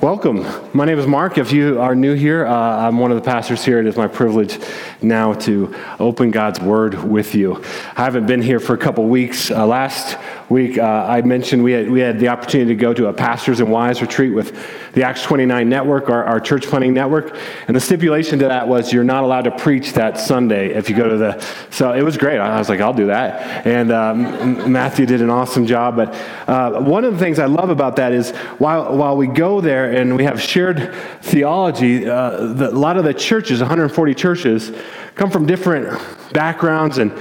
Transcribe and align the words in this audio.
Welcome. 0.00 0.46
My 0.72 0.86
name 0.86 0.98
is 0.98 1.06
Mark. 1.06 1.36
If 1.36 1.52
you 1.52 1.78
are 1.78 1.94
new 1.94 2.14
here, 2.14 2.46
uh, 2.46 2.54
I'm 2.54 2.96
one 2.96 3.10
of 3.10 3.18
the 3.18 3.22
pastors 3.22 3.62
here. 3.62 3.80
It 3.80 3.86
is 3.86 3.98
my 3.98 4.06
privilege 4.06 4.58
now 5.02 5.34
to 5.34 5.76
open 5.98 6.30
God's 6.30 6.58
Word 6.58 6.94
with 7.04 7.34
you. 7.34 7.62
I 7.96 8.04
haven't 8.04 8.24
been 8.24 8.40
here 8.40 8.60
for 8.60 8.72
a 8.72 8.78
couple 8.78 9.04
weeks. 9.08 9.50
Uh, 9.50 9.66
last 9.66 10.16
week, 10.50 10.78
uh, 10.78 11.06
I 11.08 11.22
mentioned 11.22 11.62
we 11.62 11.70
had, 11.70 11.88
we 11.88 12.00
had 12.00 12.18
the 12.18 12.26
opportunity 12.26 12.70
to 12.70 12.74
go 12.74 12.92
to 12.92 13.06
a 13.06 13.12
Pastors 13.12 13.60
and 13.60 13.70
Wives 13.70 14.02
retreat 14.02 14.34
with 14.34 14.52
the 14.92 15.04
Acts 15.04 15.22
29 15.22 15.68
network, 15.68 16.10
our, 16.10 16.24
our 16.24 16.40
church 16.40 16.66
planting 16.66 16.92
network. 16.92 17.36
And 17.68 17.76
the 17.76 17.80
stipulation 17.80 18.40
to 18.40 18.48
that 18.48 18.66
was 18.66 18.92
you're 18.92 19.04
not 19.04 19.22
allowed 19.22 19.42
to 19.42 19.52
preach 19.52 19.92
that 19.92 20.18
Sunday 20.18 20.74
if 20.74 20.90
you 20.90 20.96
go 20.96 21.08
to 21.08 21.16
the. 21.16 21.46
So 21.70 21.92
it 21.92 22.02
was 22.02 22.16
great. 22.16 22.38
I 22.38 22.58
was 22.58 22.68
like, 22.68 22.80
I'll 22.80 22.92
do 22.92 23.06
that. 23.06 23.64
And 23.64 23.92
um, 23.92 24.72
Matthew 24.72 25.06
did 25.06 25.22
an 25.22 25.30
awesome 25.30 25.68
job. 25.68 25.94
But 25.94 26.14
uh, 26.48 26.80
one 26.80 27.04
of 27.04 27.12
the 27.12 27.18
things 27.20 27.38
I 27.38 27.46
love 27.46 27.70
about 27.70 27.94
that 27.96 28.12
is 28.12 28.32
while, 28.58 28.96
while 28.96 29.16
we 29.16 29.28
go 29.28 29.60
there 29.60 29.92
and 29.92 30.16
we 30.16 30.24
have 30.24 30.42
shared 30.42 30.92
theology, 31.22 32.08
uh, 32.08 32.46
the, 32.54 32.70
a 32.70 32.72
lot 32.72 32.96
of 32.96 33.04
the 33.04 33.14
churches, 33.14 33.60
140 33.60 34.14
churches, 34.16 34.72
come 35.14 35.30
from 35.30 35.46
different 35.46 35.96
backgrounds 36.32 36.98
and 36.98 37.12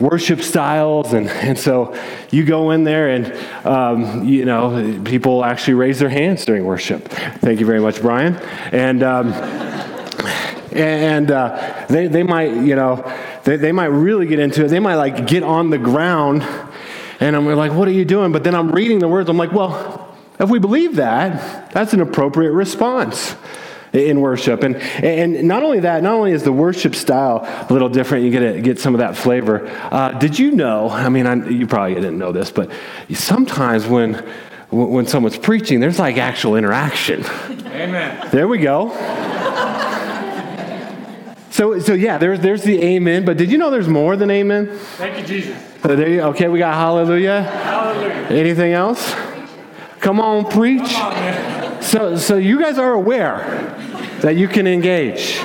worship 0.00 0.40
styles. 0.42 1.12
And, 1.12 1.28
and 1.28 1.58
so 1.58 1.98
you 2.30 2.44
go 2.44 2.70
in 2.70 2.84
there 2.84 3.08
and, 3.08 3.66
um, 3.66 4.24
you 4.24 4.44
know, 4.44 5.00
people 5.04 5.44
actually 5.44 5.74
raise 5.74 5.98
their 5.98 6.08
hands 6.08 6.44
during 6.44 6.64
worship. 6.64 7.08
Thank 7.08 7.60
you 7.60 7.66
very 7.66 7.80
much, 7.80 8.00
Brian. 8.00 8.36
And, 8.72 9.02
um, 9.02 9.32
and 10.72 11.30
uh, 11.30 11.86
they, 11.88 12.06
they 12.06 12.22
might, 12.22 12.52
you 12.52 12.76
know, 12.76 13.10
they, 13.44 13.56
they 13.56 13.72
might 13.72 13.86
really 13.86 14.26
get 14.26 14.38
into 14.38 14.64
it. 14.64 14.68
They 14.68 14.80
might 14.80 14.96
like 14.96 15.26
get 15.26 15.42
on 15.42 15.70
the 15.70 15.78
ground 15.78 16.42
and 17.20 17.34
I'm 17.34 17.46
like, 17.46 17.72
what 17.72 17.88
are 17.88 17.92
you 17.92 18.04
doing? 18.04 18.30
But 18.30 18.44
then 18.44 18.54
I'm 18.54 18.70
reading 18.70 19.00
the 19.00 19.08
words. 19.08 19.28
I'm 19.28 19.36
like, 19.36 19.52
well, 19.52 20.16
if 20.38 20.48
we 20.48 20.60
believe 20.60 20.96
that, 20.96 21.72
that's 21.72 21.92
an 21.92 22.00
appropriate 22.00 22.52
response 22.52 23.34
in 23.92 24.20
worship. 24.20 24.62
And, 24.62 24.76
and 24.76 25.48
not 25.48 25.62
only 25.62 25.80
that, 25.80 26.02
not 26.02 26.14
only 26.14 26.32
is 26.32 26.42
the 26.42 26.52
worship 26.52 26.94
style 26.94 27.40
a 27.68 27.72
little 27.72 27.88
different, 27.88 28.24
you 28.24 28.30
get, 28.30 28.40
to 28.40 28.60
get 28.60 28.78
some 28.78 28.94
of 28.94 28.98
that 28.98 29.16
flavor. 29.16 29.66
Uh, 29.90 30.12
did 30.12 30.38
you 30.38 30.52
know, 30.52 30.88
I 30.90 31.08
mean, 31.08 31.26
I, 31.26 31.34
you 31.48 31.66
probably 31.66 31.94
didn't 31.94 32.18
know 32.18 32.32
this, 32.32 32.50
but 32.50 32.70
sometimes 33.14 33.86
when, 33.86 34.14
when 34.70 35.06
someone's 35.06 35.38
preaching, 35.38 35.80
there's 35.80 35.98
like 35.98 36.16
actual 36.18 36.56
interaction. 36.56 37.24
Amen. 37.24 38.28
There 38.30 38.48
we 38.48 38.58
go. 38.58 38.90
So, 41.50 41.78
so 41.80 41.94
yeah, 41.94 42.18
there's, 42.18 42.38
there's 42.38 42.62
the 42.62 42.80
amen, 42.80 43.24
but 43.24 43.36
did 43.36 43.50
you 43.50 43.58
know 43.58 43.70
there's 43.70 43.88
more 43.88 44.16
than 44.16 44.30
amen? 44.30 44.78
Thank 44.96 45.18
you, 45.18 45.26
Jesus. 45.26 45.60
So 45.82 45.96
there 45.96 46.08
you, 46.08 46.20
okay, 46.22 46.46
we 46.46 46.60
got 46.60 46.74
hallelujah. 46.74 47.42
Hallelujah. 47.42 48.14
Anything 48.30 48.74
else? 48.74 49.12
Come 49.98 50.20
on, 50.20 50.48
preach. 50.48 50.88
Come 50.92 51.12
on. 51.12 51.57
So, 51.88 52.16
so 52.18 52.36
you 52.36 52.60
guys 52.60 52.76
are 52.76 52.92
aware 52.92 53.74
that 54.20 54.36
you 54.36 54.46
can 54.46 54.66
engage. 54.66 55.40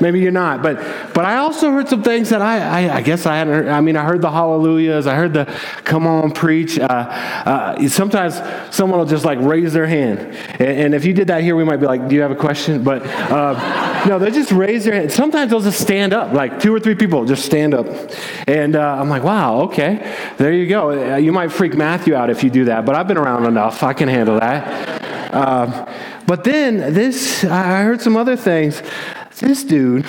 Maybe 0.00 0.20
you're 0.20 0.30
not, 0.30 0.62
but 0.62 0.76
but 1.12 1.24
I 1.24 1.38
also 1.38 1.72
heard 1.72 1.88
some 1.88 2.04
things 2.04 2.28
that 2.28 2.40
I 2.40 2.60
I, 2.86 2.98
I 2.98 3.02
guess 3.02 3.26
I 3.26 3.38
hadn't. 3.38 3.52
Heard. 3.52 3.66
I 3.66 3.80
mean, 3.80 3.96
I 3.96 4.04
heard 4.04 4.22
the 4.22 4.30
hallelujahs. 4.30 5.08
I 5.08 5.16
heard 5.16 5.34
the 5.34 5.46
come 5.82 6.06
on 6.06 6.30
preach. 6.30 6.78
Uh, 6.78 6.84
uh, 6.84 7.88
sometimes 7.88 8.40
someone 8.72 9.00
will 9.00 9.06
just 9.06 9.24
like 9.24 9.40
raise 9.40 9.72
their 9.72 9.88
hand, 9.88 10.20
and, 10.60 10.62
and, 10.62 10.94
if 10.94 11.04
you 11.04 11.12
did 11.12 11.26
that 11.26 11.42
here, 11.42 11.56
we 11.56 11.64
might 11.64 11.78
be 11.78 11.86
like, 11.86 12.06
"Do 12.06 12.14
you 12.14 12.20
have 12.20 12.30
a 12.30 12.36
question?" 12.36 12.84
But 12.84 13.04
uh, 13.04 14.04
no, 14.06 14.20
they 14.20 14.30
just 14.30 14.52
raise 14.52 14.84
their 14.84 14.94
hand. 14.94 15.10
Sometimes 15.10 15.50
they'll 15.50 15.58
just 15.58 15.80
stand 15.80 16.12
up, 16.12 16.32
like 16.32 16.60
two 16.60 16.72
or 16.72 16.78
three 16.78 16.94
people 16.94 17.24
just 17.24 17.44
stand 17.44 17.74
up, 17.74 17.88
and 18.46 18.76
uh, 18.76 18.98
I'm 19.00 19.08
like, 19.08 19.24
"Wow, 19.24 19.62
okay, 19.62 20.16
there 20.36 20.52
you 20.52 20.68
go." 20.68 21.14
Uh, 21.14 21.16
you 21.16 21.32
might 21.32 21.50
freak 21.50 21.74
Matthew 21.74 22.14
out 22.14 22.30
if 22.30 22.44
you 22.44 22.50
do 22.50 22.66
that, 22.66 22.86
but 22.86 22.94
I've 22.94 23.08
been 23.08 23.18
around 23.18 23.46
enough. 23.46 23.82
I 23.82 23.94
can 23.94 24.08
handle 24.08 24.38
that. 24.38 25.07
Uh, 25.30 25.92
but 26.26 26.44
then 26.44 26.94
this, 26.94 27.44
I 27.44 27.82
heard 27.82 28.00
some 28.00 28.16
other 28.16 28.36
things. 28.36 28.82
This 29.38 29.64
dude, 29.64 30.06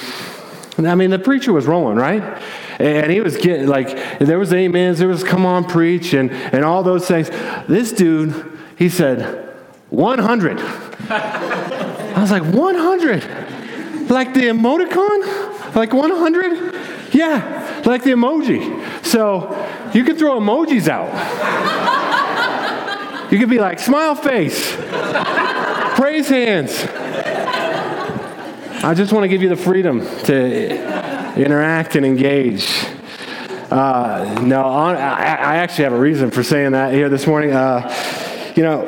I 0.78 0.95
mean, 0.95 1.09
the 1.09 1.20
preacher 1.20 1.53
was 1.53 1.66
rolling, 1.66 1.98
right? 1.98 2.42
And 2.80 3.12
he 3.12 3.20
was 3.22 3.38
getting, 3.38 3.67
like, 3.67 4.19
there 4.19 4.40
was 4.40 4.53
amens, 4.53 5.00
there 5.00 5.07
was 5.07 5.24
come 5.24 5.46
on, 5.46 5.66
preach, 5.66 6.13
and, 6.13 6.31
and 6.31 6.63
all 6.63 6.84
those 6.84 7.07
things. 7.07 7.30
This 7.68 7.91
dude, 7.91 8.59
he 8.78 8.88
said, 8.90 9.47
100. 9.90 10.59
I 11.09 12.22
was 12.22 12.31
like, 12.31 12.44
100? 12.44 14.09
Like 14.09 14.34
the 14.34 14.44
emoticon? 14.44 15.75
Like 15.75 15.94
100? 15.94 17.13
Yeah, 17.13 17.81
like 17.86 18.03
the 18.03 18.12
emoji. 18.12 19.06
So 19.06 19.50
you 19.94 20.03
can 20.03 20.18
throw 20.18 20.40
emojis 20.40 20.88
out. 20.88 21.96
You 23.31 23.38
could 23.38 23.50
be 23.50 23.59
like, 23.59 23.78
smile 23.78 24.16
face, 24.16 24.75
praise 25.95 26.28
hands. 26.29 26.84
I 28.84 28.95
just 28.95 29.13
want 29.13 29.23
to 29.23 29.28
give 29.28 29.44
you 29.44 29.50
the 29.50 29.56
freedom 29.56 30.01
to 30.23 31.35
interact 31.39 31.95
and 31.95 32.03
engage. 32.07 32.68
Uh, 33.69 34.41
no, 34.41 34.63
I, 34.63 35.57
actually 35.57 35.84
have 35.84 35.94
a 35.94 36.00
reason 36.00 36.31
for 36.31 36.41
saying 36.41 36.72
that 36.72 36.91
here 36.91 37.07
this 37.07 37.28
morning. 37.28 37.51
Uh, 37.51 37.94
you 38.56 38.63
know, 38.63 38.88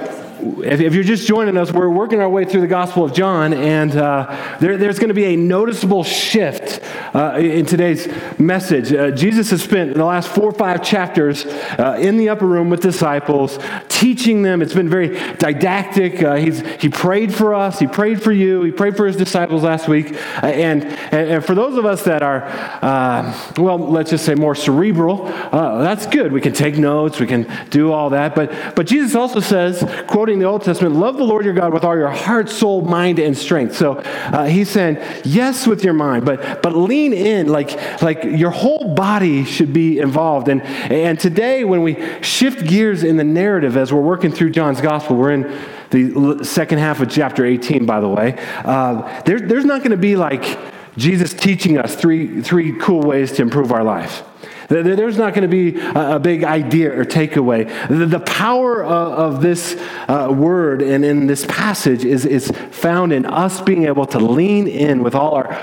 if, 0.64 0.80
if, 0.80 0.96
you're 0.96 1.04
just 1.04 1.28
joining 1.28 1.56
us, 1.56 1.72
we're 1.72 1.90
working 1.90 2.20
our 2.20 2.30
way 2.30 2.44
through 2.44 2.62
the 2.62 2.68
Gospel 2.68 3.06
of 3.06 3.14
John, 3.14 3.54
and 3.54 3.96
uh, 3.96 4.58
there, 4.60 4.76
there's 4.76 4.98
going 4.98 5.10
to 5.10 5.14
be 5.14 5.26
a 5.26 5.36
noticeable 5.36 6.04
shift 6.04 6.84
uh, 7.14 7.38
in 7.38 7.66
today's 7.66 8.08
message. 8.40 8.94
Uh, 8.94 9.12
Jesus 9.12 9.50
has 9.50 9.62
spent 9.62 9.94
the 9.94 10.06
last 10.06 10.30
four 10.30 10.46
or 10.46 10.54
five 10.54 10.84
chapters 10.84 11.46
uh, 11.46 11.98
in 12.00 12.18
the 12.18 12.30
upper 12.30 12.46
room 12.46 12.70
with 12.70 12.82
disciples, 12.82 13.60
teaching 13.90 14.42
them. 14.42 14.62
It's 14.62 14.74
been 14.74 14.90
very 14.90 15.10
didactic. 15.36 16.24
Uh, 16.24 16.36
he's, 16.36 16.62
he 16.82 16.90
prayed 16.90 17.34
for 17.34 17.54
us, 17.54 17.80
he 17.80 17.88
prayed 17.88 18.22
for 18.22 18.32
you, 18.32 18.64
he 18.64 18.72
prayed 18.72 18.96
for 18.96 19.06
his 19.06 19.16
disciples 19.16 19.64
last 19.64 19.88
week. 19.88 20.14
Uh, 20.42 20.48
and, 20.48 20.86
and 21.14 21.46
for 21.46 21.56
those 21.56 21.78
of 21.78 21.86
us 21.86 22.04
that 22.04 22.24
are, 22.24 22.44
uh, 22.82 23.52
well, 23.58 23.78
let's 23.78 24.10
just 24.10 24.26
say 24.26 24.36
more 24.36 24.56
cerebral, 24.56 25.26
that's 25.52 26.08
good. 26.08 26.32
We 26.32 26.42
can 26.42 26.54
take 26.54 26.78
notes, 26.78 27.20
we 27.20 27.28
can 27.28 27.48
do 27.70 27.92
all 27.92 28.12
that. 28.12 28.36
But, 28.36 28.76
but 28.76 28.88
Jesus 28.88 29.16
also 29.16 29.40
says, 29.40 29.84
quoting 30.08 30.40
the 30.40 30.46
Old 30.46 30.64
Testament, 30.64 30.96
love 30.96 31.18
the 31.18 31.24
Lord 31.24 31.46
your 31.46 31.54
God 31.54 31.74
with 31.74 31.84
all 31.84 31.98
your 31.98 32.10
heart, 32.10 32.50
soul, 32.50 32.82
mind, 32.82 33.20
and 33.20 33.38
strength. 33.38 33.76
So 33.76 34.02
he's 34.46 34.70
saying, 34.70 34.98
yes, 35.24 35.68
with 35.68 35.84
your 35.84 35.94
mind, 35.94 36.26
but, 36.26 36.62
but 36.62 36.76
lean 36.76 37.01
lean 37.02 37.14
in, 37.14 37.48
like, 37.48 38.02
like 38.02 38.24
your 38.24 38.52
whole 38.52 38.94
body 38.94 39.44
should 39.44 39.74
be 39.74 40.00
involved. 40.00 40.48
And, 40.48 40.62
and 40.62 41.20
today, 41.20 41.64
when 41.64 41.82
we 41.82 41.98
shift 42.22 42.68
gears 42.68 43.04
in 43.04 43.18
the 43.18 43.24
narrative 43.24 43.78
as 43.78 43.92
we're 43.92 44.02
working 44.02 44.32
through 44.32 44.52
John's 44.52 44.82
gospel, 44.82 45.16
we're 45.16 45.32
in 45.32 45.60
the 45.90 46.44
second 46.44 46.80
half 46.80 47.02
of 47.02 47.10
chapter 47.10 47.46
18, 47.46 47.86
by 47.86 48.00
the 48.00 48.10
way. 48.10 48.38
Uh, 48.64 49.22
there, 49.24 49.40
there's 49.40 49.66
not 49.66 49.80
going 49.80 49.92
to 49.92 49.98
be 49.98 50.16
like 50.16 50.60
Jesus 50.98 51.34
teaching 51.34 51.78
us 51.78 51.96
three, 51.96 52.42
three 52.42 52.78
cool 52.80 53.02
ways 53.02 53.32
to 53.34 53.42
improve 53.42 53.72
our 53.72 53.84
life. 53.84 54.24
There's 54.72 55.18
not 55.18 55.34
going 55.34 55.50
to 55.50 55.50
be 55.50 55.78
a 55.80 56.18
big 56.18 56.46
idea 56.46 56.98
or 56.98 57.04
takeaway. 57.04 57.68
The 57.90 58.22
power 58.22 58.84
of 58.84 59.42
this 59.42 59.76
uh, 60.08 60.34
word 60.34 60.82
and 60.82 61.04
in 61.04 61.28
this 61.28 61.46
passage 61.46 62.06
is, 62.06 62.50
found 62.72 63.12
in 63.12 63.26
us 63.26 63.60
being 63.62 63.86
able 63.86 64.06
to 64.08 64.20
lean 64.20 64.68
in 64.68 65.04
with 65.04 65.14
all 65.14 65.36
our 65.36 65.54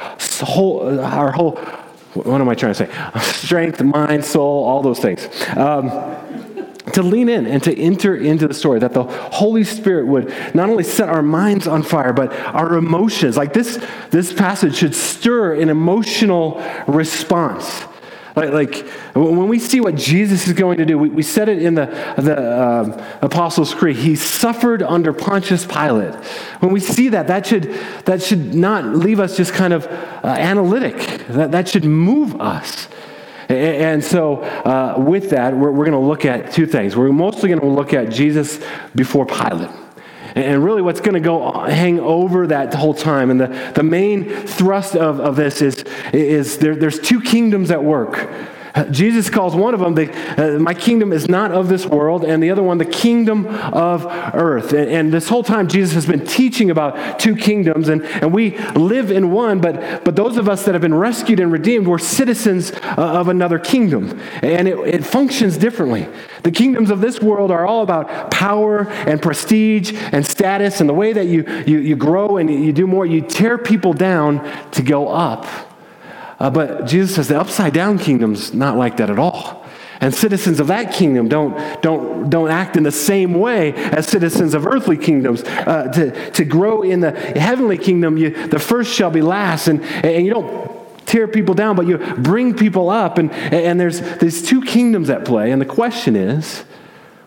whole, 0.43 1.01
our 1.01 1.33
whole, 1.33 1.57
what 2.13 2.41
am 2.41 2.49
I 2.49 2.55
trying 2.55 2.75
to 2.75 2.87
say? 2.87 3.11
Strength, 3.21 3.83
mind, 3.83 4.25
soul, 4.25 4.65
all 4.65 4.83
those 4.83 4.99
things. 4.99 5.27
Um, 5.57 5.89
to 6.93 7.03
lean 7.03 7.29
in 7.29 7.47
and 7.47 7.63
to 7.63 7.77
enter 7.79 8.15
into 8.15 8.47
the 8.47 8.55
story, 8.55 8.79
that 8.81 8.93
the 8.93 9.05
Holy 9.05 9.65
Spirit 9.65 10.07
would 10.07 10.29
not 10.55 10.69
only 10.69 10.85
set 10.85 11.09
our 11.09 11.23
minds 11.23 11.67
on 11.67 11.83
fire, 11.83 12.13
but 12.13 12.33
our 12.55 12.75
emotions. 12.75 13.37
Like 13.37 13.53
this, 13.55 13.83
this 14.11 14.33
passage 14.33 14.77
should 14.77 14.95
stir 14.95 15.55
an 15.55 15.71
emotional 15.71 16.63
response. 16.87 17.85
Like, 18.39 18.53
like, 18.53 18.89
when 19.15 19.49
we 19.49 19.59
see 19.59 19.81
what 19.81 19.97
Jesus 19.97 20.47
is 20.47 20.53
going 20.53 20.79
to 20.79 20.85
do, 20.85 20.97
we, 20.97 21.09
we 21.09 21.23
said 21.23 21.49
it 21.49 21.61
in 21.61 21.75
the, 21.75 21.87
the 22.17 22.63
um, 22.63 22.93
Apostles' 23.21 23.75
Creed. 23.75 23.97
He 23.97 24.15
suffered 24.15 24.81
under 24.83 25.13
Pontius 25.13 25.67
Pilate. 25.67 26.15
When 26.61 26.73
we 26.73 26.79
see 26.79 27.09
that, 27.09 27.27
that 27.27 27.47
should, 27.47 27.65
that 28.05 28.23
should 28.23 28.55
not 28.55 28.85
leave 28.85 29.19
us 29.19 29.37
just 29.37 29.53
kind 29.53 29.73
of 29.73 29.87
uh, 29.87 30.27
analytic. 30.27 31.27
That, 31.27 31.51
that 31.51 31.69
should 31.69 31.85
move 31.85 32.41
us. 32.41 32.89
And 33.49 34.05
so, 34.05 34.43
uh, 34.43 34.95
with 34.99 35.31
that, 35.31 35.57
we're, 35.57 35.73
we're 35.73 35.87
going 35.87 36.01
to 36.01 36.07
look 36.07 36.25
at 36.25 36.53
two 36.53 36.67
things. 36.67 36.95
We're 36.95 37.11
mostly 37.13 37.49
going 37.49 37.61
to 37.61 37.67
look 37.67 37.93
at 37.93 38.11
Jesus 38.11 38.63
before 38.95 39.27
Pilate. 39.27 39.71
And 40.39 40.65
really, 40.65 40.83
what's 40.83 41.01
going 41.01 41.15
to 41.15 41.21
go 41.21 41.51
hang 41.65 41.99
over 41.99 42.47
that 42.47 42.73
whole 42.73 42.95
time, 42.95 43.31
and 43.31 43.41
the, 43.41 43.73
the 43.75 43.83
main 43.83 44.25
thrust 44.47 44.95
of, 44.95 45.19
of 45.19 45.35
this 45.35 45.61
is, 45.61 45.85
is 46.13 46.59
there, 46.59 46.77
there's 46.77 47.01
two 47.01 47.21
kingdoms 47.21 47.73
at 47.73 47.83
work. 47.83 48.31
Jesus 48.91 49.31
calls 49.31 49.55
one 49.55 49.75
of 49.75 49.81
them, 49.81 49.95
the, 49.95 50.57
uh, 50.57 50.59
My 50.59 50.75
kingdom 50.75 51.13
is 51.13 51.29
not 51.29 51.53
of 51.53 51.69
this 51.69 51.87
world, 51.87 52.25
and 52.25 52.43
the 52.43 52.51
other 52.51 52.63
one, 52.63 52.79
the 52.79 52.85
kingdom 52.85 53.47
of 53.47 54.07
earth. 54.35 54.73
And, 54.73 54.91
and, 54.91 55.13
this 55.13 55.29
whole 55.29 55.43
time, 55.43 55.69
Jesus 55.69 55.95
has 55.95 56.07
been 56.07 56.27
teaching 56.27 56.71
about 56.71 57.19
two 57.19 57.35
kingdoms, 57.35 57.89
and, 57.89 58.05
and 58.05 58.33
we 58.33 58.59
live 58.75 59.11
in 59.11 59.31
one, 59.31 59.61
but, 59.61 60.05
but 60.05 60.17
those 60.17 60.37
of 60.37 60.49
us 60.49 60.65
that 60.65 60.75
have 60.75 60.83
been 60.83 60.95
rescued 60.95 61.41
and 61.41 61.51
redeemed, 61.51 61.87
we're 61.87 61.99
citizens 61.99 62.73
uh, 62.73 62.95
of 62.97 63.29
another 63.29 63.59
kingdom. 63.59 64.21
And 64.43 64.69
it, 64.69 64.79
it 64.79 65.07
functions 65.07 65.57
differently. 65.57 66.09
The 66.43 66.51
kingdoms 66.51 66.91
of 66.91 67.01
this 67.01 67.21
world 67.21 67.51
are 67.51 67.67
all 67.67 67.83
about 67.83 68.31
power 68.31 68.89
and 68.89 69.21
prestige 69.21 69.93
and 70.13 70.27
status, 70.27 70.81
and 70.81 70.89
the 70.89 70.95
way 70.95 71.13
that 71.13 71.27
you, 71.27 71.45
you, 71.67 71.79
you 71.79 71.97
grow 71.97 72.37
and 72.37 72.51
you 72.51 72.73
do 72.73 72.87
more, 72.87 73.07
you 73.07 73.23
tear 73.23 73.59
people 73.59 73.93
down 73.93 74.47
to 74.73 74.83
go 74.83 75.09
up. 75.09 75.68
Uh, 76.41 76.51
but 76.51 76.87
Jesus 76.87 77.17
says 77.17 77.29
the 77.29 77.41
upside 77.41 77.73
down 77.73 77.99
kingdom's 77.99 78.55
not 78.55 78.77
like 78.77 78.97
that 78.99 79.11
at 79.11 79.19
all. 79.19 79.65
And 80.01 80.15
citizens 80.15 80.61
of 80.61 80.69
that 80.69 80.93
kingdom 80.93 81.29
don't, 81.29 81.83
don't, 81.83 82.31
don't 82.31 82.51
act 82.51 82.77
in 82.77 82.85
the 82.85 82.93
same 82.93 83.35
way 83.35 83.73
as 83.75 84.07
citizens 84.07 84.55
of 84.55 84.65
earthly 84.65 84.97
kingdoms. 84.97 85.43
Uh, 85.43 85.91
to, 85.93 86.31
to 86.31 86.45
grow 86.45 86.83
in 86.83 87.01
the 87.01 87.11
heavenly 87.11 87.79
kingdom, 87.79 88.17
you, 88.17 88.31
the 88.31 88.61
first 88.61 88.95
shall 88.95 89.11
be 89.11 89.23
last. 89.23 89.67
And, 89.67 89.83
and 89.83 90.25
you 90.25 90.33
don't 90.33 91.07
tear 91.07 91.27
people 91.27 91.55
down, 91.55 91.75
but 91.75 91.89
you 91.89 91.99
bring 91.99 92.55
people 92.55 92.91
up. 92.91 93.19
And, 93.19 93.33
and 93.33 93.81
there's 93.81 94.01
these 94.19 94.47
two 94.47 94.63
kingdoms 94.63 95.11
at 95.11 95.25
play. 95.25 95.51
And 95.51 95.61
the 95.61 95.67
question 95.67 96.15
is 96.15 96.61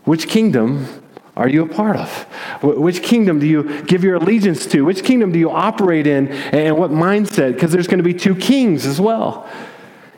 which 0.06 0.30
kingdom 0.30 0.88
are 1.36 1.50
you 1.50 1.64
a 1.64 1.68
part 1.68 1.98
of? 1.98 2.26
Which 2.62 3.02
kingdom 3.02 3.40
do 3.40 3.48
you 3.48 3.82
give 3.84 4.04
your 4.04 4.16
allegiance 4.16 4.68
to? 4.68 4.86
Which 4.86 5.04
kingdom 5.04 5.32
do 5.32 5.40
you 5.40 5.50
operate 5.50 6.06
in? 6.06 6.28
And 6.28 6.78
what 6.78 6.92
mindset? 6.92 7.54
Because 7.54 7.72
there's 7.72 7.88
going 7.88 7.98
to 7.98 8.04
be 8.04 8.14
two 8.14 8.36
kings 8.36 8.86
as 8.86 9.02
well. 9.02 9.50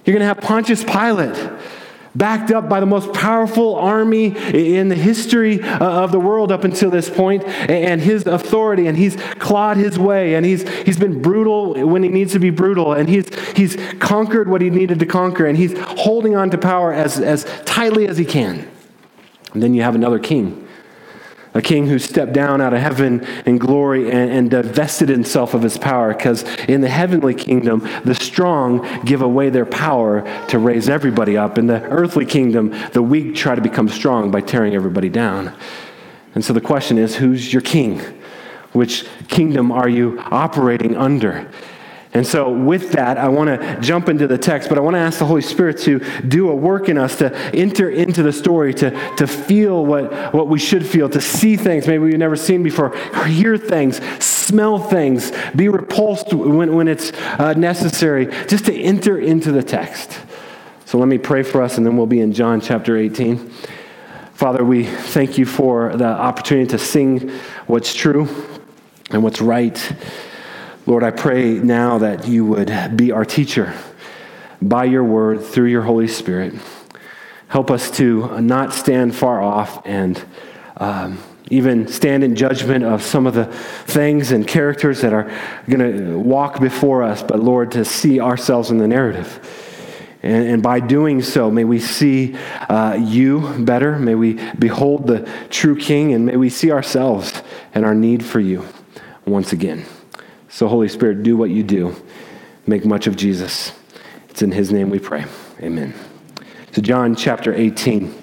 You're 0.06 0.14
going 0.14 0.22
to 0.22 0.26
have 0.28 0.42
Pontius 0.42 0.84
Pilate, 0.84 1.52
backed 2.14 2.52
up 2.52 2.68
by 2.68 2.82
the 2.82 2.86
most 2.86 3.14
powerful 3.14 3.76
army 3.76 4.36
in 4.54 4.90
the 4.90 4.96
history 4.96 5.64
uh, 5.64 6.04
of 6.04 6.12
the 6.12 6.20
world 6.20 6.52
up 6.52 6.66
until 6.66 6.92
this 6.92 7.10
point, 7.10 7.46
and 7.46 8.02
his 8.02 8.28
authority, 8.28 8.88
and 8.88 8.98
he's 8.98 9.16
clawed 9.40 9.78
his 9.78 9.98
way, 9.98 10.36
and 10.36 10.46
he's, 10.46 10.68
he's 10.82 11.00
been 11.00 11.22
brutal 11.22 11.88
when 11.88 12.04
he 12.04 12.10
needs 12.10 12.34
to 12.34 12.40
be 12.40 12.50
brutal, 12.50 12.92
and 12.92 13.08
he's, 13.08 13.34
he's 13.56 13.78
conquered 14.00 14.50
what 14.50 14.60
he 14.60 14.70
needed 14.70 15.00
to 15.00 15.06
conquer, 15.06 15.46
and 15.46 15.58
he's 15.58 15.78
holding 15.80 16.36
on 16.36 16.50
to 16.50 16.58
power 16.58 16.92
as, 16.92 17.20
as 17.20 17.46
tightly 17.64 18.06
as 18.06 18.18
he 18.18 18.26
can. 18.26 18.70
And 19.54 19.64
then 19.64 19.74
you 19.74 19.84
have 19.84 19.96
another 19.96 20.20
king 20.20 20.63
a 21.54 21.62
king 21.62 21.88
who 21.88 22.00
stepped 22.00 22.34
down 22.34 22.62
out 22.62 22.74
of 22.74 22.80
heaven 22.80 23.26
in 23.46 23.58
glory 23.58 24.10
and, 24.10 24.32
and 24.32 24.52
divested 24.52 25.10
himself 25.10 25.54
of 25.54 25.62
his 25.62 25.78
power, 25.78 26.14
because 26.14 26.44
in 26.68 26.82
the 26.82 26.90
heavenly 26.90 27.34
kingdom, 27.34 27.88
the 28.04 28.16
strong 28.16 29.04
give 29.06 29.22
away 29.22 29.50
their 29.50 29.66
power 29.66 30.22
to 30.48 30.58
raise 30.58 30.90
everybody 30.90 31.38
up. 31.38 31.58
In 31.58 31.68
the 31.68 31.82
earthly 31.84 32.26
kingdom, 32.26 32.74
the 32.94 33.04
weak 33.04 33.36
try 33.36 33.56
to 33.56 33.62
become 33.62 33.88
strong 33.88 34.32
by 34.32 34.42
tearing 34.42 34.74
everybody 34.74 35.10
down. 35.10 35.54
And 36.36 36.44
so 36.44 36.54
the 36.54 36.62
question 36.62 36.98
is 36.98 37.16
who's 37.16 37.54
your 37.54 37.62
king? 37.62 38.00
Which 38.72 39.06
kingdom 39.28 39.72
are 39.72 39.90
you 39.90 40.20
operating 40.20 40.98
under? 40.98 41.52
And 42.16 42.28
so, 42.28 42.52
with 42.52 42.92
that, 42.92 43.18
I 43.18 43.28
want 43.28 43.60
to 43.60 43.80
jump 43.82 44.08
into 44.08 44.28
the 44.28 44.38
text, 44.38 44.70
but 44.70 44.78
I 44.78 44.82
want 44.82 44.94
to 44.94 45.00
ask 45.00 45.18
the 45.18 45.26
Holy 45.26 45.42
Spirit 45.42 45.80
to 45.80 46.00
do 46.22 46.50
a 46.50 46.56
work 46.56 46.88
in 46.88 46.96
us, 46.96 47.16
to 47.18 47.36
enter 47.56 47.90
into 47.90 48.22
the 48.22 48.32
story, 48.32 48.72
to, 48.76 49.16
to 49.16 49.26
feel 49.26 49.84
what, 49.84 50.32
what 50.32 50.48
we 50.48 50.60
should 50.60 50.86
feel, 50.86 51.10
to 51.10 51.20
see 51.20 51.58
things 51.58 51.88
maybe 51.88 52.04
we've 52.04 52.18
never 52.20 52.36
seen 52.36 52.62
before, 52.62 52.96
hear 53.26 53.58
things, 53.58 53.98
smell 54.24 54.78
things, 54.78 55.32
be 55.56 55.70
repulsed 55.70 56.32
when, 56.34 56.76
when 56.76 56.88
it's 56.88 57.12
uh, 57.40 57.54
necessary, 57.54 58.28
just 58.46 58.68
to 58.68 58.80
enter 58.80 59.18
into 59.18 59.52
the 59.52 59.64
text. 59.64 60.20
So, 60.86 61.00
let 61.00 61.08
me 61.08 61.18
pray 61.18 61.42
for 61.42 61.64
us, 61.64 61.78
and 61.78 61.86
then 61.86 61.98
we'll 61.98 62.06
be 62.06 62.22
in 62.22 62.32
John 62.32 62.62
chapter 62.62 62.96
18. 62.96 63.50
Father, 64.36 64.64
we 64.64 64.84
thank 64.86 65.40
you 65.40 65.48
for 65.48 65.98
the 65.98 66.06
opportunity 66.06 66.68
to 66.70 66.78
sing 66.78 67.30
what's 67.66 67.96
true 67.96 68.28
and 69.10 69.24
what's 69.24 69.42
right. 69.42 69.80
Lord, 70.86 71.04
I 71.04 71.12
pray 71.12 71.54
now 71.54 72.00
that 72.00 72.28
you 72.28 72.46
would 72.46 72.98
be 72.98 73.14
our 73.14 73.24
teacher 73.24 73.74
by 74.62 74.84
your 74.84 75.06
word 75.06 75.42
through 75.42 75.68
your 75.68 75.84
Holy 75.84 76.10
Spirit. 76.10 76.56
Help 77.48 77.72
us 77.72 77.90
to 77.92 78.42
not 78.42 78.74
stand 78.74 79.16
far 79.16 79.42
off 79.42 79.82
and 79.86 80.22
um, 80.76 81.20
even 81.50 81.88
stand 81.88 82.26
in 82.26 82.36
judgment 82.36 82.84
of 82.84 83.02
some 83.02 83.26
of 83.26 83.34
the 83.34 83.46
things 83.46 84.32
and 84.32 84.46
characters 84.46 85.00
that 85.02 85.14
are 85.14 85.32
going 85.70 85.80
to 85.80 86.20
walk 86.20 86.60
before 86.60 87.02
us, 87.02 87.24
but 87.24 87.40
Lord, 87.40 87.72
to 87.72 87.86
see 87.86 88.20
ourselves 88.20 88.70
in 88.70 88.78
the 88.78 88.88
narrative. 88.88 89.40
And, 90.22 90.48
and 90.48 90.64
by 90.64 90.82
doing 90.82 91.22
so, 91.22 91.50
may 91.50 91.64
we 91.64 91.80
see 91.80 92.36
uh, 92.68 92.98
you 93.00 93.40
better. 93.60 93.98
May 93.98 94.16
we 94.16 94.34
behold 94.60 95.08
the 95.08 95.30
true 95.50 95.78
King, 95.78 96.14
and 96.14 96.26
may 96.26 96.36
we 96.36 96.50
see 96.50 96.72
ourselves 96.72 97.42
and 97.74 97.86
our 97.86 97.96
need 97.96 98.26
for 98.26 98.42
you 98.42 98.68
once 99.26 99.54
again. 99.54 99.86
So, 100.54 100.68
Holy 100.68 100.88
Spirit, 100.88 101.24
do 101.24 101.36
what 101.36 101.50
you 101.50 101.64
do. 101.64 101.96
Make 102.68 102.86
much 102.86 103.08
of 103.08 103.16
Jesus. 103.16 103.74
It's 104.30 104.44
in 104.44 104.52
his 104.52 104.72
name 104.72 104.92
we 104.92 105.00
pray. 105.00 105.26
Amen. 105.60 105.96
So, 106.74 106.82
John 106.84 107.16
chapter 107.16 107.56
18. 107.56 108.23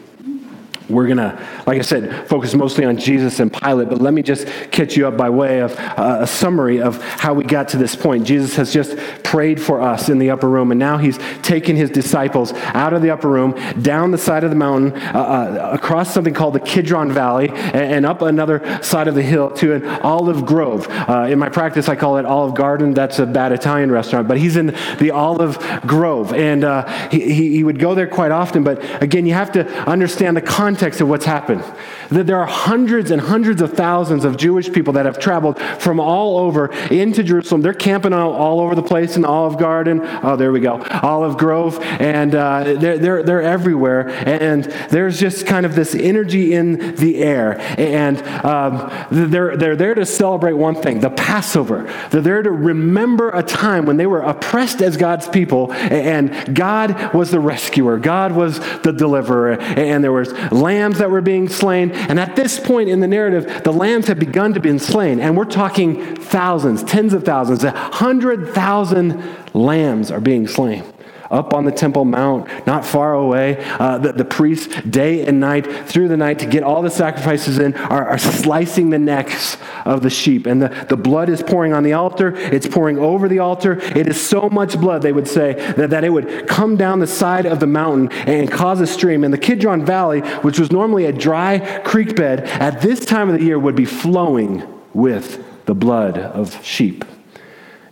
We're 0.90 1.06
going 1.06 1.18
to, 1.18 1.48
like 1.66 1.78
I 1.78 1.82
said, 1.82 2.28
focus 2.28 2.54
mostly 2.54 2.84
on 2.84 2.98
Jesus 2.98 3.40
and 3.40 3.52
Pilate, 3.52 3.88
but 3.88 4.00
let 4.00 4.12
me 4.12 4.22
just 4.22 4.46
catch 4.70 4.96
you 4.96 5.06
up 5.06 5.16
by 5.16 5.30
way 5.30 5.60
of 5.60 5.78
uh, 5.78 6.18
a 6.20 6.26
summary 6.26 6.80
of 6.80 7.00
how 7.02 7.34
we 7.34 7.44
got 7.44 7.68
to 7.68 7.76
this 7.76 7.94
point. 7.94 8.26
Jesus 8.26 8.56
has 8.56 8.72
just 8.72 8.96
prayed 9.22 9.60
for 9.60 9.80
us 9.80 10.08
in 10.08 10.18
the 10.18 10.30
upper 10.30 10.48
room, 10.48 10.72
and 10.72 10.78
now 10.78 10.98
he's 10.98 11.18
taken 11.42 11.76
his 11.76 11.90
disciples 11.90 12.52
out 12.52 12.92
of 12.92 13.02
the 13.02 13.10
upper 13.10 13.28
room, 13.28 13.52
down 13.82 14.10
the 14.10 14.18
side 14.18 14.44
of 14.44 14.50
the 14.50 14.56
mountain, 14.56 14.92
uh, 14.92 15.18
uh, 15.18 15.70
across 15.72 16.12
something 16.12 16.34
called 16.34 16.54
the 16.54 16.60
Kidron 16.60 17.12
Valley, 17.12 17.48
and, 17.48 17.76
and, 17.76 18.06
up 18.10 18.22
another 18.22 18.82
side 18.82 19.06
of 19.06 19.14
the 19.14 19.22
hill 19.22 19.50
to 19.52 19.74
an 19.74 19.86
olive 20.02 20.44
grove. 20.44 20.86
Uh, 20.90 21.28
in 21.30 21.38
my 21.38 21.48
practice, 21.48 21.88
I 21.88 21.94
call 21.94 22.16
it 22.16 22.24
Olive 22.24 22.54
Garden. 22.54 22.92
That's 22.92 23.18
a 23.18 23.26
bad 23.26 23.52
Italian 23.52 23.92
restaurant, 23.92 24.26
but 24.26 24.38
he's 24.38 24.56
in 24.56 24.74
the 24.98 25.12
Olive 25.12 25.58
Grove, 25.86 26.32
and 26.32 26.64
uh, 26.64 26.86
he, 27.10 27.50
he 27.56 27.62
would 27.62 27.78
go 27.78 27.94
there 27.94 28.08
quite 28.08 28.32
often. 28.32 28.64
But 28.64 29.02
again, 29.02 29.26
you 29.26 29.34
have 29.34 29.52
to 29.52 29.68
understand 29.88 30.36
the 30.36 30.42
context 30.42 30.79
context 30.80 31.02
of 31.02 31.08
what's 31.08 31.26
happened. 31.26 31.62
That 32.08 32.26
there 32.26 32.38
are 32.38 32.46
hundreds 32.46 33.10
and 33.10 33.20
hundreds 33.20 33.60
of 33.60 33.74
thousands 33.74 34.24
of 34.24 34.38
Jewish 34.38 34.72
people 34.72 34.94
that 34.94 35.04
have 35.04 35.18
traveled 35.18 35.60
from 35.78 36.00
all 36.00 36.38
over 36.38 36.72
into 36.90 37.22
Jerusalem. 37.22 37.60
They're 37.60 37.74
camping 37.74 38.14
all, 38.14 38.32
all 38.32 38.60
over 38.60 38.74
the 38.74 38.82
place 38.82 39.14
in 39.14 39.26
Olive 39.26 39.58
Garden. 39.58 40.00
Oh, 40.22 40.36
there 40.36 40.52
we 40.52 40.60
go. 40.60 40.82
Olive 41.02 41.36
Grove. 41.36 41.78
And 41.82 42.34
uh, 42.34 42.64
they're, 42.64 42.98
they're, 42.98 43.22
they're 43.22 43.42
everywhere. 43.42 44.08
And 44.08 44.64
there's 44.88 45.20
just 45.20 45.46
kind 45.46 45.66
of 45.66 45.74
this 45.74 45.94
energy 45.94 46.54
in 46.54 46.96
the 46.96 47.18
air. 47.18 47.60
And 47.78 48.22
um, 48.44 48.90
they're, 49.10 49.56
they're 49.56 49.76
there 49.76 49.94
to 49.94 50.06
celebrate 50.06 50.54
one 50.54 50.76
thing 50.76 51.00
the 51.00 51.10
Passover. 51.10 51.92
They're 52.10 52.22
there 52.22 52.42
to 52.42 52.50
remember 52.50 53.28
a 53.30 53.42
time 53.42 53.84
when 53.84 53.98
they 53.98 54.06
were 54.06 54.20
oppressed 54.20 54.80
as 54.80 54.96
God's 54.96 55.28
people, 55.28 55.72
and 55.72 56.54
God 56.54 57.12
was 57.12 57.30
the 57.30 57.40
rescuer, 57.40 57.98
God 57.98 58.32
was 58.32 58.58
the 58.80 58.92
deliverer, 58.92 59.58
and 59.60 60.02
there 60.02 60.12
was 60.12 60.32
lambs 60.70 60.98
that 60.98 61.10
were 61.10 61.20
being 61.20 61.48
slain. 61.48 61.90
And 61.90 62.20
at 62.20 62.36
this 62.36 62.60
point 62.60 62.88
in 62.88 63.00
the 63.00 63.08
narrative, 63.08 63.64
the 63.64 63.72
lambs 63.72 64.06
have 64.06 64.20
begun 64.20 64.54
to 64.54 64.60
be 64.60 64.78
slain. 64.78 65.18
And 65.18 65.36
we're 65.36 65.44
talking 65.62 66.14
thousands, 66.14 66.84
tens 66.84 67.12
of 67.12 67.24
thousands, 67.24 67.64
a 67.64 67.72
hundred 67.72 68.54
thousand 68.54 69.20
lambs 69.52 70.12
are 70.12 70.20
being 70.20 70.46
slain 70.46 70.84
up 71.30 71.54
on 71.54 71.64
the 71.64 71.72
Temple 71.72 72.04
Mount, 72.04 72.48
not 72.66 72.84
far 72.84 73.14
away. 73.14 73.62
Uh, 73.78 73.98
the, 73.98 74.12
the, 74.12 74.24
priests, 74.24 74.82
day 74.82 75.24
and 75.24 75.38
night, 75.38 75.66
through 75.88 76.08
the 76.08 76.16
night, 76.16 76.38
to 76.40 76.46
get 76.46 76.62
all 76.62 76.82
the 76.82 76.90
sacrifices 76.90 77.58
in, 77.58 77.74
are, 77.76 78.08
are 78.08 78.18
slicing 78.18 78.90
the 78.90 78.98
necks 78.98 79.56
of 79.84 80.02
the 80.02 80.10
sheep. 80.10 80.46
And 80.46 80.60
the, 80.60 80.86
the 80.88 80.96
blood 80.96 81.28
is 81.28 81.42
pouring 81.42 81.72
on 81.72 81.82
the 81.82 81.92
altar, 81.92 82.34
it's 82.36 82.66
pouring 82.66 82.98
over 82.98 83.28
the 83.28 83.38
altar. 83.38 83.78
It 83.80 84.08
is 84.08 84.20
so 84.20 84.48
much 84.48 84.80
blood, 84.80 85.02
they 85.02 85.12
would 85.12 85.28
say, 85.28 85.54
that, 85.74 85.90
that 85.90 86.04
it 86.04 86.10
would 86.10 86.48
come 86.48 86.76
down 86.76 86.98
the 86.98 87.06
side 87.06 87.46
of 87.46 87.60
the 87.60 87.66
mountain 87.66 88.10
and 88.26 88.50
cause 88.50 88.80
a 88.80 88.86
stream. 88.86 89.22
And 89.22 89.32
the 89.32 89.38
Kidron 89.38 89.84
Valley, 89.84 90.20
which 90.42 90.58
was 90.58 90.72
normally 90.72 91.04
a 91.04 91.12
dry 91.12 91.80
creek 91.84 92.16
bed, 92.16 92.40
at 92.40 92.80
this 92.82 93.04
time 93.04 93.28
of 93.28 93.38
the 93.38 93.44
year 93.44 93.58
would 93.58 93.76
be 93.76 93.84
flowing 93.84 94.66
with 94.92 95.44
the 95.66 95.74
blood 95.74 96.18
of 96.18 96.64
sheep. 96.64 97.04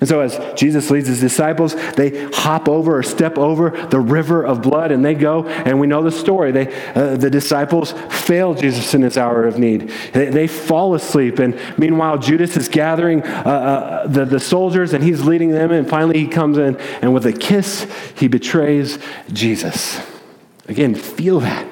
And 0.01 0.09
so, 0.09 0.21
as 0.21 0.39
Jesus 0.55 0.91
leads 0.91 1.09
his 1.09 1.19
disciples, 1.19 1.75
they 1.95 2.31
hop 2.31 2.69
over 2.69 2.99
or 2.99 3.03
step 3.03 3.37
over 3.37 3.71
the 3.71 3.99
river 3.99 4.45
of 4.45 4.63
blood 4.63 4.93
and 4.93 5.05
they 5.05 5.15
go, 5.15 5.47
and 5.47 5.81
we 5.81 5.89
know 5.89 6.03
the 6.03 6.13
story. 6.13 6.53
They, 6.53 6.73
uh, 6.93 7.17
the 7.17 7.31
disciples 7.31 7.93
fail 8.09 8.55
Jesus 8.55 8.95
in 8.95 9.03
his 9.03 9.19
hour 9.19 9.45
of 9.45 9.59
need. 9.59 9.91
They, 10.13 10.27
they 10.27 10.47
fall 10.47 10.95
asleep, 10.95 11.41
and 11.41 11.59
meanwhile, 11.77 12.19
Judas 12.19 12.57
is 12.57 12.69
gathering 12.69 13.25
uh, 13.25 13.27
uh, 13.27 14.07
the, 14.07 14.25
the 14.25 14.39
soldiers 14.41 14.93
and 14.93 15.03
he's 15.03 15.23
leading 15.23 15.51
them, 15.51 15.73
and 15.73 15.89
finally, 15.89 16.19
he 16.21 16.29
comes 16.29 16.59
in, 16.59 16.77
and 17.03 17.13
with 17.13 17.27
a 17.27 17.33
kiss, 17.33 17.87
he 18.17 18.29
betrays 18.29 19.01
Jesus. 19.33 20.01
Again, 20.69 20.95
feel 20.95 21.41
that. 21.41 21.67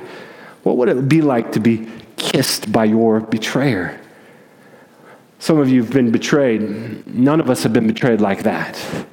What 0.64 0.78
would 0.78 0.88
it 0.88 1.08
be 1.08 1.22
like 1.22 1.52
to 1.52 1.60
be 1.60 1.88
kissed 2.16 2.72
by 2.72 2.86
your 2.86 3.20
betrayer? 3.20 4.00
Some 5.38 5.58
of 5.58 5.68
you 5.68 5.82
have 5.82 5.92
been 5.92 6.10
betrayed. 6.10 7.06
None 7.06 7.40
of 7.40 7.50
us 7.50 7.62
have 7.62 7.72
been 7.72 7.86
betrayed 7.86 8.20
like 8.20 8.44
that. 8.44 9.06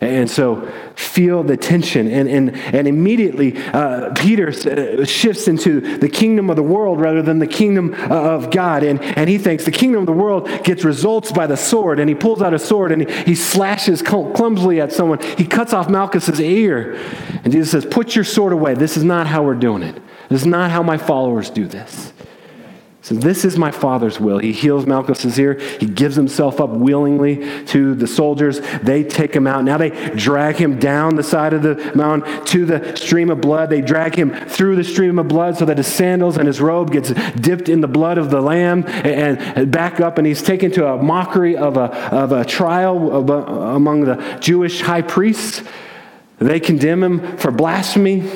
And 0.00 0.30
so 0.30 0.70
feel 0.94 1.42
the 1.42 1.56
tension. 1.56 2.08
And, 2.08 2.28
and, 2.28 2.56
and 2.56 2.86
immediately, 2.86 3.56
uh, 3.56 4.12
Peter 4.14 4.48
uh, 4.48 5.04
shifts 5.06 5.48
into 5.48 5.98
the 5.98 6.08
kingdom 6.08 6.50
of 6.50 6.56
the 6.56 6.62
world 6.62 7.00
rather 7.00 7.22
than 7.22 7.38
the 7.38 7.46
kingdom 7.46 7.94
uh, 7.94 8.08
of 8.08 8.50
God. 8.50 8.82
And, 8.82 9.00
and 9.02 9.30
he 9.30 9.38
thinks 9.38 9.64
the 9.64 9.70
kingdom 9.70 10.00
of 10.00 10.06
the 10.06 10.12
world 10.12 10.48
gets 10.64 10.84
results 10.84 11.32
by 11.32 11.46
the 11.46 11.56
sword. 11.56 11.98
And 11.98 12.10
he 12.10 12.14
pulls 12.14 12.42
out 12.42 12.52
a 12.52 12.58
sword 12.58 12.92
and 12.92 13.08
he, 13.08 13.22
he 13.22 13.34
slashes 13.34 14.02
clumsily 14.02 14.80
at 14.80 14.92
someone. 14.92 15.20
He 15.38 15.46
cuts 15.46 15.72
off 15.72 15.88
Malchus's 15.88 16.40
ear. 16.40 16.96
And 17.42 17.52
Jesus 17.52 17.70
says, 17.70 17.86
Put 17.86 18.14
your 18.14 18.24
sword 18.24 18.52
away. 18.52 18.74
This 18.74 18.98
is 18.98 19.04
not 19.04 19.26
how 19.26 19.44
we're 19.44 19.54
doing 19.54 19.82
it. 19.82 20.00
This 20.28 20.42
is 20.42 20.46
not 20.46 20.70
how 20.70 20.82
my 20.82 20.98
followers 20.98 21.48
do 21.48 21.66
this. 21.66 22.12
So 23.06 23.14
this 23.14 23.44
is 23.44 23.56
my 23.56 23.70
Father's 23.70 24.18
will. 24.18 24.38
He 24.38 24.50
heals 24.50 24.84
Malchus's 24.84 25.38
ear. 25.38 25.54
He 25.78 25.86
gives 25.86 26.16
himself 26.16 26.60
up 26.60 26.70
willingly 26.70 27.64
to 27.66 27.94
the 27.94 28.08
soldiers. 28.08 28.58
They 28.82 29.04
take 29.04 29.32
him 29.32 29.46
out. 29.46 29.62
Now 29.62 29.78
they 29.78 29.90
drag 30.16 30.56
him 30.56 30.80
down 30.80 31.14
the 31.14 31.22
side 31.22 31.52
of 31.52 31.62
the 31.62 31.92
mountain 31.94 32.44
to 32.46 32.66
the 32.66 32.96
stream 32.96 33.30
of 33.30 33.40
blood. 33.40 33.70
They 33.70 33.80
drag 33.80 34.16
him 34.16 34.34
through 34.48 34.74
the 34.74 34.82
stream 34.82 35.20
of 35.20 35.28
blood 35.28 35.56
so 35.56 35.64
that 35.66 35.78
his 35.78 35.86
sandals 35.86 36.36
and 36.36 36.48
his 36.48 36.60
robe 36.60 36.90
gets 36.90 37.12
dipped 37.36 37.68
in 37.68 37.80
the 37.80 37.86
blood 37.86 38.18
of 38.18 38.30
the 38.30 38.40
lamb 38.40 38.82
and 38.88 39.70
back 39.70 40.00
up. 40.00 40.18
And 40.18 40.26
he's 40.26 40.42
taken 40.42 40.72
to 40.72 40.88
a 40.88 41.00
mockery 41.00 41.56
of 41.56 41.76
a, 41.76 41.94
of 42.12 42.32
a 42.32 42.44
trial 42.44 43.30
among 43.30 44.00
the 44.00 44.16
Jewish 44.40 44.80
high 44.80 45.02
priests. 45.02 45.62
They 46.40 46.58
condemn 46.58 47.04
him 47.04 47.36
for 47.36 47.52
blasphemy. 47.52 48.28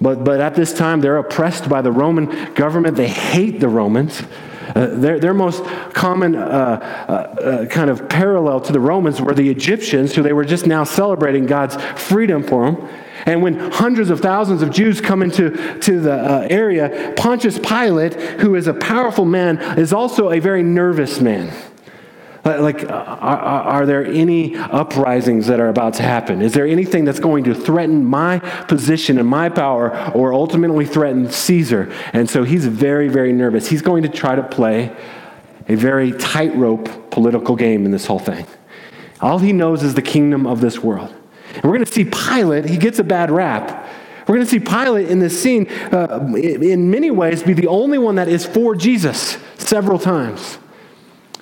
But, 0.00 0.24
but 0.24 0.40
at 0.40 0.54
this 0.54 0.74
time, 0.74 1.00
they're 1.00 1.16
oppressed 1.18 1.68
by 1.68 1.82
the 1.82 1.92
Roman 1.92 2.52
government. 2.54 2.96
They 2.96 3.08
hate 3.08 3.60
the 3.60 3.68
Romans. 3.68 4.22
Uh, 4.74 4.86
their, 4.86 5.20
their 5.20 5.34
most 5.34 5.64
common 5.94 6.34
uh, 6.34 6.38
uh, 7.08 7.12
uh, 7.12 7.66
kind 7.66 7.88
of 7.88 8.08
parallel 8.08 8.60
to 8.60 8.72
the 8.72 8.80
Romans 8.80 9.20
were 9.20 9.32
the 9.32 9.48
Egyptians, 9.48 10.14
who 10.14 10.22
they 10.22 10.32
were 10.32 10.44
just 10.44 10.66
now 10.66 10.84
celebrating 10.84 11.46
God's 11.46 11.76
freedom 12.00 12.42
for 12.42 12.70
them. 12.70 12.88
And 13.26 13.42
when 13.42 13.58
hundreds 13.70 14.10
of 14.10 14.20
thousands 14.20 14.62
of 14.62 14.70
Jews 14.70 15.00
come 15.00 15.22
into 15.22 15.50
to 15.80 16.00
the 16.00 16.12
uh, 16.12 16.46
area, 16.50 17.14
Pontius 17.16 17.58
Pilate, 17.58 18.14
who 18.14 18.54
is 18.54 18.66
a 18.66 18.74
powerful 18.74 19.24
man, 19.24 19.58
is 19.78 19.92
also 19.92 20.30
a 20.30 20.40
very 20.40 20.62
nervous 20.62 21.20
man. 21.20 21.52
Like, 22.46 22.84
uh, 22.84 22.94
are, 22.94 23.38
are, 23.38 23.86
there 23.86 24.06
any 24.06 24.54
uprisings 24.54 25.48
that 25.48 25.58
are 25.58 25.68
about 25.68 25.94
to 25.94 26.04
happen? 26.04 26.40
Is 26.40 26.52
there 26.52 26.64
anything 26.64 27.04
that's 27.04 27.18
going 27.18 27.42
to 27.44 27.54
threaten 27.54 28.04
my 28.04 28.38
position 28.68 29.18
and 29.18 29.26
my 29.26 29.48
power 29.48 30.12
or 30.12 30.32
ultimately 30.32 30.86
threaten 30.86 31.28
Caesar? 31.28 31.92
And 32.12 32.30
so 32.30 32.44
he's 32.44 32.64
very, 32.64 33.08
very 33.08 33.32
nervous. 33.32 33.66
He's 33.66 33.82
going 33.82 34.04
to 34.04 34.08
try 34.08 34.36
to 34.36 34.44
play 34.44 34.96
a 35.68 35.74
very 35.74 36.12
tightrope 36.12 37.10
political 37.10 37.56
game 37.56 37.84
in 37.84 37.90
this 37.90 38.06
whole 38.06 38.20
thing. 38.20 38.46
All 39.20 39.40
he 39.40 39.52
knows 39.52 39.82
is 39.82 39.94
the 39.94 40.02
kingdom 40.02 40.46
of 40.46 40.60
this 40.60 40.78
world. 40.78 41.12
And 41.54 41.64
we're 41.64 41.72
going 41.72 41.84
to 41.84 41.92
see 41.92 42.04
Pilate, 42.04 42.66
he 42.66 42.76
gets 42.76 43.00
a 43.00 43.04
bad 43.04 43.32
rap. 43.32 43.88
We're 44.28 44.36
going 44.36 44.46
to 44.46 44.50
see 44.50 44.60
Pilate 44.60 45.08
in 45.08 45.18
this 45.18 45.40
scene, 45.40 45.68
uh, 45.92 46.32
in 46.36 46.90
many 46.90 47.10
ways, 47.10 47.42
be 47.42 47.54
the 47.54 47.66
only 47.66 47.98
one 47.98 48.16
that 48.16 48.28
is 48.28 48.46
for 48.46 48.76
Jesus 48.76 49.38
several 49.56 49.98
times. 49.98 50.58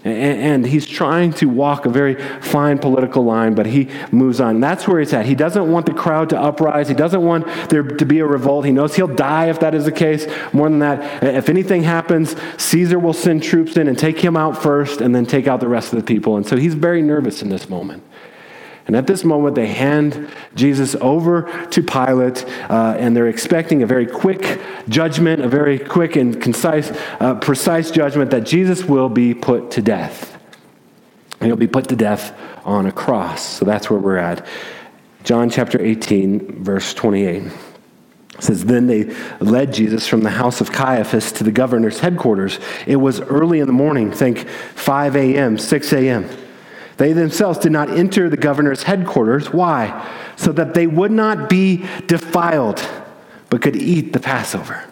And 0.04 0.66
he's 0.66 0.86
trying 0.86 1.32
to 1.34 1.46
walk 1.48 1.86
a 1.86 1.88
very 1.88 2.14
fine 2.42 2.78
political 2.78 3.24
line, 3.24 3.54
but 3.54 3.64
he 3.64 3.88
moves 4.12 4.38
on. 4.38 4.60
That's 4.60 4.86
where 4.86 5.00
he's 5.00 5.14
at. 5.14 5.24
He 5.24 5.34
doesn't 5.34 5.72
want 5.72 5.86
the 5.86 5.94
crowd 5.94 6.28
to 6.28 6.38
uprise. 6.38 6.88
He 6.88 6.94
doesn't 6.94 7.22
want 7.22 7.46
there 7.70 7.82
to 7.82 8.04
be 8.04 8.18
a 8.18 8.26
revolt. 8.26 8.66
He 8.66 8.72
knows 8.72 8.94
he'll 8.94 9.06
die 9.06 9.46
if 9.46 9.60
that 9.60 9.74
is 9.74 9.86
the 9.86 9.92
case. 9.92 10.26
More 10.52 10.68
than 10.68 10.80
that, 10.80 11.24
if 11.24 11.48
anything 11.48 11.84
happens, 11.84 12.36
Caesar 12.58 12.98
will 12.98 13.14
send 13.14 13.42
troops 13.42 13.78
in 13.78 13.88
and 13.88 13.98
take 13.98 14.18
him 14.18 14.36
out 14.36 14.62
first 14.62 15.00
and 15.00 15.14
then 15.14 15.24
take 15.24 15.46
out 15.46 15.60
the 15.60 15.68
rest 15.68 15.94
of 15.94 15.98
the 15.98 16.04
people. 16.04 16.36
And 16.36 16.46
so 16.46 16.56
he's 16.56 16.74
very 16.74 17.00
nervous 17.00 17.40
in 17.40 17.48
this 17.48 17.70
moment. 17.70 18.02
And 18.86 18.94
at 18.96 19.06
this 19.06 19.24
moment, 19.24 19.54
they 19.54 19.68
hand 19.68 20.28
Jesus 20.54 20.94
over 20.96 21.42
to 21.70 21.82
Pilate, 21.82 22.44
uh, 22.68 22.96
and 22.98 23.16
they're 23.16 23.28
expecting 23.28 23.82
a 23.82 23.86
very 23.86 24.06
quick 24.06 24.60
judgment, 24.88 25.40
a 25.40 25.48
very 25.48 25.78
quick 25.78 26.16
and 26.16 26.40
concise, 26.40 26.92
uh, 27.18 27.34
precise 27.36 27.90
judgment 27.90 28.30
that 28.30 28.44
Jesus 28.44 28.84
will 28.84 29.08
be 29.08 29.32
put 29.32 29.70
to 29.72 29.82
death. 29.82 30.38
He'll 31.40 31.56
be 31.56 31.66
put 31.66 31.88
to 31.88 31.96
death 31.96 32.38
on 32.64 32.86
a 32.86 32.92
cross. 32.92 33.42
So 33.42 33.64
that's 33.64 33.88
where 33.88 33.98
we're 33.98 34.18
at. 34.18 34.46
John 35.24 35.48
chapter 35.48 35.80
18, 35.80 36.62
verse 36.62 36.92
28 36.92 37.50
says 38.40 38.64
then 38.64 38.88
they 38.88 39.04
led 39.38 39.72
jesus 39.72 40.08
from 40.08 40.22
the 40.22 40.30
house 40.30 40.60
of 40.60 40.72
caiaphas 40.72 41.30
to 41.30 41.44
the 41.44 41.52
governor's 41.52 42.00
headquarters 42.00 42.58
it 42.84 42.96
was 42.96 43.20
early 43.20 43.60
in 43.60 43.68
the 43.68 43.72
morning 43.72 44.10
think 44.10 44.48
5 44.48 45.14
a.m 45.14 45.56
6 45.56 45.92
a.m 45.92 46.28
they 46.96 47.12
themselves 47.12 47.58
did 47.58 47.72
not 47.72 47.90
enter 47.90 48.28
the 48.28 48.36
governor's 48.36 48.84
headquarters. 48.84 49.52
Why? 49.52 50.08
So 50.36 50.52
that 50.52 50.74
they 50.74 50.86
would 50.86 51.10
not 51.10 51.48
be 51.48 51.84
defiled, 52.06 52.86
but 53.50 53.62
could 53.62 53.76
eat 53.76 54.12
the 54.12 54.20
Passover. 54.20 54.84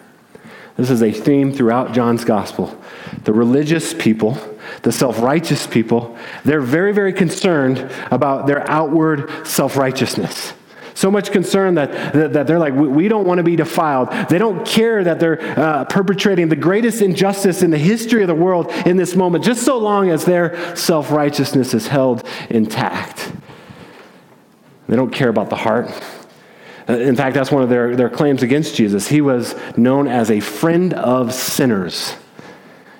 This 0.75 0.89
is 0.89 1.03
a 1.03 1.11
theme 1.11 1.53
throughout 1.53 1.93
John's 1.93 2.25
gospel. 2.25 2.79
The 3.25 3.33
religious 3.33 3.93
people, 3.93 4.37
the 4.81 4.91
self 4.91 5.21
righteous 5.21 5.67
people, 5.67 6.17
they're 6.43 6.61
very, 6.61 6.93
very 6.93 7.13
concerned 7.13 7.89
about 8.09 8.47
their 8.47 8.69
outward 8.69 9.29
self 9.45 9.77
righteousness. 9.77 10.53
So 10.95 11.09
much 11.09 11.31
concern 11.31 11.75
that, 11.75 12.13
that, 12.13 12.33
that, 12.33 12.47
they're 12.47 12.59
like, 12.59 12.73
we 12.73 13.07
don't 13.07 13.25
want 13.25 13.39
to 13.39 13.43
be 13.43 13.55
defiled. 13.55 14.11
They 14.29 14.37
don't 14.37 14.65
care 14.65 15.03
that 15.03 15.19
they're 15.19 15.41
uh, 15.59 15.85
perpetrating 15.85 16.49
the 16.49 16.55
greatest 16.55 17.01
injustice 17.01 17.63
in 17.63 17.71
the 17.71 17.77
history 17.77 18.21
of 18.21 18.27
the 18.27 18.35
world 18.35 18.69
in 18.85 18.97
this 18.97 19.15
moment, 19.15 19.43
just 19.43 19.63
so 19.63 19.77
long 19.77 20.09
as 20.09 20.25
their 20.25 20.75
self 20.75 21.11
righteousness 21.11 21.73
is 21.73 21.87
held 21.87 22.27
intact. 22.49 23.31
They 24.87 24.95
don't 24.95 25.11
care 25.11 25.29
about 25.29 25.49
the 25.49 25.55
heart. 25.55 25.89
Uh, 26.87 26.93
in 26.93 27.15
fact, 27.15 27.33
that's 27.33 27.51
one 27.51 27.63
of 27.63 27.69
their, 27.69 27.95
their 27.95 28.09
claims 28.09 28.43
against 28.43 28.75
Jesus. 28.75 29.07
He 29.07 29.21
was 29.21 29.55
known 29.77 30.07
as 30.07 30.29
a 30.29 30.41
friend 30.41 30.93
of 30.93 31.33
sinners. 31.33 32.15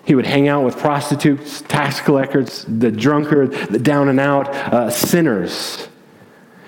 He 0.06 0.16
would 0.16 0.26
hang 0.26 0.48
out 0.48 0.66
with 0.66 0.78
prostitutes, 0.78 1.62
tax 1.62 2.00
collectors, 2.00 2.66
the 2.68 2.92
drunkard, 2.92 3.54
the 3.70 3.80
down 3.80 4.10
and 4.10 4.20
out 4.20 4.50
uh, 4.50 4.90
sinners. 4.90 5.88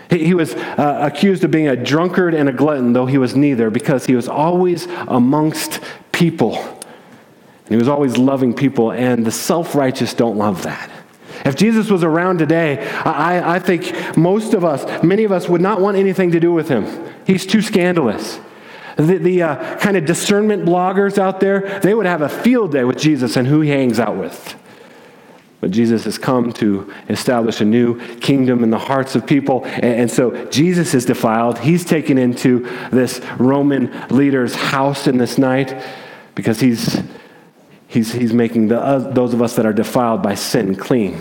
He, 0.10 0.34
was 0.34 0.54
uh, 0.54 1.00
accused 1.02 1.44
of 1.44 1.52
being 1.52 1.68
a 1.68 1.76
drunkard 1.76 2.34
and 2.34 2.48
a 2.48 2.54
glutton, 2.54 2.94
though 2.94 3.06
he 3.06 3.18
was 3.18 3.36
neither, 3.36 3.70
because 3.70 4.06
he 4.06 4.16
was 4.16 4.28
always 4.28 4.86
amongst 5.08 5.82
people. 6.12 6.58
And 6.58 7.70
he 7.70 7.78
was 7.78 7.88
always 7.88 8.18
loving 8.18 8.54
people, 8.54 8.92
and 8.92 9.26
the 9.26 9.32
self 9.32 9.74
righteous 9.74 10.14
don't 10.14 10.38
love 10.38 10.64
that. 10.64 10.92
If 11.44 11.56
Jesus 11.56 11.90
was 11.90 12.04
around 12.04 12.40
today, 12.40 12.88
I, 12.88 13.56
I 13.56 13.60
think 13.60 14.18
most 14.18 14.54
of 14.54 14.64
us, 14.64 15.04
many 15.04 15.24
of 15.24 15.32
us, 15.32 15.50
would 15.50 15.62
not 15.62 15.82
want 15.82 15.98
anything 15.98 16.32
to 16.32 16.40
do 16.40 16.54
with 16.54 16.70
him. 16.70 16.86
He's 17.26 17.46
too 17.46 17.62
scandalous. 17.62 18.40
The, 18.96 19.18
the 19.18 19.42
uh, 19.42 19.78
kind 19.80 19.98
of 19.98 20.06
discernment 20.06 20.66
bloggers 20.66 21.18
out 21.18 21.40
there, 21.40 21.80
they 21.82 21.94
would 21.94 22.06
have 22.06 22.22
a 22.22 22.30
field 22.30 22.72
day 22.72 22.84
with 22.84 22.98
Jesus 22.98 23.36
and 23.36 23.48
who 23.48 23.62
he 23.62 23.70
hangs 23.70 24.00
out 24.00 24.16
with. 24.16 24.56
But 25.66 25.72
Jesus 25.72 26.04
has 26.04 26.20
come 26.20 26.54
to 26.54 26.94
establish 27.10 27.60
a 27.60 27.66
new 27.66 28.00
kingdom 28.18 28.64
in 28.64 28.70
the 28.70 28.78
hearts 28.78 29.16
of 29.16 29.26
people. 29.26 29.66
And, 29.66 30.12
so 30.12 30.46
Jesus 30.52 30.94
is 30.94 31.06
defiled. 31.06 31.58
He's 31.58 31.84
taken 31.84 32.20
into 32.20 32.70
this 32.92 33.20
Roman 33.40 33.92
leader's 34.10 34.54
house 34.54 35.08
in 35.08 35.18
this 35.18 35.40
night 35.40 35.84
because 36.36 36.60
he's, 36.60 37.02
he's, 37.88 38.12
he's 38.12 38.32
making 38.32 38.68
the, 38.68 38.80
uh, 38.80 39.00
those 39.12 39.34
of 39.34 39.42
us 39.42 39.56
that 39.56 39.66
are 39.66 39.74
defiled 39.74 40.22
by 40.22 40.36
sin 40.36 40.76
clean. 40.76 41.18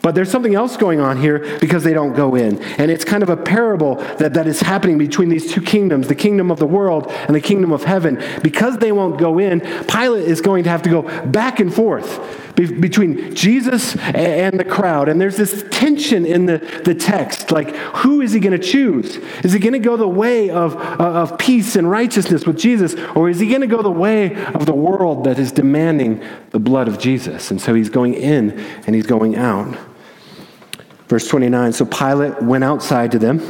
But 0.00 0.14
there's 0.14 0.30
something 0.30 0.54
else 0.54 0.78
going 0.78 1.00
on 1.00 1.20
here 1.20 1.58
because 1.60 1.84
they 1.84 1.92
don't 1.92 2.14
go 2.14 2.36
in. 2.36 2.62
And 2.78 2.90
it's 2.90 3.04
kind 3.04 3.22
of 3.22 3.28
a 3.28 3.36
parable 3.36 3.96
that, 4.16 4.32
that 4.32 4.46
is 4.46 4.60
happening 4.60 4.96
between 4.96 5.28
these 5.28 5.52
two 5.52 5.60
kingdoms 5.60 6.08
the 6.08 6.14
kingdom 6.14 6.50
of 6.50 6.58
the 6.58 6.66
world 6.66 7.08
and 7.08 7.36
the 7.36 7.40
kingdom 7.42 7.70
of 7.70 7.84
heaven. 7.84 8.22
Because 8.42 8.78
they 8.78 8.92
won't 8.92 9.18
go 9.18 9.38
in, 9.38 9.60
Pilate 9.60 10.24
is 10.24 10.40
going 10.40 10.64
to 10.64 10.70
have 10.70 10.80
to 10.84 10.88
go 10.88 11.02
back 11.26 11.60
and 11.60 11.72
forth 11.72 12.40
be, 12.54 12.72
between 12.72 13.34
Jesus 13.34 13.96
and 13.96 14.58
the 14.58 14.64
crowd. 14.64 15.08
And 15.08 15.20
there's 15.20 15.36
this 15.36 15.64
tension 15.70 16.24
in 16.24 16.46
the, 16.46 16.58
the 16.84 16.94
text 16.94 17.50
like, 17.50 17.74
who 17.96 18.20
is 18.20 18.32
he 18.32 18.40
going 18.40 18.58
to 18.58 18.64
choose? 18.64 19.16
Is 19.44 19.52
he 19.52 19.58
going 19.58 19.72
to 19.72 19.78
go 19.78 19.96
the 19.96 20.08
way 20.08 20.50
of, 20.50 20.76
uh, 20.76 20.98
of 20.98 21.38
peace 21.38 21.76
and 21.76 21.90
righteousness 21.90 22.46
with 22.46 22.58
Jesus, 22.58 22.94
or 23.14 23.28
is 23.28 23.40
he 23.40 23.48
going 23.48 23.60
to 23.62 23.66
go 23.66 23.82
the 23.82 23.90
way 23.90 24.34
of 24.46 24.66
the 24.66 24.74
world 24.74 25.24
that 25.24 25.38
is 25.38 25.52
demanding 25.52 26.22
the 26.50 26.58
blood 26.58 26.88
of 26.88 26.98
Jesus? 26.98 27.50
And 27.50 27.60
so 27.60 27.74
he's 27.74 27.90
going 27.90 28.14
in 28.14 28.52
and 28.86 28.94
he's 28.94 29.06
going 29.06 29.36
out. 29.36 29.76
Verse 31.08 31.28
29 31.28 31.72
So 31.72 31.84
Pilate 31.84 32.42
went 32.42 32.64
outside 32.64 33.12
to 33.12 33.18
them 33.18 33.40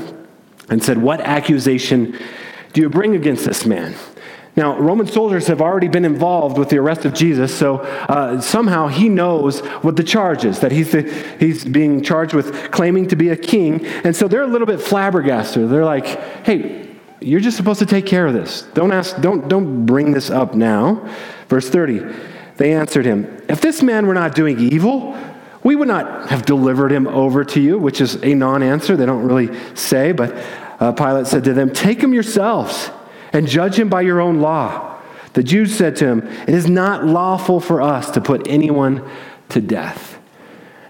and 0.68 0.82
said, 0.82 0.98
What 0.98 1.20
accusation 1.20 2.18
do 2.72 2.80
you 2.80 2.88
bring 2.88 3.14
against 3.14 3.44
this 3.44 3.64
man? 3.66 3.94
Now, 4.56 4.78
Roman 4.78 5.08
soldiers 5.08 5.48
have 5.48 5.60
already 5.60 5.88
been 5.88 6.04
involved 6.04 6.58
with 6.58 6.68
the 6.68 6.78
arrest 6.78 7.04
of 7.04 7.12
Jesus, 7.12 7.52
so 7.56 7.78
uh, 7.78 8.40
somehow 8.40 8.86
he 8.86 9.08
knows 9.08 9.60
what 9.82 9.96
the 9.96 10.04
charge 10.04 10.44
is 10.44 10.60
that 10.60 10.70
he's, 10.70 10.92
the, 10.92 11.02
he's 11.40 11.64
being 11.64 12.02
charged 12.02 12.34
with 12.34 12.70
claiming 12.70 13.08
to 13.08 13.16
be 13.16 13.30
a 13.30 13.36
king. 13.36 13.84
And 14.04 14.14
so 14.14 14.28
they're 14.28 14.42
a 14.42 14.46
little 14.46 14.66
bit 14.66 14.80
flabbergasted. 14.80 15.68
They're 15.68 15.84
like, 15.84 16.06
hey, 16.44 16.88
you're 17.20 17.40
just 17.40 17.56
supposed 17.56 17.80
to 17.80 17.86
take 17.86 18.06
care 18.06 18.26
of 18.26 18.32
this. 18.32 18.62
Don't 18.74 18.92
ask, 18.92 19.20
don't, 19.20 19.48
don't 19.48 19.86
bring 19.86 20.12
this 20.12 20.30
up 20.30 20.54
now. 20.54 21.08
Verse 21.48 21.68
30 21.68 22.14
They 22.56 22.72
answered 22.74 23.06
him, 23.06 23.42
If 23.48 23.60
this 23.60 23.82
man 23.82 24.06
were 24.06 24.14
not 24.14 24.34
doing 24.34 24.60
evil, 24.60 25.16
We 25.64 25.74
would 25.76 25.88
not 25.88 26.28
have 26.28 26.44
delivered 26.44 26.92
him 26.92 27.06
over 27.06 27.42
to 27.42 27.60
you, 27.60 27.78
which 27.78 28.02
is 28.02 28.22
a 28.22 28.34
non 28.34 28.62
answer. 28.62 28.96
They 28.96 29.06
don't 29.06 29.26
really 29.26 29.58
say, 29.74 30.12
but 30.12 30.36
uh, 30.78 30.92
Pilate 30.92 31.26
said 31.26 31.42
to 31.44 31.54
them, 31.54 31.72
Take 31.72 32.02
him 32.02 32.12
yourselves 32.12 32.90
and 33.34 33.46
judge 33.46 33.78
him 33.78 33.90
by 33.90 34.00
your 34.00 34.20
own 34.20 34.40
law. 34.40 34.98
The 35.34 35.42
Jews 35.42 35.76
said 35.76 35.96
to 35.96 36.06
him, 36.06 36.26
It 36.48 36.54
is 36.54 36.68
not 36.68 37.04
lawful 37.04 37.60
for 37.60 37.82
us 37.82 38.10
to 38.12 38.20
put 38.20 38.48
anyone 38.48 39.06
to 39.50 39.60
death. 39.60 40.18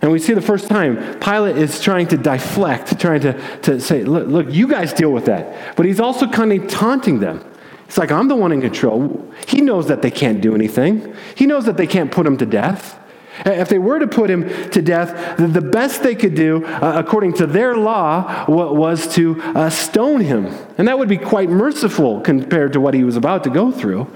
And 0.03 0.13
we 0.13 0.19
see 0.19 0.35
the 0.35 0.43
first 0.43 0.69
time 0.69 1.19
Pilate 1.19 1.57
is 1.57 1.81
trying 1.81 2.09
to 2.09 2.19
deflect, 2.19 3.01
trying 3.01 3.23
to, 3.23 3.59
to 3.61 3.81
say, 3.81 4.05
look, 4.05 4.29
look, 4.29 4.53
you 4.53 4.69
guys 4.69 4.93
deal 4.93 5.11
with 5.11 5.25
that. 5.25 5.75
But 5.77 5.87
he's 5.87 5.99
also 5.99 6.29
kind 6.29 6.53
of 6.53 6.69
taunting 6.69 7.21
them. 7.21 7.43
It's 7.87 7.97
like, 7.97 8.13
I'm 8.13 8.29
the 8.29 8.37
one 8.37 8.53
in 8.53 8.61
control. 8.61 9.33
He 9.47 9.63
knows 9.63 9.89
that 9.89 10.03
they 10.03 10.11
can't 10.11 10.43
do 10.43 10.55
anything, 10.55 11.17
he 11.35 11.47
knows 11.47 11.65
that 11.65 11.79
they 11.79 11.87
can't 11.87 12.13
put 12.13 12.27
him 12.27 12.37
to 12.37 12.45
death. 12.45 13.01
If 13.45 13.69
they 13.69 13.79
were 13.79 13.99
to 13.99 14.07
put 14.07 14.31
him 14.31 14.49
to 14.71 14.81
death, 14.81 15.37
the 15.37 15.61
best 15.61 16.03
they 16.03 16.15
could 16.15 16.35
do, 16.35 16.65
uh, 16.65 16.95
according 16.97 17.35
to 17.35 17.47
their 17.47 17.77
law, 17.77 18.45
was 18.47 19.13
to 19.15 19.41
uh, 19.43 19.71
stone 19.71 20.21
him. 20.21 20.47
And 20.79 20.87
that 20.89 20.99
would 20.99 21.09
be 21.09 21.19
quite 21.19 21.51
merciful 21.51 22.21
compared 22.21 22.73
to 22.75 22.81
what 22.81 22.95
he 22.95 23.03
was 23.03 23.17
about 23.17 23.45
to 23.45 23.51
go 23.51 23.73
through. 23.73 24.09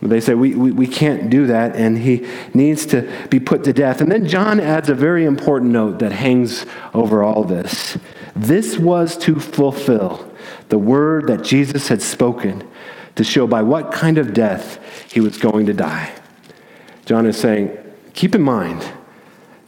But 0.00 0.10
they 0.10 0.20
say, 0.20 0.34
we, 0.34 0.54
we, 0.54 0.70
we 0.70 0.86
can't 0.86 1.28
do 1.28 1.46
that, 1.48 1.74
and 1.74 1.98
he 1.98 2.28
needs 2.54 2.86
to 2.86 3.10
be 3.30 3.40
put 3.40 3.64
to 3.64 3.72
death. 3.72 4.00
And 4.00 4.12
then 4.12 4.28
John 4.28 4.60
adds 4.60 4.88
a 4.88 4.94
very 4.94 5.24
important 5.24 5.72
note 5.72 5.98
that 5.98 6.12
hangs 6.12 6.66
over 6.94 7.24
all 7.24 7.42
this. 7.42 7.98
This 8.36 8.78
was 8.78 9.16
to 9.18 9.40
fulfill 9.40 10.32
the 10.68 10.78
word 10.78 11.26
that 11.26 11.42
Jesus 11.42 11.88
had 11.88 12.00
spoken 12.00 12.68
to 13.16 13.24
show 13.24 13.48
by 13.48 13.62
what 13.62 13.90
kind 13.90 14.18
of 14.18 14.32
death 14.32 14.78
he 15.12 15.18
was 15.18 15.36
going 15.38 15.66
to 15.66 15.72
die. 15.72 16.14
John 17.04 17.26
is 17.26 17.36
saying, 17.36 17.76
keep 18.14 18.34
in 18.34 18.42
mind, 18.42 18.86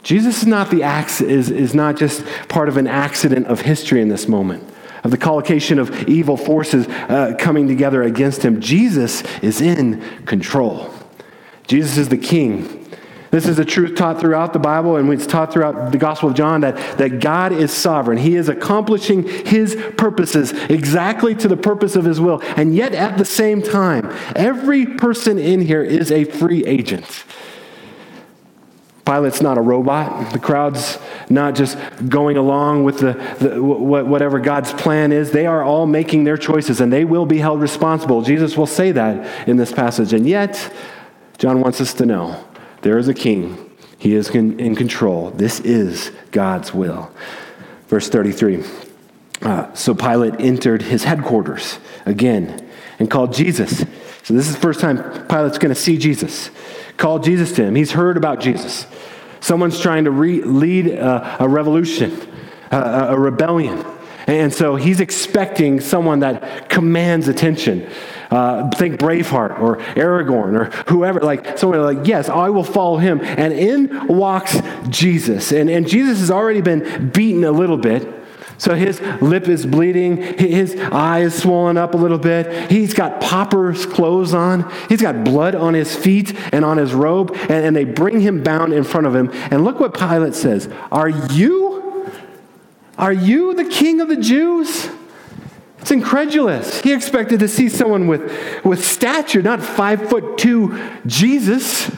Jesus 0.03 0.41
is 0.41 0.47
not, 0.47 0.71
the, 0.71 0.81
is, 1.21 1.51
is 1.51 1.75
not 1.75 1.95
just 1.95 2.25
part 2.47 2.69
of 2.69 2.77
an 2.77 2.87
accident 2.87 3.47
of 3.47 3.61
history 3.61 4.01
in 4.01 4.09
this 4.09 4.27
moment, 4.27 4.63
of 5.03 5.11
the 5.11 5.17
collocation 5.17 5.77
of 5.77 6.07
evil 6.07 6.37
forces 6.37 6.87
uh, 6.87 7.35
coming 7.37 7.67
together 7.67 8.01
against 8.01 8.43
him. 8.43 8.61
Jesus 8.61 9.23
is 9.41 9.61
in 9.61 10.01
control. 10.25 10.91
Jesus 11.67 11.97
is 11.97 12.09
the 12.09 12.17
king. 12.17 12.79
This 13.29 13.47
is 13.47 13.57
a 13.59 13.65
truth 13.65 13.95
taught 13.95 14.19
throughout 14.19 14.51
the 14.51 14.59
Bible, 14.59 14.97
and 14.97 15.11
it's 15.13 15.25
taught 15.25 15.53
throughout 15.53 15.93
the 15.93 15.97
Gospel 15.97 16.29
of 16.29 16.35
John 16.35 16.61
that, 16.61 16.97
that 16.97 17.21
God 17.21 17.53
is 17.53 17.71
sovereign. 17.71 18.17
He 18.17 18.35
is 18.35 18.49
accomplishing 18.49 19.25
his 19.25 19.77
purposes 19.97 20.51
exactly 20.69 21.33
to 21.35 21.47
the 21.47 21.55
purpose 21.55 21.95
of 21.95 22.03
his 22.03 22.19
will. 22.19 22.41
And 22.57 22.75
yet, 22.75 22.93
at 22.93 23.17
the 23.17 23.23
same 23.23 23.61
time, 23.61 24.13
every 24.35 24.85
person 24.85 25.39
in 25.39 25.61
here 25.61 25.81
is 25.81 26.11
a 26.11 26.25
free 26.25 26.65
agent. 26.65 27.23
Pilate's 29.05 29.41
not 29.41 29.57
a 29.57 29.61
robot. 29.61 30.31
The 30.31 30.39
crowd's 30.39 30.97
not 31.29 31.55
just 31.55 31.77
going 32.07 32.37
along 32.37 32.83
with 32.83 32.99
the, 32.99 33.13
the, 33.39 33.61
whatever 33.61 34.39
God's 34.39 34.73
plan 34.73 35.11
is. 35.11 35.31
They 35.31 35.45
are 35.45 35.63
all 35.63 35.85
making 35.85 36.23
their 36.23 36.37
choices 36.37 36.81
and 36.81 36.93
they 36.93 37.05
will 37.05 37.25
be 37.25 37.39
held 37.39 37.61
responsible. 37.61 38.21
Jesus 38.21 38.55
will 38.55 38.67
say 38.67 38.91
that 38.91 39.47
in 39.47 39.57
this 39.57 39.71
passage. 39.71 40.13
And 40.13 40.27
yet, 40.27 40.73
John 41.37 41.61
wants 41.61 41.81
us 41.81 41.93
to 41.95 42.05
know 42.05 42.43
there 42.83 42.97
is 42.97 43.07
a 43.07 43.13
king. 43.13 43.69
He 43.97 44.13
is 44.13 44.29
in 44.29 44.75
control. 44.75 45.31
This 45.31 45.59
is 45.59 46.11
God's 46.31 46.73
will. 46.73 47.11
Verse 47.87 48.09
33. 48.09 48.63
Uh, 49.41 49.73
so 49.73 49.95
Pilate 49.95 50.39
entered 50.39 50.83
his 50.83 51.03
headquarters 51.03 51.79
again 52.05 52.69
and 52.99 53.09
called 53.09 53.33
Jesus. 53.33 53.79
So 54.23 54.33
this 54.35 54.47
is 54.47 54.53
the 54.53 54.61
first 54.61 54.79
time 54.79 54.97
Pilate's 55.27 55.57
going 55.57 55.73
to 55.73 55.79
see 55.79 55.97
Jesus 55.97 56.51
called 57.01 57.23
Jesus 57.23 57.51
to 57.53 57.63
him. 57.63 57.75
He's 57.75 57.91
heard 57.91 58.15
about 58.15 58.39
Jesus. 58.39 58.85
Someone's 59.39 59.79
trying 59.79 60.05
to 60.05 60.11
re- 60.11 60.43
lead 60.43 60.87
a, 60.87 61.43
a 61.43 61.49
revolution, 61.49 62.15
a, 62.71 63.07
a 63.09 63.19
rebellion. 63.19 63.83
And 64.27 64.53
so 64.53 64.75
he's 64.75 64.99
expecting 64.99 65.81
someone 65.81 66.19
that 66.19 66.69
commands 66.69 67.27
attention. 67.27 67.89
Uh, 68.29 68.69
think 68.69 68.99
Braveheart 68.99 69.59
or 69.59 69.77
Aragorn 69.95 70.57
or 70.57 70.65
whoever, 70.89 71.19
like 71.19 71.57
someone 71.57 71.81
like, 71.81 72.07
yes, 72.07 72.29
I 72.29 72.49
will 72.49 72.63
follow 72.63 72.97
him. 72.97 73.19
And 73.21 73.51
in 73.51 74.07
walks 74.07 74.61
Jesus. 74.87 75.51
And, 75.51 75.69
and 75.69 75.87
Jesus 75.87 76.19
has 76.19 76.29
already 76.29 76.61
been 76.61 77.09
beaten 77.09 77.43
a 77.43 77.51
little 77.51 77.77
bit. 77.77 78.20
So 78.61 78.75
his 78.75 79.01
lip 79.23 79.47
is 79.47 79.65
bleeding, 79.65 80.17
his 80.37 80.75
eye 80.75 81.21
is 81.21 81.33
swollen 81.33 81.77
up 81.77 81.95
a 81.95 81.97
little 81.97 82.19
bit. 82.19 82.69
He's 82.69 82.93
got 82.93 83.19
pauper's 83.19 83.87
clothes 83.87 84.35
on, 84.35 84.71
he's 84.87 85.01
got 85.01 85.23
blood 85.23 85.55
on 85.55 85.73
his 85.73 85.95
feet 85.95 86.35
and 86.53 86.63
on 86.63 86.77
his 86.77 86.93
robe, 86.93 87.31
and, 87.31 87.65
and 87.65 87.75
they 87.75 87.85
bring 87.85 88.21
him 88.21 88.43
bound 88.43 88.71
in 88.71 88.83
front 88.83 89.07
of 89.07 89.15
him. 89.15 89.31
And 89.49 89.63
look 89.63 89.79
what 89.79 89.97
Pilate 89.97 90.35
says 90.35 90.69
Are 90.91 91.09
you? 91.09 92.11
Are 92.99 93.11
you 93.11 93.55
the 93.55 93.65
king 93.65 93.99
of 93.99 94.09
the 94.09 94.17
Jews? 94.17 94.91
It's 95.79 95.89
incredulous. 95.89 96.81
He 96.81 96.93
expected 96.93 97.39
to 97.39 97.47
see 97.47 97.67
someone 97.67 98.05
with, 98.05 98.63
with 98.63 98.85
stature, 98.85 99.41
not 99.41 99.63
five 99.63 100.07
foot 100.07 100.37
two 100.37 100.79
Jesus. 101.07 101.89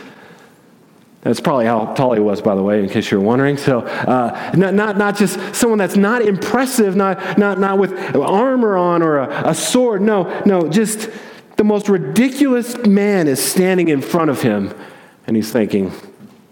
That's 1.23 1.39
probably 1.39 1.65
how 1.65 1.93
tall 1.93 2.13
he 2.13 2.19
was, 2.19 2.41
by 2.41 2.53
the 2.53 2.61
way, 2.61 2.83
in 2.83 2.89
case 2.89 3.09
you're 3.09 3.21
wondering. 3.21 3.55
So, 3.55 3.79
uh, 3.79 4.51
not, 4.57 4.73
not, 4.73 4.97
not 4.97 5.15
just 5.15 5.55
someone 5.55 5.79
that's 5.79 5.95
not 5.95 6.21
impressive, 6.21 6.97
not, 6.97 7.37
not, 7.37 7.59
not 7.59 7.77
with 7.77 7.93
armor 8.15 8.75
on 8.75 9.01
or 9.01 9.19
a, 9.19 9.49
a 9.49 9.55
sword. 9.55 10.01
No, 10.01 10.41
no, 10.45 10.67
just 10.67 11.09
the 11.55 11.63
most 11.63 11.87
ridiculous 11.87 12.75
man 12.85 13.29
is 13.29 13.41
standing 13.41 13.87
in 13.87 14.01
front 14.01 14.31
of 14.31 14.41
him, 14.41 14.73
and 15.25 15.37
he's 15.37 15.49
thinking, 15.49 15.93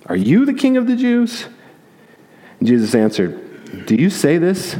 Are 0.06 0.16
you 0.16 0.46
the 0.46 0.54
king 0.54 0.78
of 0.78 0.88
the 0.88 0.96
Jews? 0.96 1.48
And 2.60 2.68
Jesus 2.68 2.96
answered, 2.96 3.86
Do 3.88 3.96
you 3.96 4.10
say 4.10 4.38
this 4.38 4.78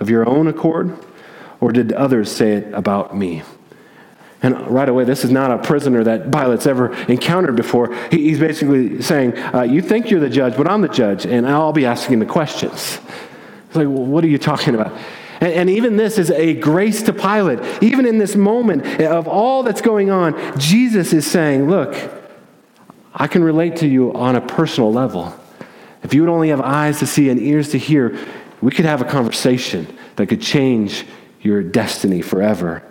of 0.00 0.08
your 0.08 0.26
own 0.26 0.46
accord, 0.46 0.96
or 1.60 1.72
did 1.72 1.92
others 1.92 2.32
say 2.32 2.52
it 2.52 2.72
about 2.72 3.14
me? 3.14 3.42
And 4.42 4.68
right 4.68 4.88
away, 4.88 5.04
this 5.04 5.24
is 5.24 5.30
not 5.30 5.50
a 5.50 5.58
prisoner 5.58 6.04
that 6.04 6.30
Pilate's 6.30 6.66
ever 6.66 6.94
encountered 7.06 7.56
before. 7.56 7.94
He's 8.10 8.38
basically 8.38 9.00
saying, 9.02 9.36
uh, 9.36 9.62
You 9.62 9.80
think 9.80 10.10
you're 10.10 10.20
the 10.20 10.28
judge, 10.28 10.56
but 10.56 10.68
I'm 10.68 10.82
the 10.82 10.88
judge, 10.88 11.26
and 11.26 11.46
I'll 11.48 11.72
be 11.72 11.86
asking 11.86 12.18
the 12.18 12.26
questions. 12.26 13.00
It's 13.66 13.76
like, 13.76 13.86
well, 13.86 14.04
What 14.04 14.24
are 14.24 14.28
you 14.28 14.38
talking 14.38 14.74
about? 14.74 14.92
And, 15.40 15.52
and 15.52 15.70
even 15.70 15.96
this 15.96 16.18
is 16.18 16.30
a 16.30 16.54
grace 16.54 17.02
to 17.04 17.12
Pilate. 17.12 17.82
Even 17.82 18.06
in 18.06 18.18
this 18.18 18.36
moment 18.36 19.00
of 19.00 19.26
all 19.26 19.62
that's 19.62 19.80
going 19.80 20.10
on, 20.10 20.58
Jesus 20.58 21.12
is 21.12 21.26
saying, 21.26 21.68
Look, 21.68 21.96
I 23.14 23.26
can 23.26 23.42
relate 23.42 23.76
to 23.76 23.88
you 23.88 24.12
on 24.12 24.36
a 24.36 24.40
personal 24.42 24.92
level. 24.92 25.34
If 26.02 26.12
you 26.12 26.20
would 26.20 26.30
only 26.30 26.50
have 26.50 26.60
eyes 26.60 26.98
to 26.98 27.06
see 27.06 27.30
and 27.30 27.40
ears 27.40 27.70
to 27.70 27.78
hear, 27.78 28.18
we 28.60 28.70
could 28.70 28.84
have 28.84 29.00
a 29.00 29.04
conversation 29.04 29.86
that 30.16 30.26
could 30.26 30.42
change 30.42 31.06
your 31.40 31.62
destiny 31.62 32.20
forever. 32.20 32.82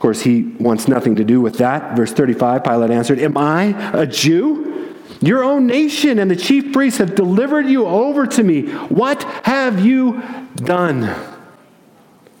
Of 0.00 0.02
course, 0.02 0.22
he 0.22 0.44
wants 0.58 0.88
nothing 0.88 1.16
to 1.16 1.24
do 1.24 1.42
with 1.42 1.58
that. 1.58 1.94
Verse 1.94 2.10
35 2.10 2.64
Pilate 2.64 2.90
answered, 2.90 3.18
Am 3.18 3.36
I 3.36 3.92
a 3.92 4.06
Jew? 4.06 4.96
Your 5.20 5.44
own 5.44 5.66
nation 5.66 6.18
and 6.18 6.30
the 6.30 6.36
chief 6.36 6.72
priests 6.72 7.00
have 7.00 7.14
delivered 7.14 7.66
you 7.66 7.84
over 7.84 8.26
to 8.26 8.42
me. 8.42 8.62
What 8.88 9.22
have 9.44 9.84
you 9.84 10.22
done? 10.54 11.02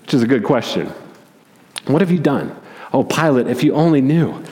Which 0.00 0.14
is 0.14 0.22
a 0.22 0.26
good 0.26 0.42
question. 0.42 0.90
What 1.84 2.00
have 2.00 2.10
you 2.10 2.18
done? 2.18 2.56
Oh, 2.94 3.04
Pilate, 3.04 3.46
if 3.46 3.62
you 3.62 3.74
only 3.74 4.00
knew. 4.00 4.42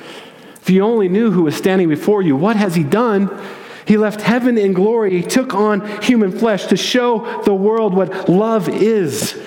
If 0.60 0.68
you 0.68 0.82
only 0.82 1.08
knew 1.08 1.30
who 1.30 1.44
was 1.44 1.56
standing 1.56 1.88
before 1.88 2.20
you, 2.20 2.36
what 2.36 2.56
has 2.56 2.74
he 2.74 2.84
done? 2.84 3.30
He 3.86 3.96
left 3.96 4.20
heaven 4.20 4.58
in 4.58 4.74
glory. 4.74 5.16
He 5.16 5.22
took 5.22 5.54
on 5.54 6.02
human 6.02 6.30
flesh 6.30 6.66
to 6.66 6.76
show 6.76 7.40
the 7.44 7.54
world 7.54 7.94
what 7.94 8.28
love 8.28 8.68
is 8.68 9.42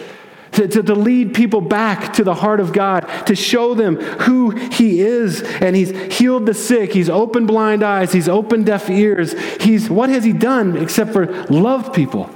to, 0.54 0.68
to, 0.68 0.84
to, 0.84 0.96
lead 0.96 1.34
people 1.34 1.62
back 1.62 2.14
to 2.14 2.24
the 2.24 2.34
heart 2.34 2.60
of 2.60 2.74
God, 2.74 3.02
to 3.28 3.36
show 3.36 3.74
them 3.74 3.96
who 3.96 4.52
He 4.52 5.02
is. 5.02 5.42
And 5.42 5.76
He's 5.76 5.92
healed 6.14 6.46
the 6.46 6.54
sick, 6.54 6.94
He's 6.94 7.10
opened 7.10 7.48
blind 7.48 7.84
eyes, 7.84 8.12
He's 8.12 8.28
opened 8.28 8.66
deaf 8.66 8.90
ears. 8.90 9.34
He's, 9.62 9.90
what 9.90 10.10
has 10.10 10.24
He 10.24 10.34
done 10.34 10.78
except 10.78 11.14
for 11.14 11.28
love 11.46 11.94
people, 11.94 12.30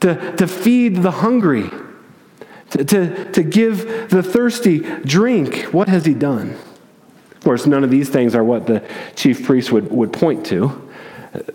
to, 0.00 0.36
to 0.36 0.46
feed 0.46 0.96
the 0.96 1.10
hungry, 1.10 1.70
to, 2.70 2.84
to, 2.84 3.32
to 3.32 3.42
give 3.42 4.10
the 4.10 4.22
thirsty 4.22 4.78
drink? 4.78 5.64
What 5.64 5.88
has 5.88 6.06
He 6.06 6.14
done? 6.14 6.56
Of 7.32 7.40
course, 7.42 7.66
none 7.66 7.84
of 7.84 7.90
these 7.90 8.08
things 8.08 8.34
are 8.34 8.42
what 8.42 8.66
the 8.66 8.82
chief 9.16 9.44
priest 9.44 9.70
would, 9.70 9.90
would 9.90 10.12
point 10.12 10.46
to 10.46 10.80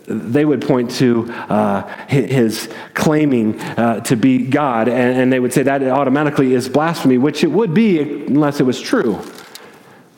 they 0.06 0.44
would 0.44 0.62
point 0.62 0.90
to 0.92 1.30
uh, 1.30 1.86
his 2.06 2.68
claiming 2.94 3.58
uh, 3.60 4.00
to 4.00 4.16
be 4.16 4.46
God, 4.46 4.88
and, 4.88 5.18
and, 5.18 5.32
they 5.32 5.40
would 5.40 5.52
say 5.52 5.62
that 5.62 5.82
automatically 5.82 6.52
is 6.52 6.68
blasphemy, 6.68 7.18
which 7.18 7.42
it 7.42 7.50
would 7.50 7.72
be 7.72 8.00
unless 8.00 8.60
it 8.60 8.64
was 8.64 8.80
true. 8.80 9.14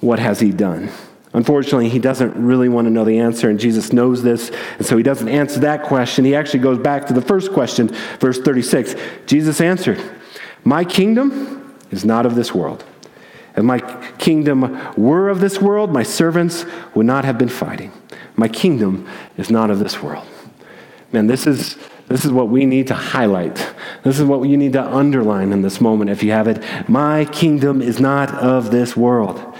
What 0.00 0.18
has 0.18 0.40
he 0.40 0.50
done? 0.50 0.90
Unfortunately, 1.34 1.88
he 1.88 1.98
doesn't 1.98 2.34
really 2.34 2.68
want 2.68 2.86
to 2.86 2.90
know 2.90 3.04
the 3.04 3.18
answer, 3.18 3.48
and 3.48 3.58
Jesus 3.58 3.92
knows 3.92 4.22
this, 4.22 4.50
and 4.78 4.86
so 4.86 4.96
he 4.96 5.02
doesn't 5.02 5.28
answer 5.28 5.60
that 5.60 5.84
question. 5.84 6.24
He 6.24 6.34
actually 6.34 6.60
goes 6.60 6.78
back 6.78 7.06
to 7.06 7.14
the 7.14 7.22
first 7.22 7.52
question, 7.52 7.88
verse 8.18 8.38
36. 8.38 8.94
Jesus 9.26 9.60
answered, 9.60 10.02
My 10.64 10.84
kingdom 10.84 11.78
is 11.90 12.04
not 12.04 12.26
of 12.26 12.34
this 12.34 12.54
world. 12.54 12.84
If 13.56 13.64
my 13.64 13.80
kingdom 14.18 14.94
were 14.96 15.28
of 15.28 15.40
this 15.40 15.60
world, 15.60 15.92
my 15.92 16.02
servants 16.02 16.64
would 16.94 17.06
not 17.06 17.24
have 17.24 17.38
been 17.38 17.48
fighting. 17.48 17.92
My 18.34 18.48
kingdom 18.48 19.06
is 19.36 19.50
not 19.50 19.70
of 19.70 19.78
this 19.78 20.02
world. 20.02 20.26
Man, 21.12 21.26
this 21.26 21.46
is, 21.46 21.76
this 22.08 22.24
is 22.24 22.32
what 22.32 22.48
we 22.48 22.64
need 22.64 22.86
to 22.86 22.94
highlight. 22.94 23.56
This 24.02 24.18
is 24.18 24.24
what 24.24 24.48
you 24.48 24.56
need 24.56 24.72
to 24.72 24.82
underline 24.82 25.52
in 25.52 25.60
this 25.60 25.80
moment 25.80 26.10
if 26.10 26.22
you 26.22 26.30
have 26.32 26.48
it. 26.48 26.62
My 26.88 27.26
kingdom 27.26 27.82
is 27.82 28.00
not 28.00 28.30
of 28.30 28.70
this 28.70 28.96
world. 28.96 29.54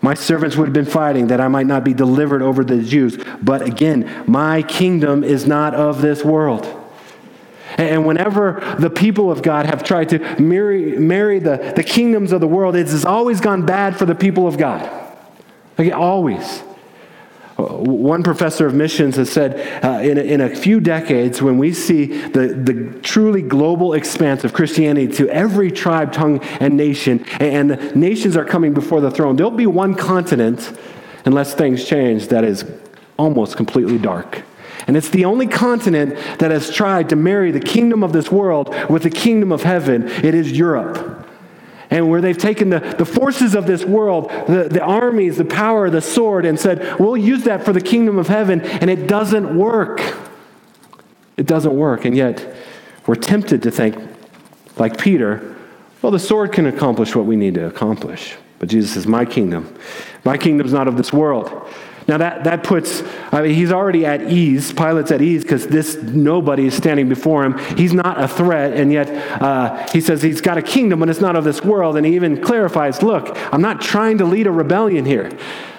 My 0.00 0.14
servants 0.14 0.56
would 0.56 0.68
have 0.68 0.74
been 0.74 0.86
fighting 0.86 1.26
that 1.26 1.40
I 1.40 1.48
might 1.48 1.66
not 1.66 1.84
be 1.84 1.92
delivered 1.92 2.40
over 2.40 2.64
the 2.64 2.82
Jews. 2.82 3.18
But 3.42 3.62
again, 3.62 4.24
my 4.26 4.62
kingdom 4.62 5.24
is 5.24 5.46
not 5.46 5.74
of 5.74 6.00
this 6.00 6.24
world. 6.24 6.66
And 7.78 8.04
whenever 8.04 8.76
the 8.78 8.90
people 8.90 9.30
of 9.30 9.40
God 9.40 9.66
have 9.66 9.84
tried 9.84 10.08
to 10.08 10.18
marry, 10.40 10.98
marry 10.98 11.38
the, 11.38 11.72
the 11.76 11.84
kingdoms 11.84 12.32
of 12.32 12.40
the 12.40 12.48
world, 12.48 12.74
it 12.74 12.88
has 12.88 13.04
always 13.04 13.40
gone 13.40 13.64
bad 13.64 13.96
for 13.96 14.04
the 14.04 14.16
people 14.16 14.48
of 14.48 14.58
God. 14.58 14.90
Like 15.78 15.92
always. 15.92 16.64
One 17.56 18.22
professor 18.22 18.66
of 18.66 18.74
missions 18.74 19.16
has 19.16 19.30
said 19.30 19.84
uh, 19.84 20.00
in, 20.00 20.18
a, 20.18 20.20
in 20.20 20.40
a 20.40 20.54
few 20.54 20.80
decades, 20.80 21.40
when 21.40 21.58
we 21.58 21.72
see 21.72 22.06
the, 22.06 22.48
the 22.48 23.00
truly 23.00 23.42
global 23.42 23.94
expanse 23.94 24.44
of 24.44 24.52
Christianity 24.52 25.12
to 25.14 25.28
every 25.28 25.70
tribe, 25.70 26.12
tongue, 26.12 26.40
and 26.60 26.76
nation, 26.76 27.24
and 27.40 27.70
the 27.70 27.76
nations 27.96 28.36
are 28.36 28.44
coming 28.44 28.74
before 28.74 29.00
the 29.00 29.10
throne, 29.10 29.34
there'll 29.34 29.50
be 29.50 29.66
one 29.66 29.94
continent, 29.94 30.76
unless 31.24 31.54
things 31.54 31.84
change, 31.84 32.28
that 32.28 32.44
is 32.44 32.64
almost 33.16 33.56
completely 33.56 33.98
dark. 33.98 34.42
And 34.88 34.96
it's 34.96 35.10
the 35.10 35.26
only 35.26 35.46
continent 35.46 36.16
that 36.38 36.50
has 36.50 36.72
tried 36.72 37.10
to 37.10 37.16
marry 37.16 37.50
the 37.50 37.60
kingdom 37.60 38.02
of 38.02 38.12
this 38.12 38.32
world 38.32 38.74
with 38.88 39.02
the 39.02 39.10
kingdom 39.10 39.52
of 39.52 39.62
heaven. 39.62 40.08
It 40.08 40.34
is 40.34 40.50
Europe. 40.50 41.26
And 41.90 42.10
where 42.10 42.20
they've 42.20 42.36
taken 42.36 42.70
the, 42.70 42.80
the 42.80 43.04
forces 43.04 43.54
of 43.54 43.66
this 43.66 43.84
world, 43.84 44.30
the, 44.46 44.68
the 44.70 44.82
armies, 44.82 45.36
the 45.36 45.44
power, 45.44 45.90
the 45.90 46.00
sword, 46.00 46.44
and 46.44 46.58
said, 46.58 46.98
we'll 46.98 47.16
use 47.16 47.44
that 47.44 47.64
for 47.64 47.72
the 47.72 47.80
kingdom 47.80 48.18
of 48.18 48.28
heaven, 48.28 48.62
and 48.62 48.90
it 48.90 49.06
doesn't 49.06 49.56
work. 49.56 50.00
It 51.36 51.46
doesn't 51.46 51.74
work. 51.74 52.04
And 52.04 52.16
yet, 52.16 52.54
we're 53.06 53.14
tempted 53.14 53.62
to 53.62 53.70
think, 53.70 53.96
like 54.76 54.98
Peter, 54.98 55.56
well, 56.00 56.12
the 56.12 56.18
sword 56.18 56.52
can 56.52 56.66
accomplish 56.66 57.14
what 57.14 57.26
we 57.26 57.36
need 57.36 57.54
to 57.54 57.66
accomplish. 57.66 58.36
But 58.58 58.68
Jesus 58.68 58.92
says, 58.92 59.06
My 59.06 59.24
kingdom, 59.24 59.74
my 60.24 60.36
kingdom's 60.36 60.72
not 60.72 60.88
of 60.88 60.96
this 60.96 61.12
world. 61.12 61.68
Now 62.08 62.16
that, 62.16 62.44
that 62.44 62.64
puts, 62.64 63.02
I 63.30 63.42
mean, 63.42 63.54
he's 63.54 63.70
already 63.70 64.06
at 64.06 64.32
ease. 64.32 64.72
Pilate's 64.72 65.10
at 65.10 65.20
ease 65.20 65.42
because 65.42 65.66
this 65.66 65.94
nobody 65.96 66.66
is 66.66 66.74
standing 66.74 67.06
before 67.06 67.44
him. 67.44 67.58
He's 67.76 67.92
not 67.92 68.18
a 68.18 68.26
threat, 68.26 68.72
and 68.72 68.90
yet 68.90 69.10
uh, 69.42 69.86
he 69.92 70.00
says 70.00 70.22
he's 70.22 70.40
got 70.40 70.56
a 70.56 70.62
kingdom, 70.62 71.00
but 71.00 71.10
it's 71.10 71.20
not 71.20 71.36
of 71.36 71.44
this 71.44 71.62
world. 71.62 71.98
And 71.98 72.06
he 72.06 72.14
even 72.14 72.40
clarifies, 72.40 73.02
look, 73.02 73.36
I'm 73.52 73.60
not 73.60 73.82
trying 73.82 74.18
to 74.18 74.24
lead 74.24 74.46
a 74.46 74.50
rebellion 74.50 75.04
here. 75.04 75.30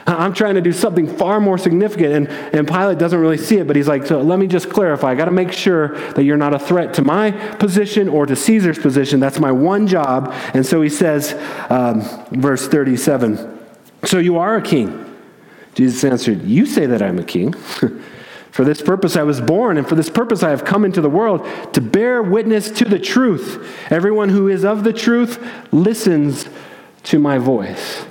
I'm 0.06 0.34
trying 0.34 0.56
to 0.56 0.62
do 0.62 0.72
something 0.72 1.08
far 1.08 1.40
more 1.40 1.58
significant. 1.58 2.14
And, 2.14 2.28
and 2.56 2.68
Pilate 2.68 3.00
doesn't 3.00 3.20
really 3.20 3.38
see 3.38 3.58
it, 3.58 3.66
but 3.66 3.76
he's 3.76 3.88
like, 3.88 4.06
so 4.06 4.22
let 4.22 4.38
me 4.38 4.46
just 4.46 4.70
clarify. 4.70 5.12
I 5.12 5.16
got 5.16 5.26
to 5.26 5.32
make 5.32 5.52
sure 5.52 5.98
that 6.14 6.24
you're 6.24 6.38
not 6.38 6.54
a 6.54 6.60
threat 6.60 6.94
to 6.96 7.04
my 7.04 7.32
position 7.56 8.08
or 8.08 8.28
to 8.28 8.36
Caesar's 8.36 8.80
position. 8.80 9.20
That's 9.20 9.40
my 9.40 9.52
one 9.52 9.88
job. 9.88 10.32
And 10.54 10.66
so 10.66 10.82
he 10.82 10.90
says, 10.90 11.34
um, 11.70 12.02
verse 12.32 12.68
37, 12.68 13.60
so 14.06 14.20
you 14.20 14.38
are 14.38 14.56
a 14.58 14.62
king. 14.62 15.09
Jesus 15.80 16.04
answered, 16.04 16.44
You 16.44 16.66
say 16.66 16.88
that 16.88 17.02
I'm 17.02 17.20
a 17.20 17.24
king. 17.24 17.54
for 18.52 18.66
this 18.66 18.82
purpose 18.82 19.16
I 19.16 19.24
was 19.24 19.40
born, 19.40 19.78
and 19.78 19.88
for 19.88 19.96
this 19.96 20.10
purpose 20.10 20.44
I 20.44 20.50
have 20.50 20.66
come 20.66 20.84
into 20.84 21.00
the 21.00 21.10
world 21.10 21.48
to 21.74 21.80
bear 21.80 22.22
witness 22.22 22.70
to 22.72 22.86
the 22.86 23.00
truth. 23.00 23.66
Everyone 23.90 24.28
who 24.28 24.50
is 24.50 24.66
of 24.66 24.84
the 24.84 24.92
truth 24.92 25.42
listens 25.72 26.50
to 27.04 27.18
my 27.18 27.38
voice. 27.38 28.04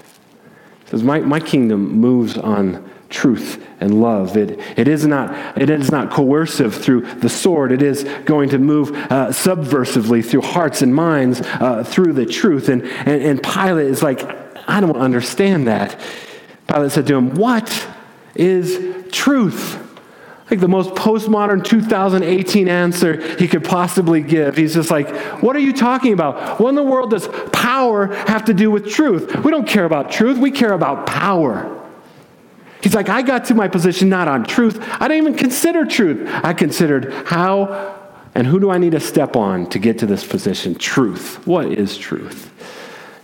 He 0.84 0.90
says, 0.92 1.02
My, 1.02 1.20
my 1.20 1.40
kingdom 1.40 1.92
moves 1.92 2.38
on 2.38 2.90
truth 3.10 3.62
and 3.80 4.00
love. 4.00 4.34
It, 4.38 4.58
it, 4.78 4.88
is 4.88 5.06
not, 5.06 5.60
it 5.60 5.68
is 5.68 5.90
not 5.90 6.10
coercive 6.10 6.74
through 6.74 7.02
the 7.16 7.28
sword. 7.28 7.70
It 7.70 7.82
is 7.82 8.04
going 8.24 8.48
to 8.48 8.58
move 8.58 8.92
uh, 8.92 9.28
subversively 9.28 10.24
through 10.24 10.40
hearts 10.40 10.80
and 10.80 10.94
minds 10.94 11.42
uh, 11.42 11.84
through 11.84 12.14
the 12.14 12.24
truth. 12.24 12.70
And, 12.70 12.82
and, 12.82 13.22
and 13.22 13.42
Pilate 13.42 13.88
is 13.88 14.02
like, 14.02 14.22
I 14.66 14.80
don't 14.80 14.96
understand 14.96 15.66
that. 15.66 16.00
Pilate 16.68 16.92
said 16.92 17.06
to 17.06 17.16
him, 17.16 17.34
What 17.34 17.88
is 18.34 19.10
truth? 19.10 19.84
Like 20.50 20.60
the 20.60 20.68
most 20.68 20.90
postmodern 20.90 21.62
2018 21.62 22.68
answer 22.68 23.36
he 23.36 23.48
could 23.48 23.64
possibly 23.64 24.22
give. 24.22 24.56
He's 24.56 24.74
just 24.74 24.90
like, 24.90 25.08
What 25.42 25.56
are 25.56 25.60
you 25.60 25.72
talking 25.72 26.12
about? 26.12 26.60
What 26.60 26.70
in 26.70 26.74
the 26.74 26.82
world 26.82 27.10
does 27.10 27.28
power 27.52 28.14
have 28.14 28.44
to 28.46 28.54
do 28.54 28.70
with 28.70 28.88
truth? 28.88 29.34
We 29.44 29.50
don't 29.50 29.66
care 29.66 29.84
about 29.84 30.10
truth, 30.10 30.38
we 30.38 30.50
care 30.50 30.72
about 30.72 31.06
power. 31.06 31.74
He's 32.80 32.94
like, 32.94 33.08
I 33.08 33.22
got 33.22 33.46
to 33.46 33.54
my 33.54 33.66
position 33.66 34.08
not 34.08 34.28
on 34.28 34.44
truth. 34.44 34.78
I 35.00 35.08
didn't 35.08 35.26
even 35.26 35.34
consider 35.34 35.84
truth. 35.84 36.30
I 36.44 36.52
considered 36.52 37.12
how 37.26 37.98
and 38.34 38.46
who 38.46 38.60
do 38.60 38.70
I 38.70 38.78
need 38.78 38.92
to 38.92 39.00
step 39.00 39.34
on 39.34 39.68
to 39.70 39.80
get 39.80 39.98
to 39.98 40.06
this 40.06 40.24
position? 40.24 40.76
Truth. 40.76 41.44
What 41.44 41.72
is 41.72 41.98
truth? 41.98 42.52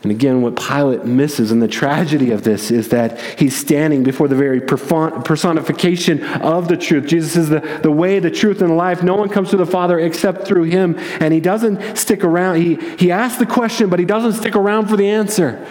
And 0.04 0.12
again, 0.12 0.42
what 0.42 0.54
Pilate 0.54 1.06
misses 1.06 1.50
and 1.50 1.62
the 1.62 1.66
tragedy 1.66 2.30
of 2.30 2.44
this 2.44 2.70
is 2.70 2.90
that 2.90 3.18
he's 3.38 3.56
standing 3.56 4.02
before 4.02 4.28
the 4.28 4.36
very 4.36 4.60
personification 4.60 6.22
of 6.22 6.68
the 6.68 6.76
truth. 6.76 7.06
Jesus 7.06 7.36
is 7.36 7.48
the, 7.48 7.60
the 7.82 7.90
way, 7.90 8.18
the 8.18 8.30
truth, 8.30 8.60
and 8.60 8.68
the 8.68 8.74
life. 8.74 9.02
No 9.02 9.14
one 9.14 9.30
comes 9.30 9.48
to 9.50 9.56
the 9.56 9.64
Father 9.64 9.98
except 9.98 10.46
through 10.46 10.64
him. 10.64 10.98
And 11.20 11.32
he 11.32 11.40
doesn't 11.40 11.96
stick 11.96 12.22
around. 12.22 12.56
He, 12.56 12.74
he 12.96 13.10
asks 13.10 13.38
the 13.38 13.46
question, 13.46 13.88
but 13.88 13.98
he 13.98 14.04
doesn't 14.04 14.34
stick 14.34 14.54
around 14.54 14.88
for 14.88 14.98
the 14.98 15.08
answer. 15.08 15.66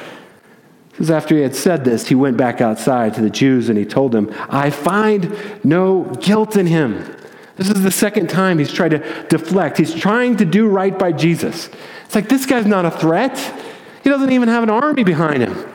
Because 0.89 1.12
after 1.12 1.36
he 1.36 1.41
had 1.41 1.56
said 1.56 1.86
this, 1.86 2.08
he 2.08 2.15
went 2.15 2.36
back 2.36 2.60
outside 2.60 3.13
to 3.13 3.22
the 3.22 3.30
Jews 3.30 3.69
and 3.69 3.78
he 3.78 3.86
told 3.86 4.13
them, 4.13 4.34
I 4.50 4.72
find 4.72 5.32
no 5.63 6.06
guilt 6.06 6.58
in 6.58 6.65
him. 6.65 7.06
This 7.56 7.69
is 7.69 7.84
the 7.84 7.91
second 7.91 8.32
time 8.32 8.58
he's 8.58 8.74
tried 8.74 8.89
to 8.89 9.26
deflect. 9.30 9.78
He's 9.78 9.93
trying 9.93 10.38
to 10.38 10.46
do 10.46 10.67
right 10.67 10.98
by 10.98 11.12
Jesus. 11.12 11.69
It's 12.06 12.15
like, 12.15 12.30
this 12.30 12.48
guy's 12.48 12.65
not 12.65 12.86
a 12.86 12.89
threat. 12.89 13.38
He 14.04 14.10
doesn't 14.10 14.32
even 14.32 14.50
have 14.50 14.63
an 14.63 14.70
army 14.70 15.04
behind 15.04 15.42
him. 15.42 15.74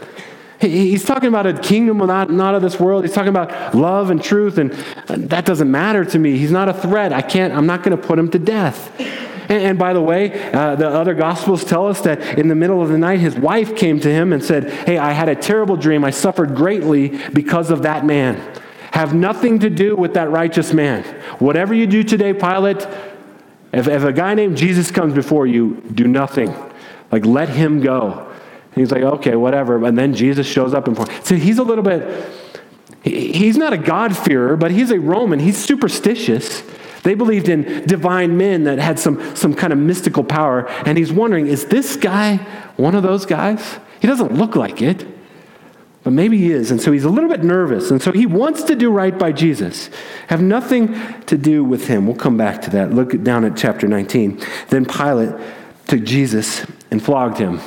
He's 0.60 1.04
talking 1.04 1.28
about 1.28 1.46
a 1.46 1.54
kingdom 1.54 1.98
not, 1.98 2.30
not 2.30 2.54
of 2.54 2.62
this 2.62 2.80
world. 2.80 3.04
He's 3.04 3.14
talking 3.14 3.28
about 3.28 3.74
love 3.74 4.10
and 4.10 4.22
truth, 4.22 4.58
and 4.58 4.72
that 4.72 5.44
doesn't 5.44 5.70
matter 5.70 6.04
to 6.04 6.18
me. 6.18 6.36
He's 6.36 6.50
not 6.50 6.68
a 6.68 6.74
threat. 6.74 7.12
I 7.12 7.22
can't, 7.22 7.54
I'm 7.54 7.66
not 7.66 7.84
going 7.84 7.96
to 7.96 8.02
put 8.02 8.18
him 8.18 8.28
to 8.32 8.38
death. 8.40 8.92
And, 9.48 9.62
and 9.62 9.78
by 9.78 9.92
the 9.92 10.02
way, 10.02 10.52
uh, 10.52 10.74
the 10.74 10.88
other 10.88 11.14
gospels 11.14 11.64
tell 11.64 11.86
us 11.86 12.00
that 12.02 12.38
in 12.38 12.48
the 12.48 12.56
middle 12.56 12.82
of 12.82 12.88
the 12.88 12.98
night, 12.98 13.20
his 13.20 13.36
wife 13.36 13.76
came 13.76 14.00
to 14.00 14.10
him 14.10 14.32
and 14.32 14.42
said, 14.42 14.70
Hey, 14.86 14.98
I 14.98 15.12
had 15.12 15.28
a 15.28 15.36
terrible 15.36 15.76
dream. 15.76 16.04
I 16.04 16.10
suffered 16.10 16.56
greatly 16.56 17.20
because 17.32 17.70
of 17.70 17.82
that 17.82 18.04
man. 18.04 18.36
Have 18.92 19.14
nothing 19.14 19.60
to 19.60 19.70
do 19.70 19.94
with 19.94 20.14
that 20.14 20.30
righteous 20.30 20.72
man. 20.72 21.04
Whatever 21.38 21.72
you 21.72 21.86
do 21.86 22.02
today, 22.02 22.34
Pilate, 22.34 22.84
if, 23.72 23.86
if 23.86 24.02
a 24.02 24.12
guy 24.12 24.34
named 24.34 24.56
Jesus 24.56 24.90
comes 24.90 25.14
before 25.14 25.46
you, 25.46 25.76
do 25.94 26.08
nothing. 26.08 26.52
Like, 27.10 27.24
let 27.24 27.48
him 27.48 27.80
go. 27.80 28.28
And 28.72 28.74
he's 28.74 28.92
like, 28.92 29.02
okay, 29.02 29.34
whatever. 29.34 29.84
And 29.84 29.98
then 29.98 30.14
Jesus 30.14 30.46
shows 30.46 30.74
up 30.74 30.86
and 30.88 30.96
so 31.24 31.34
he's 31.34 31.58
a 31.58 31.62
little 31.62 31.84
bit, 31.84 32.30
he's 33.02 33.56
not 33.56 33.72
a 33.72 33.78
God-fearer, 33.78 34.56
but 34.56 34.70
he's 34.70 34.90
a 34.90 35.00
Roman. 35.00 35.38
He's 35.38 35.56
superstitious. 35.56 36.62
They 37.02 37.14
believed 37.14 37.48
in 37.48 37.86
divine 37.86 38.36
men 38.36 38.64
that 38.64 38.78
had 38.78 38.98
some, 38.98 39.34
some 39.34 39.54
kind 39.54 39.72
of 39.72 39.78
mystical 39.78 40.24
power. 40.24 40.68
And 40.84 40.98
he's 40.98 41.12
wondering, 41.12 41.46
is 41.46 41.66
this 41.66 41.96
guy 41.96 42.36
one 42.76 42.94
of 42.94 43.02
those 43.02 43.24
guys? 43.24 43.78
He 44.00 44.06
doesn't 44.06 44.34
look 44.34 44.54
like 44.54 44.82
it, 44.82 45.06
but 46.04 46.12
maybe 46.12 46.38
he 46.38 46.52
is. 46.52 46.70
And 46.70 46.80
so 46.80 46.92
he's 46.92 47.04
a 47.04 47.08
little 47.08 47.30
bit 47.30 47.42
nervous. 47.42 47.90
And 47.90 48.02
so 48.02 48.12
he 48.12 48.26
wants 48.26 48.62
to 48.64 48.76
do 48.76 48.90
right 48.90 49.16
by 49.18 49.32
Jesus, 49.32 49.90
have 50.28 50.42
nothing 50.42 50.94
to 51.24 51.36
do 51.36 51.64
with 51.64 51.86
him. 51.86 52.06
We'll 52.06 52.16
come 52.16 52.36
back 52.36 52.62
to 52.62 52.70
that. 52.70 52.92
Look 52.92 53.22
down 53.22 53.44
at 53.44 53.56
chapter 53.56 53.88
19. 53.88 54.40
Then 54.68 54.84
Pilate 54.84 55.34
took 55.86 56.04
Jesus 56.04 56.66
and 56.90 57.02
flogged 57.02 57.38
him. 57.38 57.60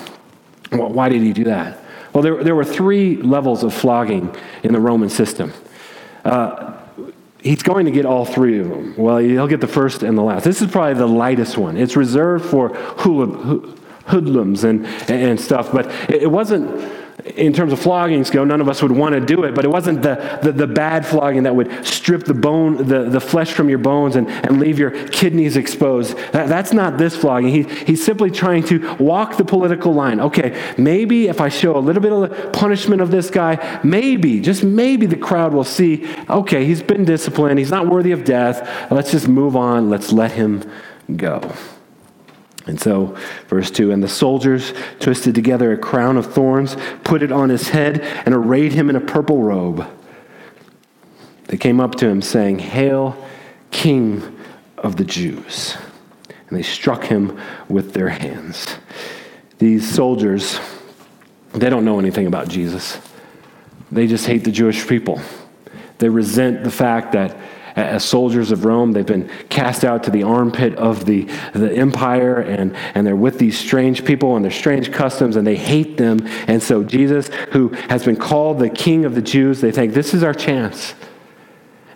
Why 0.71 1.09
did 1.09 1.21
he 1.21 1.33
do 1.33 1.43
that? 1.45 1.83
Well, 2.13 2.21
there, 2.21 2.43
there 2.43 2.55
were 2.55 2.65
three 2.65 3.17
levels 3.17 3.63
of 3.63 3.73
flogging 3.73 4.35
in 4.63 4.73
the 4.73 4.79
Roman 4.79 5.09
system. 5.09 5.53
Uh, 6.25 6.77
he's 7.41 7.63
going 7.63 7.85
to 7.85 7.91
get 7.91 8.05
all 8.05 8.25
three 8.25 8.59
of 8.59 8.69
them. 8.69 8.95
Well, 8.97 9.17
he'll 9.17 9.47
get 9.47 9.61
the 9.61 9.67
first 9.67 10.03
and 10.03 10.17
the 10.17 10.21
last. 10.21 10.43
This 10.43 10.61
is 10.61 10.69
probably 10.69 10.95
the 10.95 11.07
lightest 11.07 11.57
one. 11.57 11.77
It's 11.77 11.95
reserved 11.95 12.45
for 12.45 12.69
hoodlums 12.69 14.63
and, 14.63 14.85
and 15.09 15.39
stuff, 15.39 15.71
but 15.71 15.87
it 16.09 16.29
wasn't 16.29 16.69
in 17.25 17.53
terms 17.53 17.73
of 17.73 17.79
floggings 17.79 18.31
go, 18.31 18.43
none 18.43 18.61
of 18.61 18.69
us 18.69 18.81
would 18.81 18.91
want 18.91 19.13
to 19.13 19.21
do 19.21 19.43
it, 19.43 19.53
but 19.53 19.65
it 19.65 19.67
wasn't 19.67 20.01
the, 20.01 20.39
the, 20.41 20.51
the, 20.51 20.67
bad 20.67 21.05
flogging 21.05 21.43
that 21.43 21.55
would 21.55 21.85
strip 21.85 22.23
the 22.23 22.33
bone, 22.33 22.77
the, 22.87 23.09
the 23.09 23.19
flesh 23.19 23.51
from 23.51 23.69
your 23.69 23.77
bones 23.77 24.15
and, 24.15 24.29
and 24.29 24.59
leave 24.59 24.79
your 24.79 24.91
kidneys 25.09 25.57
exposed. 25.57 26.17
That, 26.31 26.49
that's 26.49 26.73
not 26.73 26.97
this 26.97 27.15
flogging. 27.15 27.49
He, 27.49 27.63
he's 27.63 28.03
simply 28.03 28.31
trying 28.31 28.63
to 28.65 28.95
walk 28.95 29.37
the 29.37 29.45
political 29.45 29.93
line. 29.93 30.19
Okay, 30.19 30.73
maybe 30.77 31.27
if 31.27 31.41
I 31.41 31.49
show 31.49 31.77
a 31.77 31.79
little 31.79 32.01
bit 32.01 32.11
of 32.11 32.53
punishment 32.53 33.01
of 33.01 33.11
this 33.11 33.29
guy, 33.29 33.79
maybe, 33.83 34.39
just 34.39 34.63
maybe 34.63 35.05
the 35.05 35.17
crowd 35.17 35.53
will 35.53 35.63
see, 35.63 36.07
okay, 36.29 36.65
he's 36.65 36.81
been 36.81 37.05
disciplined, 37.05 37.59
he's 37.59 37.71
not 37.71 37.87
worthy 37.87 38.11
of 38.11 38.23
death. 38.23 38.91
Let's 38.91 39.11
just 39.11 39.27
move 39.27 39.55
on, 39.55 39.89
let's 39.89 40.11
let 40.11 40.31
him 40.31 40.69
go. 41.15 41.53
And 42.71 42.79
so, 42.79 43.17
verse 43.49 43.69
2 43.69 43.91
And 43.91 44.01
the 44.01 44.07
soldiers 44.07 44.73
twisted 45.01 45.35
together 45.35 45.73
a 45.73 45.77
crown 45.77 46.15
of 46.15 46.33
thorns, 46.33 46.77
put 47.03 47.21
it 47.21 47.29
on 47.29 47.49
his 47.49 47.67
head, 47.67 47.99
and 48.25 48.33
arrayed 48.33 48.71
him 48.71 48.89
in 48.89 48.95
a 48.95 49.01
purple 49.01 49.43
robe. 49.43 49.85
They 51.47 51.57
came 51.57 51.81
up 51.81 51.95
to 51.95 52.07
him, 52.07 52.21
saying, 52.21 52.59
Hail, 52.59 53.17
King 53.71 54.39
of 54.77 54.95
the 54.95 55.03
Jews. 55.03 55.75
And 56.47 56.57
they 56.57 56.61
struck 56.63 57.03
him 57.03 57.37
with 57.67 57.93
their 57.93 58.07
hands. 58.07 58.77
These 59.57 59.93
soldiers, 59.93 60.57
they 61.51 61.69
don't 61.69 61.83
know 61.83 61.99
anything 61.99 62.25
about 62.25 62.47
Jesus. 62.47 63.01
They 63.91 64.07
just 64.07 64.25
hate 64.25 64.45
the 64.45 64.51
Jewish 64.51 64.87
people. 64.87 65.19
They 65.97 66.07
resent 66.07 66.63
the 66.63 66.71
fact 66.71 67.11
that 67.11 67.35
as 67.75 68.03
soldiers 68.03 68.51
of 68.51 68.65
Rome. 68.65 68.91
They've 68.91 69.05
been 69.05 69.29
cast 69.49 69.83
out 69.83 70.03
to 70.03 70.11
the 70.11 70.23
armpit 70.23 70.75
of 70.75 71.05
the, 71.05 71.23
the 71.53 71.73
empire, 71.73 72.39
and, 72.39 72.75
and 72.95 73.05
they're 73.05 73.15
with 73.15 73.39
these 73.39 73.57
strange 73.57 74.05
people 74.05 74.35
and 74.35 74.43
their 74.43 74.51
strange 74.51 74.91
customs, 74.91 75.35
and 75.35 75.45
they 75.45 75.55
hate 75.55 75.97
them. 75.97 76.19
And 76.47 76.61
so, 76.61 76.83
Jesus, 76.83 77.29
who 77.51 77.69
has 77.89 78.03
been 78.05 78.17
called 78.17 78.59
the 78.59 78.69
King 78.69 79.05
of 79.05 79.15
the 79.15 79.21
Jews, 79.21 79.61
they 79.61 79.71
think, 79.71 79.93
this 79.93 80.13
is 80.13 80.23
our 80.23 80.33
chance. 80.33 80.93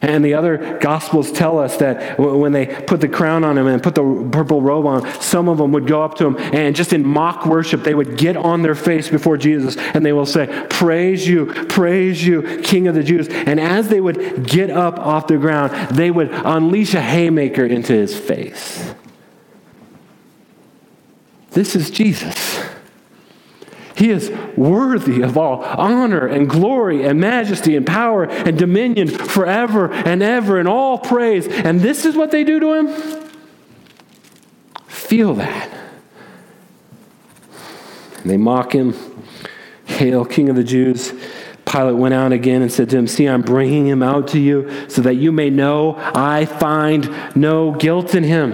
And 0.01 0.23
the 0.23 0.33
other 0.33 0.77
gospels 0.79 1.31
tell 1.31 1.57
us 1.57 1.77
that 1.77 2.19
when 2.19 2.51
they 2.51 2.65
put 2.65 3.01
the 3.01 3.07
crown 3.07 3.43
on 3.43 3.57
him 3.57 3.67
and 3.67 3.81
put 3.81 3.95
the 3.95 4.29
purple 4.31 4.61
robe 4.61 4.85
on, 4.85 5.09
some 5.21 5.47
of 5.47 5.57
them 5.57 5.71
would 5.71 5.87
go 5.87 6.03
up 6.03 6.15
to 6.15 6.27
him 6.27 6.37
and 6.53 6.75
just 6.75 6.93
in 6.93 7.05
mock 7.05 7.45
worship, 7.45 7.83
they 7.83 7.95
would 7.95 8.17
get 8.17 8.35
on 8.37 8.61
their 8.61 8.75
face 8.75 9.09
before 9.09 9.37
Jesus 9.37 9.77
and 9.77 10.05
they 10.05 10.13
will 10.13 10.25
say, 10.25 10.67
Praise 10.69 11.27
you, 11.27 11.47
praise 11.65 12.25
you, 12.25 12.61
King 12.61 12.87
of 12.87 12.95
the 12.95 13.03
Jews. 13.03 13.27
And 13.29 13.59
as 13.59 13.87
they 13.87 14.01
would 14.01 14.45
get 14.45 14.69
up 14.69 14.99
off 14.99 15.27
the 15.27 15.37
ground, 15.37 15.95
they 15.95 16.11
would 16.11 16.31
unleash 16.31 16.93
a 16.93 17.01
haymaker 17.01 17.65
into 17.65 17.93
his 17.93 18.17
face. 18.17 18.93
This 21.51 21.75
is 21.75 21.89
Jesus. 21.89 22.59
He 23.95 24.09
is 24.09 24.29
worthy 24.57 25.21
of 25.21 25.37
all 25.37 25.63
honor 25.63 26.27
and 26.27 26.49
glory 26.49 27.05
and 27.05 27.19
majesty 27.19 27.77
and 27.77 27.87
power 27.87 28.25
and 28.25 28.57
dominion 28.57 29.07
forever 29.07 29.91
and 29.91 30.21
ever 30.21 30.59
and 30.59 30.67
all 30.67 30.97
praise. 30.97 31.47
And 31.47 31.79
this 31.79 32.05
is 32.05 32.15
what 32.15 32.31
they 32.31 32.43
do 32.43 32.59
to 32.59 32.73
him? 32.73 33.29
Feel 34.87 35.35
that. 35.35 35.69
And 38.17 38.29
they 38.29 38.37
mock 38.37 38.73
him. 38.73 38.93
Hail, 39.85 40.25
King 40.25 40.49
of 40.49 40.57
the 40.57 40.63
Jews. 40.63 41.13
Pilate 41.65 41.95
went 41.95 42.13
out 42.13 42.33
again 42.33 42.61
and 42.61 42.71
said 42.71 42.89
to 42.89 42.97
him, 42.97 43.07
See, 43.07 43.27
I'm 43.27 43.41
bringing 43.41 43.87
him 43.87 44.03
out 44.03 44.27
to 44.29 44.39
you 44.39 44.89
so 44.89 45.01
that 45.03 45.15
you 45.15 45.31
may 45.31 45.49
know 45.49 45.95
I 45.97 46.45
find 46.45 47.35
no 47.35 47.71
guilt 47.71 48.13
in 48.13 48.23
him. 48.23 48.51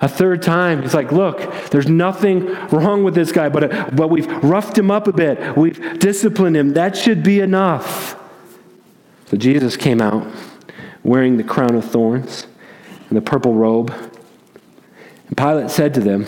A 0.00 0.08
third 0.08 0.42
time, 0.42 0.82
he's 0.82 0.94
like, 0.94 1.12
Look, 1.12 1.70
there's 1.70 1.88
nothing 1.88 2.46
wrong 2.68 3.04
with 3.04 3.14
this 3.14 3.32
guy, 3.32 3.48
but, 3.48 3.94
but 3.94 4.08
we've 4.08 4.26
roughed 4.42 4.78
him 4.78 4.90
up 4.90 5.06
a 5.06 5.12
bit. 5.12 5.56
We've 5.56 5.98
disciplined 5.98 6.56
him. 6.56 6.74
That 6.74 6.96
should 6.96 7.22
be 7.22 7.40
enough. 7.40 8.16
So 9.26 9.36
Jesus 9.36 9.76
came 9.76 10.00
out 10.00 10.26
wearing 11.02 11.36
the 11.36 11.44
crown 11.44 11.74
of 11.74 11.84
thorns 11.84 12.46
and 13.08 13.16
the 13.16 13.22
purple 13.22 13.54
robe. 13.54 13.92
And 15.28 15.36
Pilate 15.36 15.70
said 15.70 15.94
to 15.94 16.00
them, 16.00 16.26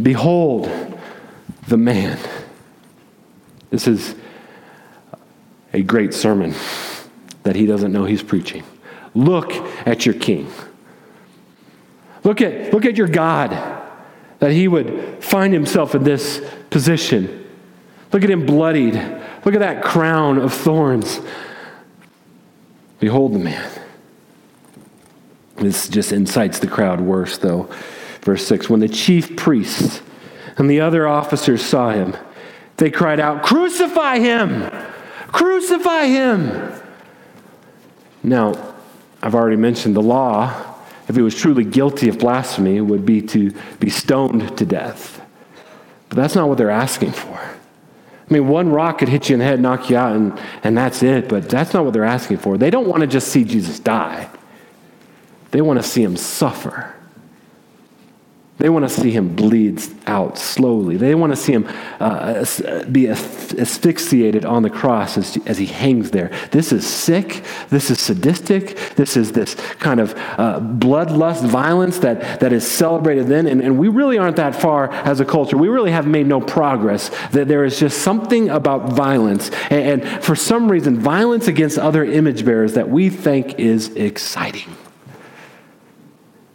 Behold 0.00 0.70
the 1.66 1.76
man. 1.76 2.18
This 3.70 3.88
is 3.88 4.14
a 5.72 5.82
great 5.82 6.14
sermon 6.14 6.54
that 7.42 7.56
he 7.56 7.66
doesn't 7.66 7.92
know 7.92 8.04
he's 8.04 8.22
preaching. 8.22 8.62
Look 9.14 9.52
at 9.86 10.06
your 10.06 10.14
king. 10.14 10.50
Look 12.28 12.42
at, 12.42 12.74
look 12.74 12.84
at 12.84 12.98
your 12.98 13.08
God, 13.08 13.52
that 14.40 14.50
he 14.50 14.68
would 14.68 15.24
find 15.24 15.50
himself 15.54 15.94
in 15.94 16.04
this 16.04 16.44
position. 16.68 17.46
Look 18.12 18.22
at 18.22 18.28
him 18.28 18.44
bloodied. 18.44 18.96
Look 19.46 19.54
at 19.54 19.60
that 19.60 19.82
crown 19.82 20.36
of 20.36 20.52
thorns. 20.52 21.20
Behold 23.00 23.32
the 23.32 23.38
man. 23.38 23.70
This 25.56 25.88
just 25.88 26.12
incites 26.12 26.58
the 26.58 26.66
crowd 26.66 27.00
worse, 27.00 27.38
though. 27.38 27.70
Verse 28.20 28.46
6 28.46 28.68
When 28.68 28.80
the 28.80 28.90
chief 28.90 29.34
priests 29.34 30.02
and 30.58 30.68
the 30.68 30.82
other 30.82 31.08
officers 31.08 31.64
saw 31.64 31.92
him, 31.92 32.14
they 32.76 32.90
cried 32.90 33.20
out, 33.20 33.42
Crucify 33.42 34.18
him! 34.18 34.70
Crucify 35.28 36.04
him! 36.04 36.72
Now, 38.22 38.74
I've 39.22 39.34
already 39.34 39.56
mentioned 39.56 39.96
the 39.96 40.02
law 40.02 40.67
if 41.08 41.16
he 41.16 41.22
was 41.22 41.34
truly 41.34 41.64
guilty 41.64 42.08
of 42.08 42.18
blasphemy, 42.18 42.76
it 42.76 42.82
would 42.82 43.06
be 43.06 43.22
to 43.22 43.52
be 43.80 43.90
stoned 43.90 44.56
to 44.58 44.66
death. 44.66 45.24
But 46.08 46.16
that's 46.16 46.34
not 46.34 46.48
what 46.48 46.58
they're 46.58 46.70
asking 46.70 47.12
for. 47.12 47.36
I 47.36 48.34
mean, 48.34 48.48
one 48.48 48.70
rock 48.70 48.98
could 48.98 49.08
hit 49.08 49.30
you 49.30 49.34
in 49.34 49.38
the 49.38 49.46
head, 49.46 49.60
knock 49.60 49.88
you 49.88 49.96
out, 49.96 50.14
and, 50.14 50.38
and 50.62 50.76
that's 50.76 51.02
it, 51.02 51.28
but 51.28 51.48
that's 51.48 51.72
not 51.72 51.84
what 51.84 51.94
they're 51.94 52.04
asking 52.04 52.38
for. 52.38 52.58
They 52.58 52.68
don't 52.68 52.86
want 52.86 53.00
to 53.00 53.06
just 53.06 53.28
see 53.28 53.44
Jesus 53.44 53.80
die, 53.80 54.28
they 55.50 55.62
want 55.62 55.80
to 55.80 55.82
see 55.82 56.02
him 56.02 56.16
suffer. 56.16 56.94
They 58.58 58.68
want 58.68 58.84
to 58.84 58.88
see 58.88 59.12
him 59.12 59.36
bleed 59.36 59.80
out 60.08 60.36
slowly. 60.36 60.96
They 60.96 61.14
want 61.14 61.32
to 61.32 61.36
see 61.36 61.52
him 61.52 61.68
uh, 62.00 62.44
be 62.90 63.08
asphyxiated 63.08 64.44
on 64.44 64.64
the 64.64 64.70
cross 64.70 65.16
as, 65.16 65.38
as, 65.46 65.58
he 65.58 65.66
hangs 65.66 66.10
there. 66.10 66.32
This 66.50 66.72
is 66.72 66.84
sick. 66.84 67.44
This 67.70 67.88
is 67.88 68.00
sadistic. 68.00 68.76
This 68.96 69.16
is 69.16 69.30
this 69.30 69.54
kind 69.78 70.00
of 70.00 70.12
uh, 70.36 70.58
bloodlust 70.58 71.46
violence 71.46 72.00
that, 72.00 72.40
that 72.40 72.52
is 72.52 72.66
celebrated 72.66 73.28
then. 73.28 73.46
And, 73.46 73.62
and 73.62 73.78
we 73.78 73.86
really 73.86 74.18
aren't 74.18 74.36
that 74.36 74.56
far 74.56 74.90
as 74.90 75.20
a 75.20 75.24
culture. 75.24 75.56
We 75.56 75.68
really 75.68 75.92
have 75.92 76.08
made 76.08 76.26
no 76.26 76.40
progress. 76.40 77.10
That 77.30 77.46
there 77.46 77.64
is 77.64 77.78
just 77.78 78.02
something 78.02 78.50
about 78.50 78.92
violence. 78.92 79.52
And, 79.70 80.02
and 80.02 80.24
for 80.24 80.34
some 80.34 80.68
reason, 80.68 80.98
violence 80.98 81.46
against 81.46 81.78
other 81.78 82.04
image 82.04 82.44
bearers 82.44 82.74
that 82.74 82.88
we 82.90 83.08
think 83.08 83.60
is 83.60 83.94
exciting. 83.94 84.74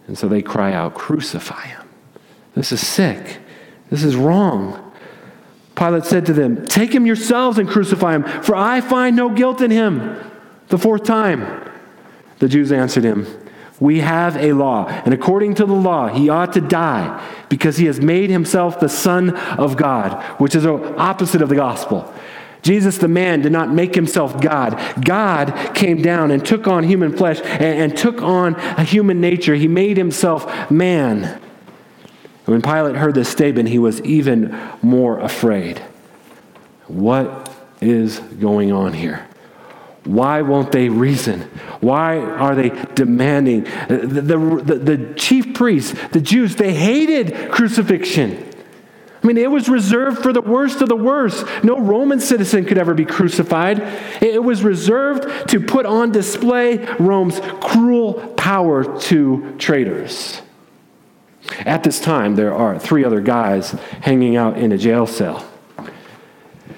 And 0.07 0.17
so 0.17 0.27
they 0.27 0.41
cry 0.41 0.73
out, 0.73 0.95
Crucify 0.95 1.67
him. 1.67 1.82
This 2.55 2.71
is 2.71 2.85
sick. 2.85 3.39
This 3.89 4.03
is 4.03 4.15
wrong. 4.15 4.91
Pilate 5.75 6.05
said 6.05 6.25
to 6.27 6.33
them, 6.33 6.65
Take 6.65 6.93
him 6.93 7.05
yourselves 7.05 7.57
and 7.57 7.67
crucify 7.67 8.15
him, 8.15 8.23
for 8.43 8.55
I 8.55 8.81
find 8.81 9.15
no 9.15 9.29
guilt 9.29 9.61
in 9.61 9.71
him. 9.71 10.19
The 10.67 10.77
fourth 10.77 11.03
time. 11.03 11.71
The 12.39 12.47
Jews 12.47 12.71
answered 12.71 13.03
him, 13.03 13.27
We 13.79 13.99
have 13.99 14.37
a 14.37 14.53
law, 14.53 14.87
and 14.87 15.13
according 15.13 15.55
to 15.55 15.65
the 15.65 15.73
law, 15.73 16.07
he 16.07 16.29
ought 16.29 16.53
to 16.53 16.61
die 16.61 17.23
because 17.49 17.77
he 17.77 17.85
has 17.85 17.99
made 17.99 18.29
himself 18.29 18.79
the 18.79 18.89
Son 18.89 19.31
of 19.31 19.77
God, 19.77 20.21
which 20.39 20.55
is 20.55 20.63
the 20.63 20.95
opposite 20.97 21.41
of 21.41 21.49
the 21.49 21.55
gospel. 21.55 22.11
Jesus, 22.61 22.97
the 22.97 23.09
man, 23.09 23.41
did 23.41 23.51
not 23.51 23.71
make 23.71 23.93
himself 23.93 24.39
God. 24.39 24.79
God 25.03 25.75
came 25.75 26.01
down 26.01 26.31
and 26.31 26.45
took 26.45 26.65
on 26.65 26.83
human 26.83 27.15
flesh 27.15 27.41
and, 27.41 27.91
and 27.91 27.97
took 27.97 28.21
on 28.21 28.55
a 28.55 28.83
human 28.83 29.19
nature. 29.19 29.53
He 29.55 29.67
made 29.67 29.97
himself 29.97 30.71
man. 30.71 31.41
When 32.45 32.61
Pilate 32.61 32.95
heard 32.95 33.15
this 33.15 33.29
statement, 33.29 33.69
he 33.69 33.79
was 33.79 34.01
even 34.01 34.57
more 34.81 35.19
afraid. 35.19 35.79
What 36.87 37.53
is 37.81 38.19
going 38.19 38.71
on 38.71 38.93
here? 38.93 39.27
Why 40.03 40.41
won't 40.41 40.73
they 40.73 40.89
reason? 40.89 41.41
Why 41.79 42.17
are 42.17 42.55
they 42.55 42.69
demanding? 42.95 43.63
The, 43.87 44.21
the, 44.21 44.75
the, 44.75 45.13
chief 45.15 45.53
priests, 45.53 45.97
the 46.11 46.19
Jews, 46.19 46.57
they 46.57 46.73
hated 46.73 47.51
crucifixion. 47.51 48.49
I 49.23 49.27
mean, 49.27 49.37
it 49.37 49.49
was 49.49 49.69
reserved 49.69 50.21
for 50.21 50.33
the 50.33 50.41
worst 50.41 50.81
of 50.81 50.89
the 50.89 50.97
worst. 50.97 51.45
No 51.63 51.79
Roman 51.79 52.19
citizen 52.19 52.65
could 52.65 52.77
ever 52.77 52.93
be 52.93 53.05
crucified. 53.05 53.79
It 54.21 54.43
was 54.43 54.63
reserved 54.63 55.49
to 55.51 55.61
put 55.61 55.85
on 55.85 56.11
display 56.11 56.85
Rome's 56.99 57.39
cruel 57.61 58.15
power 58.35 58.99
to 59.03 59.55
traitors. 59.57 60.42
At 61.59 61.83
this 61.83 61.99
time, 61.99 62.35
there 62.35 62.53
are 62.53 62.79
three 62.79 63.03
other 63.03 63.21
guys 63.21 63.71
hanging 64.01 64.35
out 64.35 64.57
in 64.57 64.71
a 64.71 64.77
jail 64.77 65.05
cell. 65.05 65.47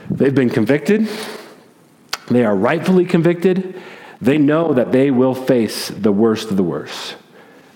They've 0.09 0.33
been 0.33 0.49
convicted, 0.49 1.07
they 2.27 2.43
are 2.43 2.55
rightfully 2.55 3.05
convicted. 3.05 3.81
They 4.21 4.37
know 4.37 4.73
that 4.73 4.91
they 4.91 5.11
will 5.11 5.35
face 5.35 5.89
the 5.89 6.11
worst 6.11 6.49
of 6.49 6.57
the 6.57 6.63
worst. 6.63 7.17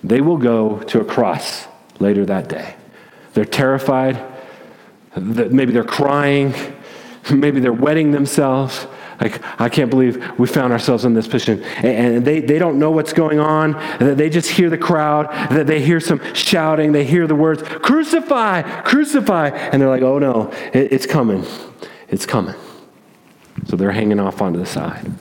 They 0.02 0.20
will 0.20 0.38
go 0.38 0.80
to 0.80 1.00
a 1.00 1.04
cross 1.04 1.66
later 1.98 2.24
that 2.26 2.48
day. 2.48 2.74
They're 3.34 3.44
terrified. 3.44 4.24
Maybe 5.16 5.72
they're 5.72 5.84
crying. 5.84 6.54
Maybe 7.30 7.60
they're 7.60 7.72
wetting 7.72 8.10
themselves. 8.10 8.86
Like, 9.20 9.42
I 9.60 9.68
can't 9.68 9.90
believe 9.90 10.38
we 10.38 10.46
found 10.46 10.72
ourselves 10.72 11.04
in 11.04 11.12
this 11.12 11.28
position. 11.28 11.62
And 11.62 12.24
they, 12.24 12.40
they 12.40 12.58
don't 12.58 12.78
know 12.78 12.90
what's 12.90 13.12
going 13.12 13.38
on. 13.38 13.72
They 13.98 14.30
just 14.30 14.50
hear 14.50 14.70
the 14.70 14.78
crowd. 14.78 15.50
They 15.50 15.82
hear 15.82 16.00
some 16.00 16.22
shouting. 16.34 16.92
They 16.92 17.04
hear 17.04 17.26
the 17.26 17.34
words, 17.34 17.62
crucify, 17.62 18.62
crucify. 18.82 19.48
And 19.48 19.82
they're 19.82 19.90
like, 19.90 20.02
oh 20.02 20.18
no, 20.18 20.50
it's 20.72 21.04
coming. 21.04 21.44
It's 22.08 22.24
coming. 22.24 22.54
So 23.66 23.76
they're 23.76 23.92
hanging 23.92 24.18
off 24.18 24.40
onto 24.40 24.58
the 24.58 24.66
side. 24.66 25.12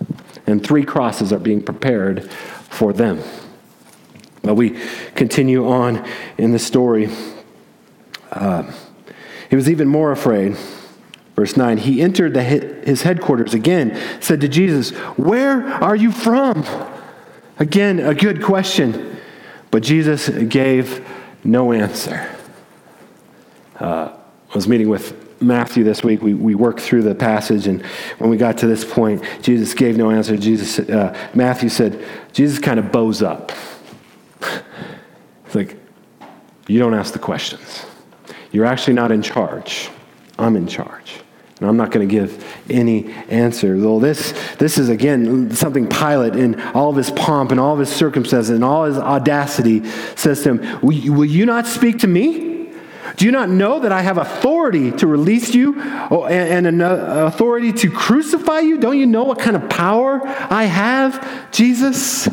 And 0.48 0.66
three 0.66 0.86
crosses 0.86 1.34
are 1.34 1.40
being 1.40 1.62
prepared 1.62 2.32
for 2.32 2.94
them. 2.94 3.22
But 4.42 4.56
we 4.56 4.80
continue 5.14 5.68
on 5.68 6.08
in 6.38 6.52
the 6.54 6.60
story. 6.60 7.10
Uh, 8.32 8.72
he 9.50 9.58
was 9.58 9.70
even 9.70 9.90
more 9.90 10.14
afraid 10.14 10.56
Verse 11.40 11.56
9, 11.56 11.78
he 11.78 12.02
entered 12.02 12.34
the, 12.34 12.44
his 12.44 13.04
headquarters 13.04 13.54
again, 13.54 13.98
said 14.20 14.42
to 14.42 14.50
Jesus, 14.50 14.90
Where 15.16 15.66
are 15.66 15.96
you 15.96 16.12
from? 16.12 16.66
Again, 17.58 18.02
a 18.02 18.14
good 18.14 18.44
question. 18.44 19.16
But 19.72 19.82
Jesus 19.82 20.28
gave 20.28 21.08
no 21.46 21.72
answer. 21.72 22.30
Uh, 23.80 24.18
I 24.50 24.54
was 24.54 24.68
meeting 24.68 24.90
with 24.90 25.42
Matthew 25.42 25.86
this 25.86 26.04
week. 26.04 26.22
We, 26.22 26.34
we 26.34 26.56
worked 26.56 26.82
through 26.82 27.04
the 27.04 27.16
passage, 27.16 27.68
and 27.68 27.86
when 28.18 28.30
we 28.30 28.36
got 28.36 28.58
to 28.58 28.68
this 28.68 28.84
point, 28.84 29.24
Jesus 29.42 29.74
gave 29.74 29.96
no 29.96 30.12
answer. 30.12 30.36
Jesus, 30.36 30.78
uh, 30.90 31.18
Matthew 31.34 31.70
said, 31.70 32.06
Jesus 32.34 32.60
kind 32.60 32.82
of 32.82 32.92
bows 32.92 33.22
up. 33.22 33.54
it's 34.42 35.56
like, 35.56 35.78
you 36.68 36.80
don't 36.80 36.94
ask 36.94 37.14
the 37.14 37.20
questions. 37.20 37.86
You're 38.52 38.66
actually 38.66 38.96
not 38.96 39.14
in 39.14 39.22
charge. 39.22 39.90
I'm 40.38 40.58
in 40.58 40.68
charge. 40.68 41.22
And 41.60 41.68
I'm 41.68 41.76
not 41.76 41.92
going 41.92 42.08
to 42.08 42.12
give 42.12 42.46
any 42.70 43.12
answer. 43.30 43.76
Well, 43.76 44.00
this, 44.00 44.34
this 44.60 44.78
is, 44.78 44.88
again, 44.88 45.52
something 45.52 45.88
Pilate, 45.88 46.36
in 46.36 46.60
all 46.72 46.90
of 46.90 46.96
his 46.96 47.12
pomp 47.12 47.52
and 47.52 47.60
all 47.60 47.74
of 47.74 47.80
his 47.80 47.90
circumstances 47.90 48.52
and 48.52 48.64
all 48.64 48.86
his 48.86 48.98
audacity, 48.98 49.84
says 50.16 50.42
to 50.44 50.56
him, 50.56 50.80
Will, 50.82 51.14
will 51.14 51.26
you 51.26 51.46
not 51.46 51.68
speak 51.68 52.00
to 52.00 52.08
me? 52.08 52.72
Do 53.18 53.26
you 53.26 53.32
not 53.34 53.50
know 53.50 53.82
that 53.82 53.92
I 53.92 54.02
have 54.02 54.18
authority 54.18 54.92
to 54.92 55.08
release 55.08 55.54
you 55.54 55.76
oh, 56.10 56.26
and, 56.26 56.66
and 56.66 56.82
authority 56.82 57.74
to 57.74 57.92
crucify 57.92 58.60
you? 58.60 58.80
Don't 58.80 58.98
you 58.98 59.06
know 59.06 59.26
what 59.26 59.40
kind 59.40 59.58
of 59.58 59.70
power 59.70 60.22
I 60.24 60.64
have, 60.64 61.52
Jesus? 61.52 62.30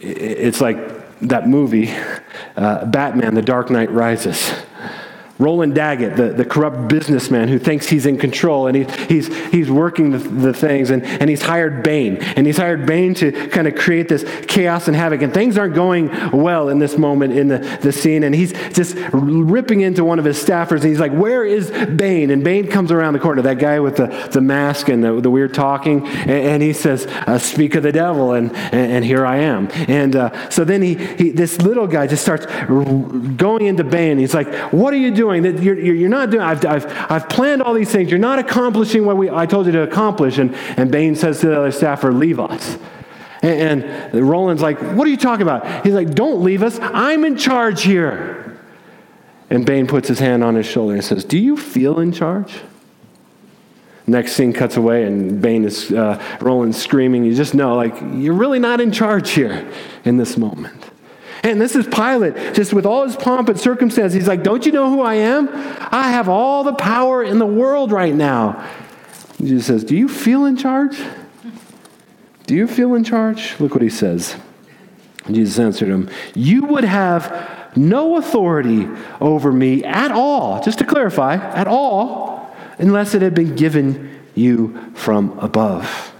It's 0.00 0.60
like 0.60 1.18
that 1.20 1.48
movie, 1.48 1.90
uh, 2.56 2.84
Batman, 2.84 3.34
The 3.34 3.42
Dark 3.42 3.70
Knight 3.70 3.90
Rises. 3.90 4.52
Roland 5.40 5.74
Daggett, 5.74 6.16
the, 6.16 6.28
the 6.28 6.44
corrupt 6.44 6.88
businessman 6.88 7.48
who 7.48 7.58
thinks 7.58 7.88
he's 7.88 8.04
in 8.04 8.18
control 8.18 8.66
and 8.66 8.76
he, 8.76 8.84
he's, 9.06 9.34
he's 9.48 9.70
working 9.70 10.10
the, 10.10 10.18
the 10.18 10.52
things, 10.52 10.90
and, 10.90 11.02
and 11.02 11.30
he's 11.30 11.40
hired 11.40 11.82
Bane. 11.82 12.18
And 12.18 12.46
he's 12.46 12.58
hired 12.58 12.84
Bane 12.84 13.14
to 13.14 13.48
kind 13.48 13.66
of 13.66 13.74
create 13.74 14.08
this 14.08 14.24
chaos 14.46 14.86
and 14.86 14.94
havoc. 14.94 15.22
And 15.22 15.32
things 15.32 15.56
aren't 15.56 15.74
going 15.74 16.10
well 16.30 16.68
in 16.68 16.78
this 16.78 16.98
moment 16.98 17.32
in 17.32 17.48
the, 17.48 17.58
the 17.80 17.90
scene. 17.90 18.22
And 18.22 18.34
he's 18.34 18.52
just 18.74 18.96
ripping 19.12 19.80
into 19.80 20.04
one 20.04 20.18
of 20.18 20.26
his 20.26 20.42
staffers, 20.42 20.82
and 20.82 20.84
he's 20.84 21.00
like, 21.00 21.12
Where 21.12 21.44
is 21.44 21.70
Bane? 21.70 22.30
And 22.30 22.44
Bane 22.44 22.68
comes 22.68 22.92
around 22.92 23.14
the 23.14 23.18
corner, 23.18 23.40
that 23.42 23.58
guy 23.58 23.80
with 23.80 23.96
the, 23.96 24.08
the 24.30 24.42
mask 24.42 24.90
and 24.90 25.02
the, 25.02 25.22
the 25.22 25.30
weird 25.30 25.54
talking, 25.54 26.06
and, 26.06 26.30
and 26.30 26.62
he 26.62 26.74
says, 26.74 27.06
uh, 27.06 27.38
Speak 27.38 27.74
of 27.76 27.82
the 27.82 27.92
devil, 27.92 28.34
and, 28.34 28.54
and, 28.54 28.92
and 28.92 29.04
here 29.06 29.24
I 29.24 29.38
am. 29.38 29.70
And 29.88 30.16
uh, 30.16 30.50
so 30.50 30.64
then 30.64 30.82
he, 30.82 30.94
he, 30.94 31.30
this 31.30 31.62
little 31.62 31.86
guy 31.86 32.06
just 32.06 32.22
starts 32.22 32.44
going 32.44 33.64
into 33.64 33.84
Bane. 33.84 34.18
He's 34.18 34.34
like, 34.34 34.52
What 34.72 34.92
are 34.92 34.98
you 34.98 35.10
doing? 35.10 35.29
Doing, 35.30 35.42
that 35.42 35.62
you're, 35.62 35.78
you're 35.78 36.08
not 36.08 36.30
doing, 36.30 36.42
I've, 36.42 36.64
I've, 36.64 37.10
I've 37.10 37.28
planned 37.28 37.62
all 37.62 37.72
these 37.72 37.90
things. 37.90 38.10
You're 38.10 38.18
not 38.18 38.38
accomplishing 38.38 39.04
what 39.04 39.16
we, 39.16 39.30
I 39.30 39.46
told 39.46 39.66
you 39.66 39.72
to 39.72 39.82
accomplish. 39.82 40.38
And, 40.38 40.54
and 40.76 40.90
Bane 40.90 41.14
says 41.14 41.40
to 41.40 41.46
the 41.46 41.58
other 41.58 41.70
staffer, 41.72 42.12
leave 42.12 42.40
us. 42.40 42.78
And, 43.42 43.84
and 43.84 44.28
Roland's 44.28 44.60
like, 44.60 44.80
what 44.80 45.06
are 45.06 45.10
you 45.10 45.16
talking 45.16 45.42
about? 45.42 45.84
He's 45.84 45.94
like, 45.94 46.14
don't 46.14 46.42
leave 46.42 46.62
us. 46.62 46.78
I'm 46.80 47.24
in 47.24 47.36
charge 47.36 47.82
here. 47.82 48.60
And 49.50 49.64
Bane 49.64 49.86
puts 49.86 50.08
his 50.08 50.18
hand 50.18 50.42
on 50.42 50.54
his 50.56 50.66
shoulder 50.66 50.94
and 50.94 51.04
says, 51.04 51.24
do 51.24 51.38
you 51.38 51.56
feel 51.56 52.00
in 52.00 52.12
charge? 52.12 52.60
Next 54.06 54.32
scene 54.32 54.52
cuts 54.52 54.76
away, 54.76 55.04
and 55.04 55.40
Bane 55.40 55.64
is 55.64 55.92
uh, 55.92 56.20
Roland 56.40 56.74
screaming. 56.74 57.24
You 57.24 57.34
just 57.34 57.54
know, 57.54 57.76
like, 57.76 57.94
you're 58.14 58.34
really 58.34 58.58
not 58.58 58.80
in 58.80 58.90
charge 58.90 59.30
here 59.30 59.70
in 60.04 60.16
this 60.16 60.36
moment. 60.36 60.79
And 61.42 61.60
this 61.60 61.74
is 61.74 61.86
Pilate, 61.86 62.54
just 62.54 62.74
with 62.74 62.84
all 62.84 63.04
his 63.04 63.16
pomp 63.16 63.48
and 63.48 63.58
circumstance. 63.58 64.12
He's 64.12 64.28
like, 64.28 64.42
Don't 64.42 64.66
you 64.66 64.72
know 64.72 64.90
who 64.90 65.00
I 65.00 65.14
am? 65.14 65.48
I 65.90 66.10
have 66.10 66.28
all 66.28 66.64
the 66.64 66.74
power 66.74 67.22
in 67.22 67.38
the 67.38 67.46
world 67.46 67.92
right 67.92 68.14
now. 68.14 68.68
Jesus 69.38 69.66
says, 69.66 69.84
Do 69.84 69.96
you 69.96 70.08
feel 70.08 70.44
in 70.44 70.56
charge? 70.56 70.98
Do 72.46 72.54
you 72.54 72.66
feel 72.66 72.94
in 72.94 73.04
charge? 73.04 73.58
Look 73.58 73.74
what 73.74 73.82
he 73.82 73.88
says. 73.88 74.36
Jesus 75.30 75.58
answered 75.58 75.88
him, 75.88 76.10
You 76.34 76.64
would 76.64 76.84
have 76.84 77.76
no 77.76 78.16
authority 78.16 78.88
over 79.20 79.52
me 79.52 79.84
at 79.84 80.10
all, 80.10 80.62
just 80.62 80.78
to 80.80 80.84
clarify, 80.84 81.36
at 81.36 81.68
all, 81.68 82.54
unless 82.78 83.14
it 83.14 83.22
had 83.22 83.34
been 83.34 83.54
given 83.54 84.20
you 84.34 84.92
from 84.94 85.38
above. 85.38 86.12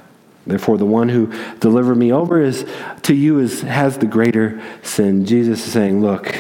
Therefore, 0.47 0.79
the 0.79 0.87
one 0.87 1.09
who 1.09 1.33
delivered 1.59 1.97
me 1.97 2.13
over 2.13 2.41
is 2.41 2.67
to 3.03 3.15
you 3.15 3.39
is, 3.39 3.61
has 3.63 3.99
the 3.99 4.07
greater 4.07 4.61
sin. 4.83 5.27
Jesus 5.27 5.67
is 5.67 5.73
saying, 5.73 6.01
Look, 6.01 6.35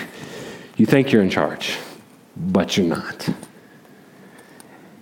you 0.76 0.86
think 0.86 1.12
you're 1.12 1.22
in 1.22 1.30
charge, 1.30 1.76
but 2.36 2.76
you're 2.76 2.86
not. 2.86 3.28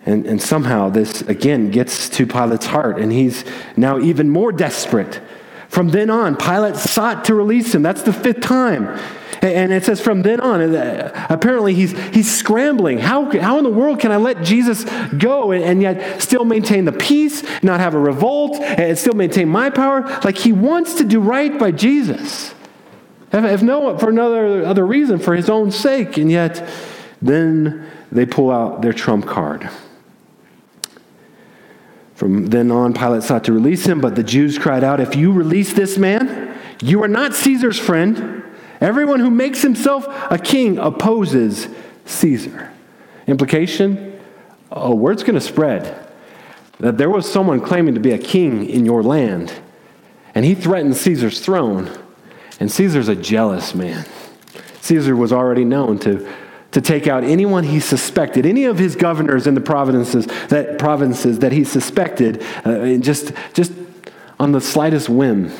And, 0.05 0.27
and 0.27 0.41
somehow 0.41 0.89
this 0.89 1.23
again 1.23 1.71
gets 1.71 2.09
to 2.11 2.27
Pilate's 2.27 2.67
heart, 2.67 2.99
and 2.99 3.13
he's 3.13 3.45
now 3.77 3.99
even 3.99 4.31
more 4.31 4.53
desperate. 4.53 5.21
From 5.69 5.91
then 5.91 6.09
on, 6.09 6.37
Pilate 6.37 6.77
sought 6.77 7.27
to 7.27 7.35
release 7.35 7.75
him. 7.75 7.83
That's 7.83 8.03
the 8.03 8.13
fifth 8.13 8.41
time. 8.41 8.99
And 9.41 9.73
it 9.73 9.85
says 9.85 10.01
from 10.01 10.23
then 10.23 10.41
on, 10.41 10.75
uh, 10.75 11.27
apparently 11.31 11.75
he's, 11.75 11.93
he's 12.09 12.35
scrambling. 12.35 12.99
How, 12.99 13.31
how 13.41 13.59
in 13.59 13.65
the 13.65 13.71
world 13.71 14.01
can 14.01 14.11
I 14.11 14.17
let 14.17 14.43
Jesus 14.43 14.85
go 15.17 15.53
and, 15.53 15.63
and 15.63 15.83
yet 15.83 16.21
still 16.21 16.45
maintain 16.45 16.85
the 16.85 16.93
peace, 16.93 17.43
not 17.63 17.81
have 17.81 17.95
a 17.95 17.99
revolt, 17.99 18.57
and 18.57 18.99
still 18.99 19.15
maintain 19.15 19.49
my 19.49 19.71
power? 19.71 20.03
Like 20.25 20.37
he 20.37 20.53
wants 20.53 20.95
to 20.95 21.05
do 21.05 21.21
right 21.21 21.59
by 21.59 21.71
Jesus. 21.71 22.55
If, 23.33 23.45
if 23.45 23.63
no, 23.63 23.97
for 23.99 24.09
another 24.09 24.65
other 24.65 24.87
reason, 24.87 25.19
for 25.19 25.35
his 25.35 25.49
own 25.49 25.71
sake. 25.71 26.17
And 26.17 26.31
yet, 26.31 26.69
then 27.21 27.89
they 28.11 28.27
pull 28.27 28.51
out 28.51 28.83
their 28.83 28.93
trump 28.93 29.27
card. 29.27 29.69
From 32.15 32.47
then 32.47 32.73
on, 32.73 32.95
Pilate 32.95 33.23
sought 33.23 33.45
to 33.45 33.53
release 33.53 33.87
him, 33.87 34.01
but 34.01 34.17
the 34.17 34.25
Jews 34.25 34.59
cried 34.59 34.83
out, 34.83 34.99
If 34.99 35.15
you 35.15 35.31
release 35.31 35.73
this 35.73 35.97
man, 35.97 36.53
you 36.83 37.03
are 37.05 37.09
not 37.09 37.35
Caesar's 37.35 37.79
friend. 37.79 38.38
Everyone 38.81 39.21
who 39.21 39.31
makes 39.31 39.63
himself 39.63 40.07
a 40.31 40.39
king 40.39 40.79
opposes 40.79 41.69
Caesar. 42.05 42.73
Implication 43.27 44.09
a 44.71 44.95
word's 44.95 45.23
going 45.23 45.35
to 45.35 45.41
spread 45.41 46.07
that 46.79 46.99
there 46.99 47.11
was 47.11 47.31
someone 47.31 47.61
claiming 47.61 47.95
to 47.95 48.01
be 48.01 48.13
a 48.13 48.19
king 48.19 48.69
in 48.69 48.85
your 48.85 49.03
land, 49.03 49.53
and 50.35 50.45
he 50.45 50.55
threatened 50.55 50.97
Caesar's 50.97 51.41
throne. 51.41 51.91
And 52.61 52.71
Caesar's 52.71 53.09
a 53.09 53.17
jealous 53.17 53.75
man. 53.75 54.05
Caesar 54.81 55.15
was 55.15 55.33
already 55.33 55.65
known 55.65 55.99
to, 56.01 56.29
to 56.73 56.81
take 56.81 57.07
out 57.07 57.25
anyone 57.25 57.65
he 57.65 57.81
suspected, 57.81 58.47
any 58.47 58.65
of 58.65 58.79
his 58.79 58.97
governors 58.97 59.47
in 59.47 59.55
the 59.55 59.61
provinces 59.61 60.27
that, 60.49 60.79
provinces 60.79 61.41
that 61.41 61.53
he 61.53 61.65
suspected, 61.65 62.43
uh, 62.65 62.97
just, 62.97 63.33
just 63.55 63.73
on 64.39 64.53
the 64.53 64.61
slightest 64.61 65.09
whim. 65.09 65.53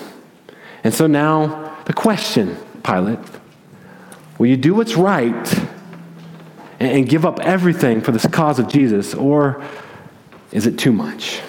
And 0.85 0.93
so 0.93 1.07
now 1.07 1.77
the 1.85 1.93
question 1.93 2.57
Pilate, 2.83 3.19
will 4.39 4.47
you 4.47 4.57
do 4.57 4.75
what's 4.75 4.95
right 4.95 5.67
and 6.81 7.09
give 7.09 7.27
up 7.27 7.41
everything 7.41 8.01
for 8.01 8.13
the 8.13 8.29
cause 8.29 8.59
of 8.59 8.69
Jesus, 8.69 9.15
or 9.15 9.63
is 10.53 10.67
it 10.67 10.79
too 10.79 10.93
much? 10.93 11.41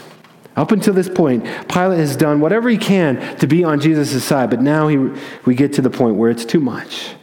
Up 0.55 0.71
until 0.71 0.93
this 0.93 1.07
point, 1.07 1.45
Pilate 1.69 1.99
has 1.99 2.15
done 2.15 2.41
whatever 2.41 2.67
he 2.69 2.77
can 2.77 3.37
to 3.37 3.47
be 3.47 3.63
on 3.63 3.79
Jesus' 3.79 4.23
side, 4.23 4.49
but 4.49 4.61
now 4.61 4.87
he, 4.87 4.97
we 5.45 5.55
get 5.55 5.73
to 5.73 5.81
the 5.81 5.89
point 5.89 6.15
where 6.15 6.29
it's 6.29 6.43
too 6.43 6.59
much. 6.59 7.15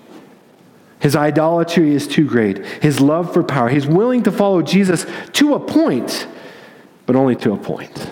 His 1.01 1.15
idolatry 1.15 1.95
is 1.95 2.09
too 2.09 2.27
great. 2.27 2.65
His 2.65 3.01
love 3.01 3.33
for 3.33 3.43
power. 3.43 3.69
He's 3.69 3.87
willing 3.87 4.23
to 4.23 4.33
follow 4.33 4.63
Jesus 4.63 5.05
to 5.35 5.55
a 5.55 5.61
point, 5.61 6.27
but 7.05 7.15
only 7.15 7.37
to 7.37 7.53
a 7.53 7.59
point. 7.59 8.11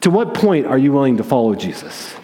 To 0.00 0.10
what 0.10 0.32
point 0.32 0.66
are 0.66 0.78
you 0.78 0.92
willing 0.92 1.18
to 1.18 1.24
follow 1.24 1.54
Jesus? 1.54 2.14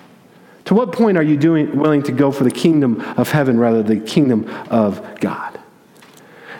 To 0.66 0.74
what 0.74 0.92
point 0.92 1.16
are 1.16 1.22
you 1.22 1.36
doing, 1.36 1.78
willing 1.78 2.02
to 2.04 2.12
go 2.12 2.32
for 2.32 2.44
the 2.44 2.50
kingdom 2.50 3.00
of 3.16 3.30
heaven 3.30 3.58
rather 3.58 3.82
than 3.82 4.00
the 4.00 4.06
kingdom 4.06 4.48
of 4.68 5.20
God? 5.20 5.58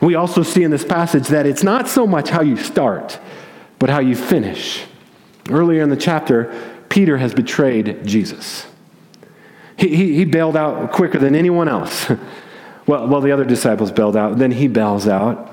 We 0.00 0.14
also 0.14 0.42
see 0.42 0.62
in 0.62 0.70
this 0.70 0.84
passage 0.84 1.28
that 1.28 1.44
it's 1.44 1.64
not 1.64 1.88
so 1.88 2.06
much 2.06 2.28
how 2.28 2.42
you 2.42 2.56
start, 2.56 3.18
but 3.78 3.90
how 3.90 3.98
you 3.98 4.14
finish. 4.14 4.84
Earlier 5.50 5.82
in 5.82 5.90
the 5.90 5.96
chapter, 5.96 6.52
Peter 6.88 7.16
has 7.18 7.34
betrayed 7.34 8.06
Jesus. 8.06 8.66
He, 9.76 9.88
he, 9.88 10.14
he 10.14 10.24
bailed 10.24 10.56
out 10.56 10.92
quicker 10.92 11.18
than 11.18 11.34
anyone 11.34 11.68
else. 11.68 12.08
well, 12.86 13.08
well, 13.08 13.20
the 13.20 13.32
other 13.32 13.44
disciples 13.44 13.90
bailed 13.90 14.16
out, 14.16 14.38
then 14.38 14.52
he 14.52 14.68
bails 14.68 15.08
out. 15.08 15.52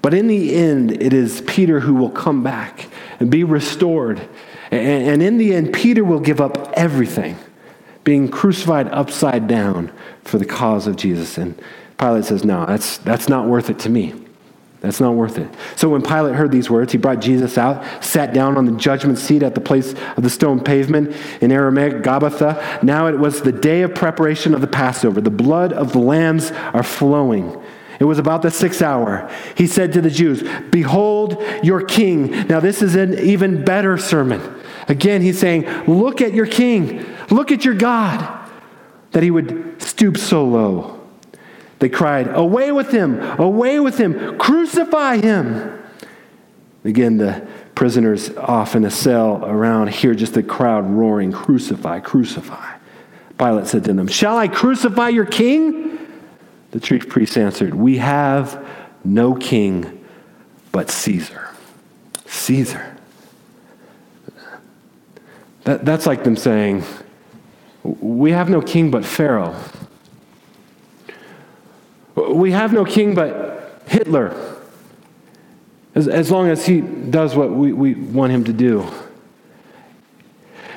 But 0.00 0.12
in 0.12 0.26
the 0.26 0.56
end, 0.56 0.90
it 0.90 1.12
is 1.12 1.40
Peter 1.42 1.78
who 1.78 1.94
will 1.94 2.10
come 2.10 2.42
back 2.42 2.88
and 3.20 3.30
be 3.30 3.44
restored. 3.44 4.20
And, 4.72 5.08
and 5.08 5.22
in 5.22 5.38
the 5.38 5.54
end, 5.54 5.72
Peter 5.72 6.02
will 6.02 6.18
give 6.18 6.40
up 6.40 6.72
everything 6.72 7.36
being 8.04 8.28
crucified 8.28 8.88
upside 8.88 9.46
down 9.46 9.92
for 10.24 10.38
the 10.38 10.44
cause 10.44 10.86
of 10.86 10.96
Jesus. 10.96 11.38
And 11.38 11.60
Pilate 11.98 12.24
says, 12.24 12.44
No, 12.44 12.66
that's, 12.66 12.98
that's 12.98 13.28
not 13.28 13.46
worth 13.46 13.70
it 13.70 13.78
to 13.80 13.90
me. 13.90 14.14
That's 14.80 14.98
not 14.98 15.14
worth 15.14 15.38
it. 15.38 15.48
So 15.76 15.88
when 15.88 16.02
Pilate 16.02 16.34
heard 16.34 16.50
these 16.50 16.68
words, 16.68 16.90
he 16.90 16.98
brought 16.98 17.20
Jesus 17.20 17.56
out, 17.56 17.84
sat 18.02 18.34
down 18.34 18.56
on 18.56 18.64
the 18.64 18.72
judgment 18.72 19.16
seat 19.16 19.44
at 19.44 19.54
the 19.54 19.60
place 19.60 19.94
of 20.16 20.24
the 20.24 20.30
stone 20.30 20.58
pavement 20.58 21.14
in 21.40 21.52
Aramaic, 21.52 22.02
Gabbatha. 22.02 22.82
Now 22.82 23.06
it 23.06 23.16
was 23.16 23.42
the 23.42 23.52
day 23.52 23.82
of 23.82 23.94
preparation 23.94 24.54
of 24.54 24.60
the 24.60 24.66
Passover. 24.66 25.20
The 25.20 25.30
blood 25.30 25.72
of 25.72 25.92
the 25.92 26.00
lambs 26.00 26.50
are 26.50 26.82
flowing. 26.82 27.62
It 28.00 28.06
was 28.06 28.18
about 28.18 28.42
the 28.42 28.50
sixth 28.50 28.82
hour. 28.82 29.30
He 29.56 29.68
said 29.68 29.92
to 29.92 30.00
the 30.00 30.10
Jews, 30.10 30.42
Behold 30.72 31.40
your 31.62 31.84
king. 31.84 32.48
Now, 32.48 32.58
this 32.58 32.82
is 32.82 32.96
an 32.96 33.16
even 33.20 33.64
better 33.64 33.96
sermon. 33.96 34.42
Again, 34.88 35.22
he's 35.22 35.38
saying, 35.38 35.64
Look 35.86 36.20
at 36.20 36.34
your 36.34 36.46
king. 36.46 37.06
Look 37.30 37.50
at 37.52 37.64
your 37.64 37.74
God. 37.74 38.40
that 39.12 39.22
he 39.22 39.30
would 39.30 39.82
stoop 39.82 40.16
so 40.16 40.42
low. 40.44 40.98
They 41.80 41.90
cried, 41.90 42.28
Away 42.34 42.72
with 42.72 42.90
him! 42.90 43.20
Away 43.38 43.78
with 43.78 43.98
him! 43.98 44.38
Crucify 44.38 45.18
him! 45.18 45.82
Again, 46.84 47.18
the 47.18 47.46
prisoners 47.74 48.30
off 48.36 48.74
in 48.74 48.84
a 48.84 48.90
cell 48.90 49.44
around 49.44 49.90
hear 49.90 50.14
just 50.14 50.34
the 50.34 50.42
crowd 50.42 50.88
roaring, 50.88 51.30
Crucify, 51.30 52.00
crucify. 52.00 52.76
Pilate 53.38 53.66
said 53.66 53.84
to 53.84 53.92
them, 53.92 54.06
Shall 54.06 54.38
I 54.38 54.48
crucify 54.48 55.08
your 55.08 55.26
king? 55.26 55.98
The 56.70 56.80
chief 56.80 57.08
priests 57.08 57.36
answered, 57.36 57.74
We 57.74 57.98
have 57.98 58.66
no 59.04 59.34
king 59.34 60.04
but 60.70 60.90
Caesar. 60.90 61.50
Caesar. 62.26 62.96
That, 65.64 65.84
that's 65.84 66.06
like 66.06 66.24
them 66.24 66.36
saying, 66.36 66.82
We 67.84 68.30
have 68.32 68.48
no 68.48 68.60
king 68.60 68.90
but 68.90 69.04
Pharaoh. 69.04 69.56
We 72.14 72.52
have 72.52 72.72
no 72.72 72.84
king 72.84 73.14
but 73.14 73.82
Hitler, 73.86 74.60
as, 75.94 76.08
as 76.08 76.30
long 76.30 76.48
as 76.48 76.66
he 76.66 76.80
does 76.80 77.34
what 77.34 77.50
we, 77.50 77.72
we 77.72 77.94
want 77.94 78.32
him 78.32 78.44
to 78.44 78.52
do. 78.52 78.86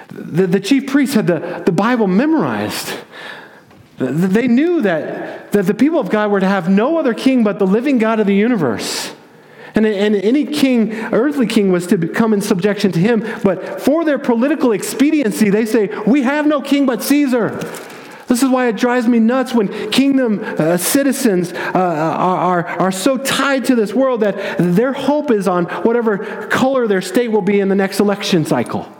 The, 0.09 0.47
the 0.47 0.59
chief 0.59 0.87
priests 0.87 1.15
had 1.15 1.27
the, 1.27 1.63
the 1.65 1.71
Bible 1.71 2.07
memorized. 2.07 2.93
They 3.97 4.47
knew 4.47 4.81
that, 4.81 5.51
that 5.51 5.65
the 5.65 5.73
people 5.73 5.99
of 5.99 6.09
God 6.09 6.31
were 6.31 6.39
to 6.39 6.47
have 6.47 6.69
no 6.69 6.97
other 6.97 7.13
king 7.13 7.43
but 7.43 7.59
the 7.59 7.67
living 7.67 7.97
God 7.97 8.19
of 8.19 8.27
the 8.27 8.35
universe. 8.35 9.14
And, 9.75 9.85
and 9.85 10.15
any 10.15 10.45
king, 10.45 10.93
earthly 11.13 11.47
king, 11.47 11.71
was 11.71 11.85
to 11.87 11.97
come 12.07 12.33
in 12.33 12.41
subjection 12.41 12.93
to 12.93 12.99
him. 12.99 13.25
But 13.43 13.81
for 13.81 14.05
their 14.05 14.17
political 14.17 14.71
expediency, 14.71 15.49
they 15.49 15.65
say, 15.65 15.87
We 16.07 16.23
have 16.23 16.47
no 16.47 16.61
king 16.61 16.85
but 16.85 17.03
Caesar. 17.03 17.59
This 18.27 18.41
is 18.41 18.49
why 18.49 18.67
it 18.69 18.75
drives 18.75 19.07
me 19.07 19.19
nuts 19.19 19.53
when 19.53 19.91
kingdom 19.91 20.39
uh, 20.43 20.77
citizens 20.77 21.53
uh, 21.53 21.71
are, 21.73 22.65
are 22.65 22.91
so 22.91 23.17
tied 23.17 23.65
to 23.65 23.75
this 23.75 23.93
world 23.93 24.21
that 24.21 24.57
their 24.57 24.93
hope 24.93 25.29
is 25.29 25.47
on 25.47 25.65
whatever 25.83 26.47
color 26.47 26.87
their 26.87 27.01
state 27.01 27.27
will 27.27 27.43
be 27.43 27.59
in 27.59 27.69
the 27.69 27.75
next 27.75 27.99
election 27.99 28.43
cycle. 28.43 28.91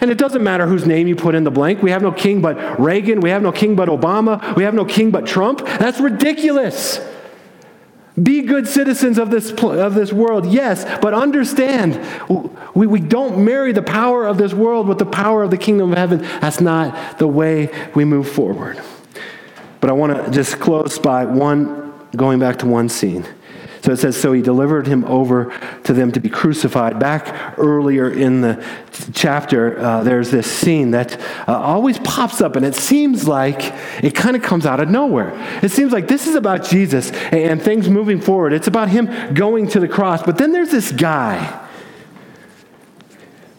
And 0.00 0.10
it 0.10 0.18
doesn't 0.18 0.42
matter 0.42 0.66
whose 0.66 0.86
name 0.86 1.08
you 1.08 1.16
put 1.16 1.34
in 1.34 1.44
the 1.44 1.50
blank. 1.50 1.82
We 1.82 1.90
have 1.90 2.02
no 2.02 2.12
king 2.12 2.40
but 2.40 2.78
Reagan. 2.78 3.20
We 3.20 3.30
have 3.30 3.42
no 3.42 3.52
king 3.52 3.74
but 3.74 3.88
Obama. 3.88 4.54
We 4.54 4.64
have 4.64 4.74
no 4.74 4.84
king 4.84 5.10
but 5.10 5.26
Trump. 5.26 5.64
That's 5.64 5.98
ridiculous. 5.98 7.00
Be 8.22 8.42
good 8.42 8.66
citizens 8.66 9.18
of 9.18 9.30
this, 9.30 9.50
of 9.52 9.94
this 9.94 10.12
world, 10.12 10.46
yes, 10.46 10.84
but 11.00 11.12
understand 11.12 12.00
we, 12.74 12.86
we 12.86 13.00
don't 13.00 13.44
marry 13.44 13.72
the 13.72 13.82
power 13.82 14.26
of 14.26 14.38
this 14.38 14.54
world 14.54 14.88
with 14.88 14.98
the 14.98 15.06
power 15.06 15.42
of 15.42 15.50
the 15.50 15.58
kingdom 15.58 15.92
of 15.92 15.98
heaven. 15.98 16.20
That's 16.40 16.60
not 16.60 17.18
the 17.18 17.28
way 17.28 17.70
we 17.94 18.04
move 18.04 18.28
forward. 18.28 18.80
But 19.80 19.90
I 19.90 19.92
want 19.92 20.24
to 20.24 20.30
just 20.30 20.58
close 20.58 20.98
by 20.98 21.24
one, 21.24 21.92
going 22.16 22.38
back 22.38 22.58
to 22.60 22.66
one 22.66 22.88
scene. 22.88 23.26
So 23.82 23.92
it 23.92 23.98
says, 23.98 24.20
So 24.20 24.32
he 24.32 24.42
delivered 24.42 24.86
him 24.86 25.04
over 25.04 25.56
to 25.84 25.92
them 25.92 26.12
to 26.12 26.20
be 26.20 26.28
crucified. 26.28 26.98
Back 26.98 27.58
earlier 27.58 28.10
in 28.10 28.40
the 28.40 28.64
chapter, 29.14 29.78
uh, 29.78 30.02
there's 30.02 30.30
this 30.30 30.50
scene 30.50 30.90
that 30.92 31.20
uh, 31.48 31.56
always 31.58 31.98
pops 32.00 32.40
up, 32.40 32.56
and 32.56 32.64
it 32.64 32.74
seems 32.74 33.26
like 33.28 33.74
it 34.02 34.14
kind 34.14 34.36
of 34.36 34.42
comes 34.42 34.66
out 34.66 34.80
of 34.80 34.88
nowhere. 34.88 35.32
It 35.62 35.70
seems 35.70 35.92
like 35.92 36.08
this 36.08 36.26
is 36.26 36.34
about 36.34 36.64
Jesus 36.64 37.10
and 37.10 37.62
things 37.62 37.88
moving 37.88 38.20
forward. 38.20 38.52
It's 38.52 38.68
about 38.68 38.88
him 38.88 39.34
going 39.34 39.68
to 39.68 39.80
the 39.80 39.88
cross. 39.88 40.22
But 40.22 40.38
then 40.38 40.52
there's 40.52 40.70
this 40.70 40.92
guy 40.92 41.67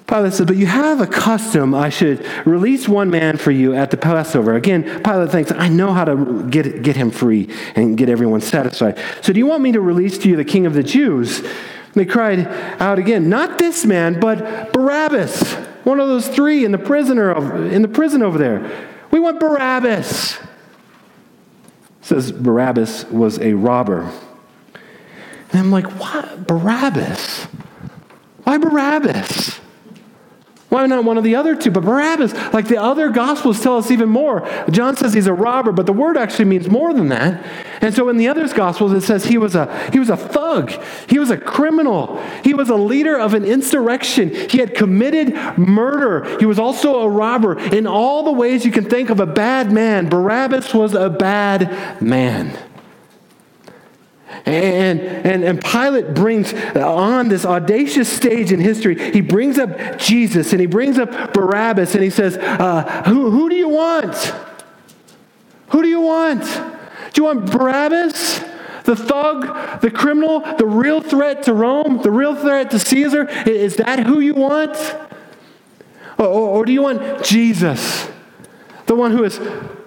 Pilate 0.10 0.34
says, 0.34 0.48
But 0.48 0.56
you 0.56 0.66
have 0.66 1.02
a 1.02 1.08
custom 1.08 1.76
I 1.76 1.90
should 1.90 2.26
release 2.46 2.90
one 2.90 3.12
man 3.12 3.38
for 3.38 3.52
you 3.52 3.76
at 3.76 3.92
the 3.92 3.98
Passover. 3.98 4.56
Again, 4.56 4.84
Pilate 5.04 5.30
thinks, 5.30 5.52
I 5.52 5.70
know 5.70 5.94
how 5.94 6.04
to 6.04 6.50
get, 6.50 6.82
get 6.82 6.96
him 6.96 7.12
free 7.12 7.48
and 7.76 7.96
get 7.96 8.10
everyone 8.10 8.42
satisfied. 8.42 8.98
So 9.22 9.32
do 9.32 9.40
you 9.40 9.46
want 9.46 9.62
me 9.62 9.72
to 9.74 9.82
release 9.82 10.18
to 10.20 10.30
you 10.30 10.36
the 10.36 10.44
king 10.44 10.66
of 10.66 10.74
the 10.74 10.82
Jews? 10.82 11.42
And 11.42 11.94
they 11.94 12.06
cried 12.06 12.40
out 12.82 12.98
again, 12.98 13.30
Not 13.30 13.60
this 13.60 13.86
man, 13.86 14.20
but 14.20 14.74
Barabbas, 14.74 15.54
one 15.84 16.00
of 16.00 16.08
those 16.08 16.28
three 16.28 16.66
in 16.66 16.72
the, 16.72 16.80
prisoner 16.80 17.30
of, 17.30 17.72
in 17.72 17.84
the 17.84 17.88
prison 17.88 18.24
over 18.24 18.40
there. 18.40 18.88
We 19.12 19.20
want 19.20 19.40
Barabbas. 19.40 20.40
Says 22.02 22.32
Barabbas 22.32 23.06
was 23.06 23.38
a 23.40 23.54
robber. 23.54 24.12
And 25.52 25.60
I'm 25.60 25.72
like, 25.72 25.86
what? 26.00 26.48
Barabbas? 26.48 27.46
Why 28.44 28.58
Barabbas? 28.58 29.59
Why 30.70 30.86
not 30.86 31.04
one 31.04 31.18
of 31.18 31.24
the 31.24 31.36
other 31.36 31.56
two? 31.56 31.72
But 31.72 31.84
Barabbas, 31.84 32.34
like 32.54 32.68
the 32.68 32.78
other 32.78 33.10
gospels 33.10 33.60
tell 33.60 33.78
us 33.78 33.90
even 33.90 34.08
more. 34.08 34.48
John 34.70 34.96
says 34.96 35.14
he's 35.14 35.26
a 35.26 35.34
robber, 35.34 35.72
but 35.72 35.88
the 35.88 35.94
word 35.94 36.16
actually 36.16 36.46
means 36.46 36.70
more 36.70 36.94
than 36.94 37.10
that. 37.10 37.44
And 37.82 37.94
so 37.94 38.08
in 38.10 38.18
the 38.18 38.28
other 38.28 38.48
gospels, 38.54 38.94
it 38.94 39.02
says 39.02 39.26
he 39.26 39.40
was 39.40 39.56
a 39.56 39.90
he 39.92 39.98
was 39.98 40.12
a 40.12 40.18
thug, 40.18 40.72
he 41.08 41.18
was 41.18 41.32
a 41.32 41.38
criminal, 41.38 42.22
he 42.44 42.54
was 42.54 42.70
a 42.70 42.76
leader 42.76 43.18
of 43.18 43.34
an 43.34 43.46
insurrection. 43.46 44.34
He 44.50 44.60
had 44.60 44.76
committed 44.76 45.34
murder. 45.58 46.38
He 46.38 46.46
was 46.46 46.60
also 46.60 47.00
a 47.00 47.10
robber. 47.10 47.58
In 47.58 47.88
all 47.88 48.24
the 48.24 48.32
ways 48.32 48.64
you 48.64 48.72
can 48.72 48.86
think 48.86 49.10
of 49.10 49.20
a 49.20 49.26
bad 49.26 49.72
man, 49.72 50.08
Barabbas 50.08 50.74
was 50.74 50.94
a 50.94 51.10
bad 51.10 52.00
man. 52.00 52.56
And, 54.46 55.00
and, 55.02 55.44
and 55.44 55.64
Pilate 55.64 56.14
brings 56.14 56.54
on 56.76 57.30
this 57.30 57.46
audacious 57.46 58.12
stage 58.12 58.52
in 58.52 58.60
history. 58.60 59.12
He 59.12 59.22
brings 59.22 59.60
up 59.60 59.98
Jesus 59.98 60.52
and 60.52 60.62
he 60.62 60.68
brings 60.68 60.98
up 60.98 61.34
Barabbas 61.34 61.94
and 61.96 62.04
he 62.04 62.10
says, 62.10 62.38
uh, 62.38 63.04
who, 63.06 63.30
who 63.32 63.50
do 63.50 63.56
you 63.56 63.70
want? 63.70 64.16
Who 65.70 65.82
do 65.82 65.88
you 65.88 66.02
want? 66.02 66.44
Do 67.14 67.22
you 67.22 67.24
want 67.26 67.52
Barabbas? 67.52 68.40
The 68.86 68.96
thug, 68.96 69.82
the 69.82 69.92
criminal, 69.92 70.40
the 70.40 70.66
real 70.66 71.02
threat 71.02 71.44
to 71.44 71.54
Rome, 71.54 72.02
the 72.02 72.10
real 72.10 72.36
threat 72.36 72.72
to 72.72 72.80
Caesar? 72.80 73.28
Is 73.48 73.76
that 73.76 74.00
who 74.08 74.20
you 74.20 74.34
want? 74.34 74.76
Or, 76.18 76.26
or, 76.26 76.50
or 76.50 76.66
do 76.66 76.72
you 76.72 76.82
want 76.82 77.24
Jesus, 77.24 78.10
the 78.90 78.96
one 78.96 79.12
who 79.12 79.22
has 79.22 79.40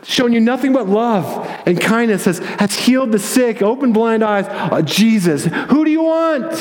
shown 0.05 0.32
you 0.32 0.38
nothing 0.38 0.72
but 0.72 0.88
love 0.88 1.44
and 1.66 1.78
kindness, 1.80 2.24
has, 2.24 2.38
has 2.38 2.72
healed 2.72 3.11
the 3.11 3.18
sick, 3.18 3.61
opened 3.61 3.94
blind 3.94 4.22
eyes. 4.22 4.46
Uh, 4.48 4.80
Jesus, 4.80 5.44
who 5.44 5.84
do 5.84 5.90
you 5.90 6.05
want? 6.05 6.53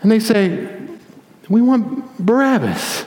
And 0.00 0.10
they 0.10 0.20
say, 0.20 0.78
We 1.48 1.60
want 1.60 2.24
Barabbas. 2.24 3.04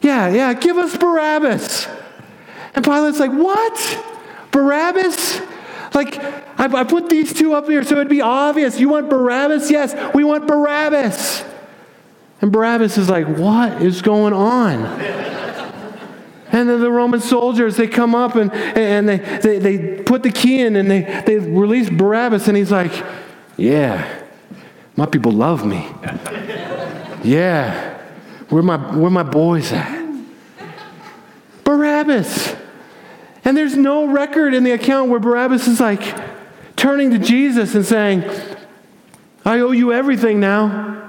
Yeah, 0.00 0.28
yeah, 0.28 0.54
give 0.54 0.78
us 0.78 0.96
Barabbas. 0.96 1.88
And 2.76 2.84
Pilate's 2.84 3.18
like, 3.18 3.32
What? 3.32 4.04
Barabbas? 4.52 5.40
Like, 5.92 6.22
I, 6.56 6.66
I 6.66 6.84
put 6.84 7.10
these 7.10 7.32
two 7.32 7.54
up 7.54 7.66
here 7.66 7.82
so 7.82 7.96
it'd 7.96 8.08
be 8.08 8.22
obvious. 8.22 8.78
You 8.78 8.90
want 8.90 9.10
Barabbas? 9.10 9.72
Yes, 9.72 10.14
we 10.14 10.22
want 10.22 10.46
Barabbas. 10.46 11.44
And 12.40 12.52
Barabbas 12.52 12.96
is 12.96 13.10
like, 13.10 13.26
What 13.26 13.82
is 13.82 14.02
going 14.02 14.34
on? 14.34 15.33
And 16.54 16.68
then 16.68 16.80
the 16.80 16.90
Roman 16.90 17.18
soldiers, 17.18 17.76
they 17.76 17.88
come 17.88 18.14
up 18.14 18.36
and, 18.36 18.52
and 18.52 19.08
they, 19.08 19.16
they, 19.16 19.58
they 19.58 20.02
put 20.04 20.22
the 20.22 20.30
key 20.30 20.60
in 20.60 20.76
and 20.76 20.88
they, 20.88 21.00
they 21.26 21.36
release 21.36 21.90
Barabbas. 21.90 22.46
And 22.46 22.56
he's 22.56 22.70
like, 22.70 22.92
Yeah, 23.56 24.22
my 24.94 25.06
people 25.06 25.32
love 25.32 25.66
me. 25.66 25.88
Yeah, 27.24 27.98
where 28.50 28.62
my, 28.62 28.76
where 28.96 29.10
my 29.10 29.24
boys 29.24 29.72
at? 29.72 30.04
Barabbas. 31.64 32.54
And 33.44 33.56
there's 33.56 33.76
no 33.76 34.06
record 34.06 34.54
in 34.54 34.62
the 34.62 34.70
account 34.70 35.10
where 35.10 35.18
Barabbas 35.18 35.66
is 35.66 35.80
like 35.80 36.02
turning 36.76 37.10
to 37.10 37.18
Jesus 37.18 37.74
and 37.74 37.84
saying, 37.84 38.30
I 39.44 39.58
owe 39.58 39.72
you 39.72 39.92
everything 39.92 40.38
now. 40.38 41.03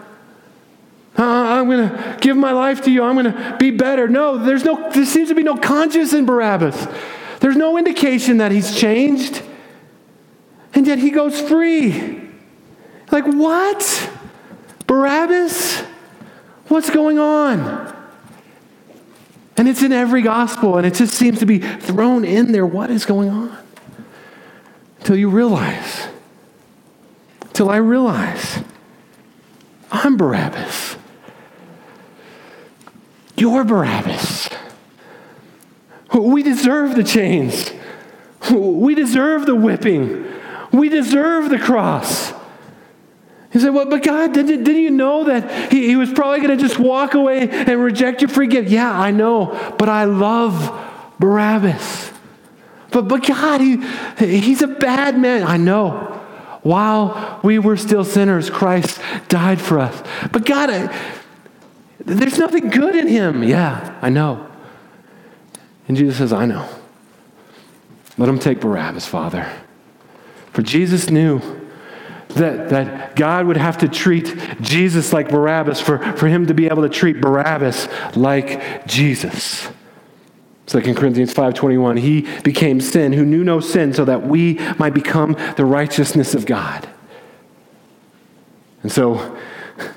I'm 1.65 1.71
going 1.71 1.89
to 1.89 2.17
give 2.21 2.37
my 2.37 2.51
life 2.51 2.83
to 2.83 2.91
you. 2.91 3.03
I'm 3.03 3.15
going 3.15 3.33
to 3.33 3.57
be 3.59 3.71
better. 3.71 4.07
No, 4.07 4.37
there's 4.37 4.63
no, 4.63 4.91
there 4.91 5.05
seems 5.05 5.29
to 5.29 5.35
be 5.35 5.43
no 5.43 5.57
conscience 5.57 6.13
in 6.13 6.25
Barabbas. 6.25 6.87
There's 7.39 7.55
no 7.55 7.77
indication 7.77 8.37
that 8.37 8.51
he's 8.51 8.75
changed. 8.75 9.41
And 10.73 10.85
yet 10.85 10.99
he 10.99 11.09
goes 11.09 11.39
free. 11.41 12.21
Like, 13.11 13.25
what? 13.25 14.11
Barabbas? 14.85 15.81
What's 16.67 16.89
going 16.89 17.17
on? 17.17 17.95
And 19.57 19.67
it's 19.67 19.81
in 19.81 19.91
every 19.91 20.21
gospel, 20.21 20.77
and 20.77 20.85
it 20.85 20.93
just 20.93 21.15
seems 21.15 21.39
to 21.39 21.45
be 21.45 21.59
thrown 21.59 22.25
in 22.25 22.51
there. 22.51 22.65
What 22.65 22.91
is 22.91 23.05
going 23.05 23.29
on? 23.29 23.57
Until 24.99 25.15
you 25.15 25.29
realize, 25.29 26.07
till 27.53 27.69
I 27.69 27.77
realize, 27.77 28.59
I'm 29.91 30.17
Barabbas. 30.17 30.94
You're 33.37 33.63
Barabbas. 33.63 34.49
We 36.13 36.43
deserve 36.43 36.95
the 36.95 37.03
chains. 37.03 37.71
We 38.51 38.95
deserve 38.95 39.45
the 39.45 39.55
whipping. 39.55 40.25
We 40.71 40.89
deserve 40.89 41.49
the 41.49 41.59
cross. 41.59 42.33
He 43.51 43.59
said, 43.59 43.73
Well, 43.73 43.89
but 43.89 44.03
God, 44.03 44.33
didn't, 44.33 44.63
didn't 44.63 44.81
you 44.81 44.91
know 44.91 45.25
that 45.25 45.71
he, 45.71 45.87
he 45.87 45.95
was 45.95 46.11
probably 46.11 46.45
going 46.45 46.57
to 46.57 46.61
just 46.61 46.77
walk 46.77 47.13
away 47.13 47.49
and 47.49 47.81
reject 47.81 48.21
your 48.21 48.29
free 48.29 48.47
gift? 48.47 48.69
Yeah, 48.69 48.91
I 48.91 49.11
know, 49.11 49.75
but 49.77 49.87
I 49.87 50.03
love 50.03 50.77
Barabbas. 51.19 52.11
But, 52.91 53.07
but 53.07 53.25
God, 53.25 53.61
he, 53.61 53.77
he's 54.17 54.61
a 54.61 54.67
bad 54.67 55.17
man. 55.17 55.43
I 55.43 55.57
know. 55.57 56.21
While 56.63 57.39
we 57.43 57.59
were 57.59 57.77
still 57.77 58.03
sinners, 58.03 58.49
Christ 58.49 58.99
died 59.27 59.61
for 59.61 59.79
us. 59.79 60.03
But 60.31 60.45
God, 60.45 60.69
I, 60.69 61.17
there's 62.05 62.37
nothing 62.37 62.69
good 62.69 62.95
in 62.95 63.07
him. 63.07 63.43
Yeah, 63.43 63.97
I 64.01 64.09
know. 64.09 64.49
And 65.87 65.97
Jesus 65.97 66.17
says, 66.17 66.33
I 66.33 66.45
know. 66.45 66.67
Let 68.17 68.29
him 68.29 68.39
take 68.39 68.61
Barabbas, 68.61 69.05
Father. 69.05 69.51
For 70.53 70.61
Jesus 70.61 71.09
knew 71.09 71.41
that, 72.29 72.69
that 72.69 73.15
God 73.15 73.45
would 73.45 73.57
have 73.57 73.77
to 73.79 73.87
treat 73.87 74.35
Jesus 74.61 75.13
like 75.13 75.29
Barabbas 75.29 75.81
for, 75.81 75.97
for 76.15 76.27
him 76.27 76.47
to 76.47 76.53
be 76.53 76.67
able 76.67 76.83
to 76.83 76.89
treat 76.89 77.21
Barabbas 77.21 77.87
like 78.15 78.87
Jesus. 78.87 79.67
2 80.67 80.81
Corinthians 80.95 81.33
5:21 81.33 81.99
he 81.99 82.21
became 82.41 82.81
sin 82.81 83.13
who 83.13 83.23
knew 83.23 83.43
no 83.43 83.59
sin 83.59 83.93
so 83.93 84.03
that 84.03 84.25
we 84.25 84.55
might 84.79 84.93
become 84.95 85.37
the 85.57 85.65
righteousness 85.65 86.33
of 86.33 86.45
God. 86.45 86.87
And 88.81 88.91
so 88.91 89.37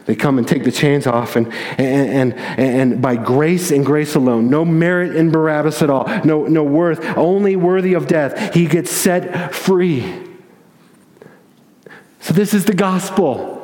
they 0.07 0.17
come 0.17 0.39
and 0.39 0.49
take 0.49 0.65
the 0.65 0.73
chains 0.73 1.07
off 1.07 1.37
and, 1.37 1.53
and, 1.79 2.35
and, 2.35 2.59
and 2.59 3.03
by 3.03 3.17
grace 3.17 3.71
and 3.71 3.87
grace 3.87 4.15
alone 4.15 4.51
no 4.51 4.65
merit 4.65 5.15
in 5.15 5.31
barabbas 5.31 5.83
at 5.83 5.91
all 5.91 6.07
no, 6.25 6.47
no 6.47 6.65
worth 6.65 7.05
only 7.17 7.55
worthy 7.57 7.95
of 7.95 8.07
death 8.07 8.55
he 8.55 8.67
gets 8.67 8.91
set 8.91 9.55
free. 9.55 10.25
So 12.21 12.35
this 12.35 12.53
is 12.53 12.65
the 12.65 12.75
gospel. 12.75 13.55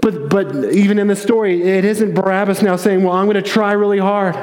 But, 0.00 0.30
but 0.30 0.72
even 0.72 0.98
in 0.98 1.06
the 1.06 1.16
story 1.16 1.62
it 1.62 1.84
isn't 1.84 2.14
barabbas 2.14 2.62
now 2.62 2.76
saying 2.76 3.04
well 3.04 3.12
i'm 3.12 3.26
going 3.26 3.42
to 3.42 3.48
try 3.48 3.72
really 3.72 3.98
hard 3.98 4.34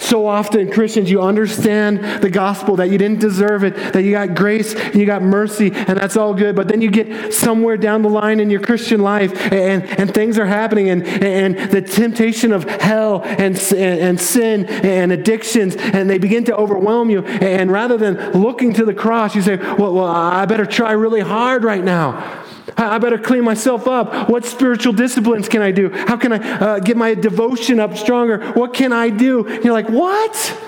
so 0.00 0.26
often, 0.26 0.72
Christians, 0.72 1.10
you 1.10 1.20
understand 1.20 2.22
the 2.22 2.30
gospel 2.30 2.76
that 2.76 2.90
you 2.90 2.96
didn't 2.96 3.20
deserve 3.20 3.64
it, 3.64 3.74
that 3.92 4.02
you 4.02 4.12
got 4.12 4.34
grace 4.34 4.74
and 4.74 4.94
you 4.94 5.04
got 5.04 5.22
mercy, 5.22 5.70
and 5.72 5.98
that's 5.98 6.16
all 6.16 6.32
good. 6.32 6.56
But 6.56 6.68
then 6.68 6.80
you 6.80 6.90
get 6.90 7.34
somewhere 7.34 7.76
down 7.76 8.00
the 8.00 8.08
line 8.08 8.40
in 8.40 8.48
your 8.48 8.60
Christian 8.60 9.02
life, 9.02 9.52
and, 9.52 9.84
and 10.00 10.12
things 10.12 10.38
are 10.38 10.46
happening, 10.46 10.88
and, 10.88 11.06
and 11.06 11.70
the 11.70 11.82
temptation 11.82 12.50
of 12.52 12.64
hell 12.64 13.22
and, 13.24 13.60
and 13.74 14.18
sin 14.18 14.64
and 14.66 15.12
addictions, 15.12 15.76
and 15.76 16.08
they 16.08 16.18
begin 16.18 16.44
to 16.44 16.56
overwhelm 16.56 17.10
you. 17.10 17.22
And 17.24 17.70
rather 17.70 17.98
than 17.98 18.32
looking 18.32 18.72
to 18.74 18.86
the 18.86 18.94
cross, 18.94 19.36
you 19.36 19.42
say, 19.42 19.56
Well, 19.56 19.92
well 19.94 20.06
I 20.06 20.46
better 20.46 20.66
try 20.66 20.92
really 20.92 21.20
hard 21.20 21.62
right 21.62 21.84
now. 21.84 22.39
I 22.76 22.98
better 22.98 23.18
clean 23.18 23.44
myself 23.44 23.86
up. 23.86 24.28
What 24.28 24.44
spiritual 24.44 24.92
disciplines 24.92 25.48
can 25.48 25.62
I 25.62 25.70
do? 25.70 25.90
How 25.90 26.16
can 26.16 26.32
I 26.32 26.38
uh, 26.38 26.78
get 26.78 26.96
my 26.96 27.14
devotion 27.14 27.80
up 27.80 27.96
stronger? 27.96 28.52
What 28.52 28.74
can 28.74 28.92
I 28.92 29.10
do? 29.10 29.46
And 29.46 29.64
you're 29.64 29.74
like, 29.74 29.88
what? 29.88 30.58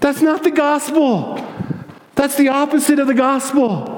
That's 0.00 0.20
not 0.20 0.42
the 0.42 0.50
gospel. 0.50 1.36
That's 2.14 2.36
the 2.36 2.48
opposite 2.48 2.98
of 2.98 3.06
the 3.06 3.14
gospel. 3.14 3.94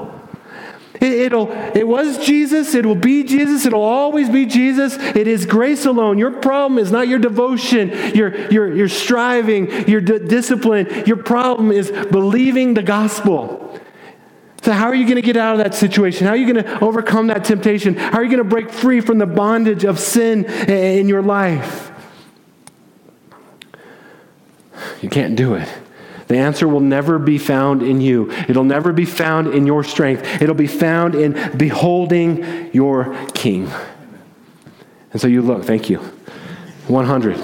It, 0.99 1.31
will 1.31 1.51
it 1.75 1.87
was 1.87 2.25
Jesus. 2.25 2.73
It 2.73 2.85
will 2.85 2.95
be 2.95 3.23
Jesus. 3.23 3.65
It'll 3.65 3.81
always 3.81 4.29
be 4.29 4.45
Jesus. 4.45 4.95
It 4.97 5.27
is 5.27 5.45
grace 5.45 5.85
alone. 5.85 6.17
Your 6.17 6.31
problem 6.31 6.79
is 6.79 6.91
not 6.91 7.07
your 7.07 7.19
devotion, 7.19 7.89
your, 8.15 8.35
your, 8.51 8.73
your 8.75 8.89
striving, 8.89 9.87
your 9.87 10.01
d- 10.01 10.19
discipline. 10.19 11.03
Your 11.05 11.17
problem 11.17 11.71
is 11.71 11.91
believing 11.91 12.73
the 12.73 12.83
gospel. 12.83 13.66
So, 14.67 14.73
how 14.73 14.87
are 14.87 14.95
you 14.95 15.05
going 15.05 15.15
to 15.15 15.21
get 15.21 15.37
out 15.37 15.53
of 15.53 15.63
that 15.63 15.73
situation? 15.73 16.27
How 16.27 16.33
are 16.33 16.35
you 16.35 16.53
going 16.53 16.65
to 16.65 16.83
overcome 16.83 17.27
that 17.27 17.45
temptation? 17.45 17.95
How 17.95 18.17
are 18.17 18.23
you 18.25 18.29
going 18.29 18.43
to 18.43 18.49
break 18.49 18.69
free 18.69 18.99
from 18.99 19.17
the 19.17 19.25
bondage 19.25 19.85
of 19.85 19.97
sin 19.97 20.43
in 20.43 21.07
your 21.07 21.21
life? 21.21 21.89
You 25.01 25.07
can't 25.07 25.37
do 25.37 25.53
it. 25.53 25.69
The 26.27 26.35
answer 26.35 26.67
will 26.67 26.81
never 26.81 27.17
be 27.17 27.37
found 27.37 27.81
in 27.81 28.01
you. 28.01 28.29
It'll 28.49 28.65
never 28.65 28.91
be 28.91 29.05
found 29.05 29.47
in 29.47 29.65
your 29.65 29.85
strength. 29.85 30.41
It'll 30.41 30.53
be 30.53 30.67
found 30.67 31.15
in 31.15 31.57
beholding 31.57 32.69
your 32.73 33.15
King. 33.33 33.71
And 35.13 35.21
so 35.21 35.29
you 35.29 35.43
look, 35.43 35.63
thank 35.63 35.89
you. 35.89 35.99
100. 36.89 37.37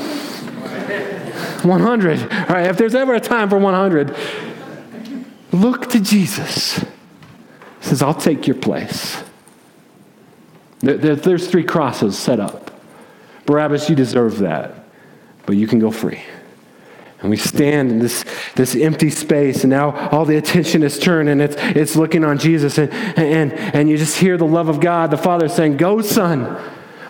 100. 1.63 2.19
All 2.19 2.27
right, 2.27 2.69
if 2.69 2.77
there's 2.77 2.95
ever 2.95 3.13
a 3.13 3.21
time 3.21 3.49
for 3.49 3.59
100, 3.59 4.13
look 5.53 5.89
to 5.91 6.01
Jesus 6.01 6.83
says, 7.83 8.01
I'll 8.01 8.13
take 8.13 8.47
your 8.47 8.55
place. 8.55 9.21
There, 10.79 10.97
there, 10.97 11.15
there's 11.15 11.47
three 11.47 11.63
crosses 11.63 12.17
set 12.17 12.39
up. 12.39 12.71
Barabbas, 13.45 13.89
you 13.89 13.95
deserve 13.95 14.39
that, 14.39 14.85
but 15.45 15.55
you 15.55 15.67
can 15.67 15.79
go 15.79 15.91
free. 15.91 16.21
And 17.19 17.29
we 17.29 17.37
stand 17.37 17.91
in 17.91 17.99
this, 17.99 18.25
this 18.55 18.75
empty 18.75 19.09
space, 19.09 19.63
and 19.63 19.69
now 19.69 20.09
all 20.09 20.25
the 20.25 20.35
attention 20.35 20.83
is 20.83 20.99
turned 20.99 21.29
and 21.29 21.41
it's, 21.41 21.55
it's 21.57 21.95
looking 21.95 22.25
on 22.25 22.37
Jesus. 22.37 22.77
And, 22.77 22.91
and, 23.17 23.53
and 23.53 23.89
you 23.89 23.97
just 23.97 24.17
hear 24.17 24.37
the 24.37 24.45
love 24.45 24.67
of 24.67 24.81
God, 24.81 25.09
the 25.09 25.17
Father 25.17 25.47
saying, 25.47 25.77
Go, 25.77 26.01
son. 26.01 26.61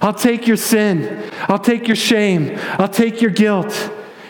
I'll 0.01 0.13
take 0.13 0.47
your 0.47 0.57
sin. 0.57 1.31
I'll 1.47 1.59
take 1.59 1.87
your 1.87 1.95
shame. 1.95 2.59
I'll 2.73 2.89
take 2.89 3.21
your 3.21 3.31
guilt. 3.31 3.73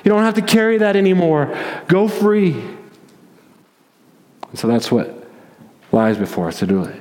You 0.04 0.10
don't 0.12 0.22
have 0.22 0.36
to 0.36 0.42
carry 0.42 0.78
that 0.78 0.96
anymore. 0.96 1.58
Go 1.88 2.08
free. 2.08 2.54
And 4.50 4.60
so 4.60 4.68
that's 4.68 4.92
what 4.92 5.23
lies 5.94 6.18
before 6.18 6.48
us 6.48 6.60
to 6.60 6.68
do 6.68 6.84
it. 6.84 7.00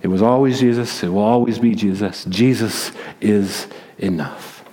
It 0.00 0.08
was 0.08 0.22
always 0.22 0.60
Jesus. 0.60 1.02
It 1.02 1.08
will 1.08 1.18
always 1.18 1.58
be 1.58 1.74
Jesus. 1.74 2.24
Jesus 2.26 2.92
is 3.20 3.66
enough. 3.98 4.64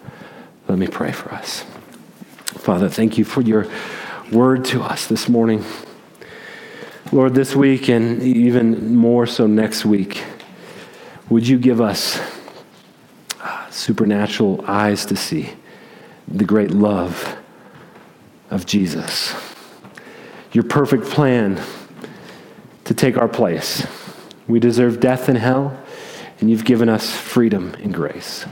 Let 0.68 0.78
me 0.78 0.88
pray 0.88 1.12
for 1.12 1.34
us. 1.34 1.66
Father, 2.46 2.88
thank 2.88 3.18
you 3.18 3.26
for 3.26 3.42
your 3.42 3.68
word 4.32 4.66
to 4.66 4.82
us 4.82 5.08
this 5.08 5.28
morning. 5.28 5.64
Lord, 7.12 7.34
this 7.34 7.56
week 7.56 7.90
and 7.90 8.22
even 8.22 8.96
more 8.96 9.26
so 9.26 9.48
next 9.48 9.86
week, 9.86 10.24
would 11.30 11.48
you 11.48 11.58
give 11.58 11.82
us 11.82 12.20
uh, 13.42 13.70
supernatural 13.72 14.64
eyes 14.68 15.06
to 15.08 15.16
see 15.16 15.50
the 16.28 16.46
great 16.46 16.72
love 16.72 17.38
of 18.52 18.66
Jesus? 18.66 19.34
Your 20.52 20.64
perfect 20.64 21.06
plan 21.06 21.62
to 22.86 22.94
take 22.94 23.18
our 23.18 23.28
place. 23.28 23.86
We 24.48 24.60
deserve 24.60 25.00
death 25.00 25.28
and 25.28 25.38
hell, 25.38 25.78
and 26.40 26.50
you've 26.50 26.66
given 26.66 26.90
us 26.90 27.16
freedom 27.16 27.76
and 27.82 27.94
grace. 27.94 28.46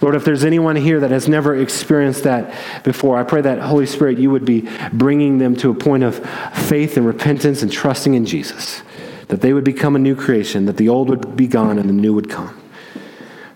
Lord, 0.00 0.14
if 0.14 0.24
there's 0.24 0.44
anyone 0.44 0.76
here 0.76 1.00
that 1.00 1.10
has 1.10 1.28
never 1.28 1.56
experienced 1.56 2.22
that 2.22 2.84
before, 2.84 3.18
I 3.18 3.24
pray 3.24 3.40
that 3.40 3.58
Holy 3.58 3.86
Spirit, 3.86 4.18
you 4.18 4.30
would 4.30 4.44
be 4.44 4.68
bringing 4.92 5.38
them 5.38 5.56
to 5.56 5.70
a 5.70 5.74
point 5.74 6.04
of 6.04 6.24
faith 6.54 6.96
and 6.96 7.04
repentance 7.04 7.62
and 7.62 7.72
trusting 7.72 8.14
in 8.14 8.24
Jesus, 8.24 8.82
that 9.26 9.40
they 9.40 9.52
would 9.52 9.64
become 9.64 9.96
a 9.96 9.98
new 9.98 10.14
creation, 10.14 10.66
that 10.66 10.76
the 10.76 10.88
old 10.88 11.08
would 11.08 11.36
be 11.36 11.48
gone 11.48 11.78
and 11.78 11.88
the 11.88 11.94
new 11.94 12.14
would 12.14 12.30
come. 12.30 12.60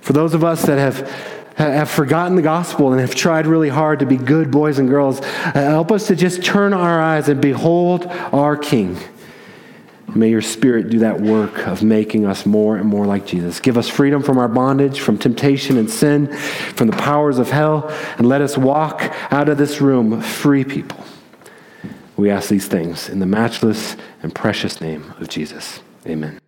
For 0.00 0.12
those 0.12 0.34
of 0.34 0.42
us 0.42 0.62
that 0.62 0.78
have 0.78 1.08
have 1.56 1.90
forgotten 1.90 2.34
the 2.34 2.42
gospel 2.42 2.92
and 2.92 3.00
have 3.00 3.14
tried 3.14 3.46
really 3.46 3.68
hard 3.68 4.00
to 4.00 4.06
be 4.06 4.16
good 4.16 4.50
boys 4.50 4.78
and 4.78 4.88
girls, 4.88 5.20
help 5.20 5.92
us 5.92 6.06
to 6.06 6.16
just 6.16 6.42
turn 6.42 6.72
our 6.72 7.00
eyes 7.00 7.28
and 7.28 7.40
behold 7.40 8.06
our 8.06 8.56
King. 8.56 8.96
May 10.14 10.28
your 10.28 10.42
spirit 10.42 10.90
do 10.90 10.98
that 11.00 11.20
work 11.20 11.66
of 11.66 11.82
making 11.82 12.26
us 12.26 12.44
more 12.44 12.76
and 12.76 12.86
more 12.86 13.06
like 13.06 13.26
Jesus. 13.26 13.60
Give 13.60 13.78
us 13.78 13.88
freedom 13.88 14.22
from 14.22 14.38
our 14.38 14.48
bondage, 14.48 15.00
from 15.00 15.16
temptation 15.16 15.78
and 15.78 15.90
sin, 15.90 16.32
from 16.74 16.88
the 16.88 16.96
powers 16.96 17.38
of 17.38 17.50
hell, 17.50 17.88
and 18.18 18.28
let 18.28 18.42
us 18.42 18.58
walk 18.58 19.02
out 19.30 19.48
of 19.48 19.56
this 19.56 19.80
room 19.80 20.20
free 20.20 20.64
people. 20.64 21.02
We 22.16 22.30
ask 22.30 22.50
these 22.50 22.68
things 22.68 23.08
in 23.08 23.20
the 23.20 23.26
matchless 23.26 23.96
and 24.22 24.34
precious 24.34 24.80
name 24.80 25.14
of 25.18 25.28
Jesus. 25.28 25.80
Amen. 26.06 26.41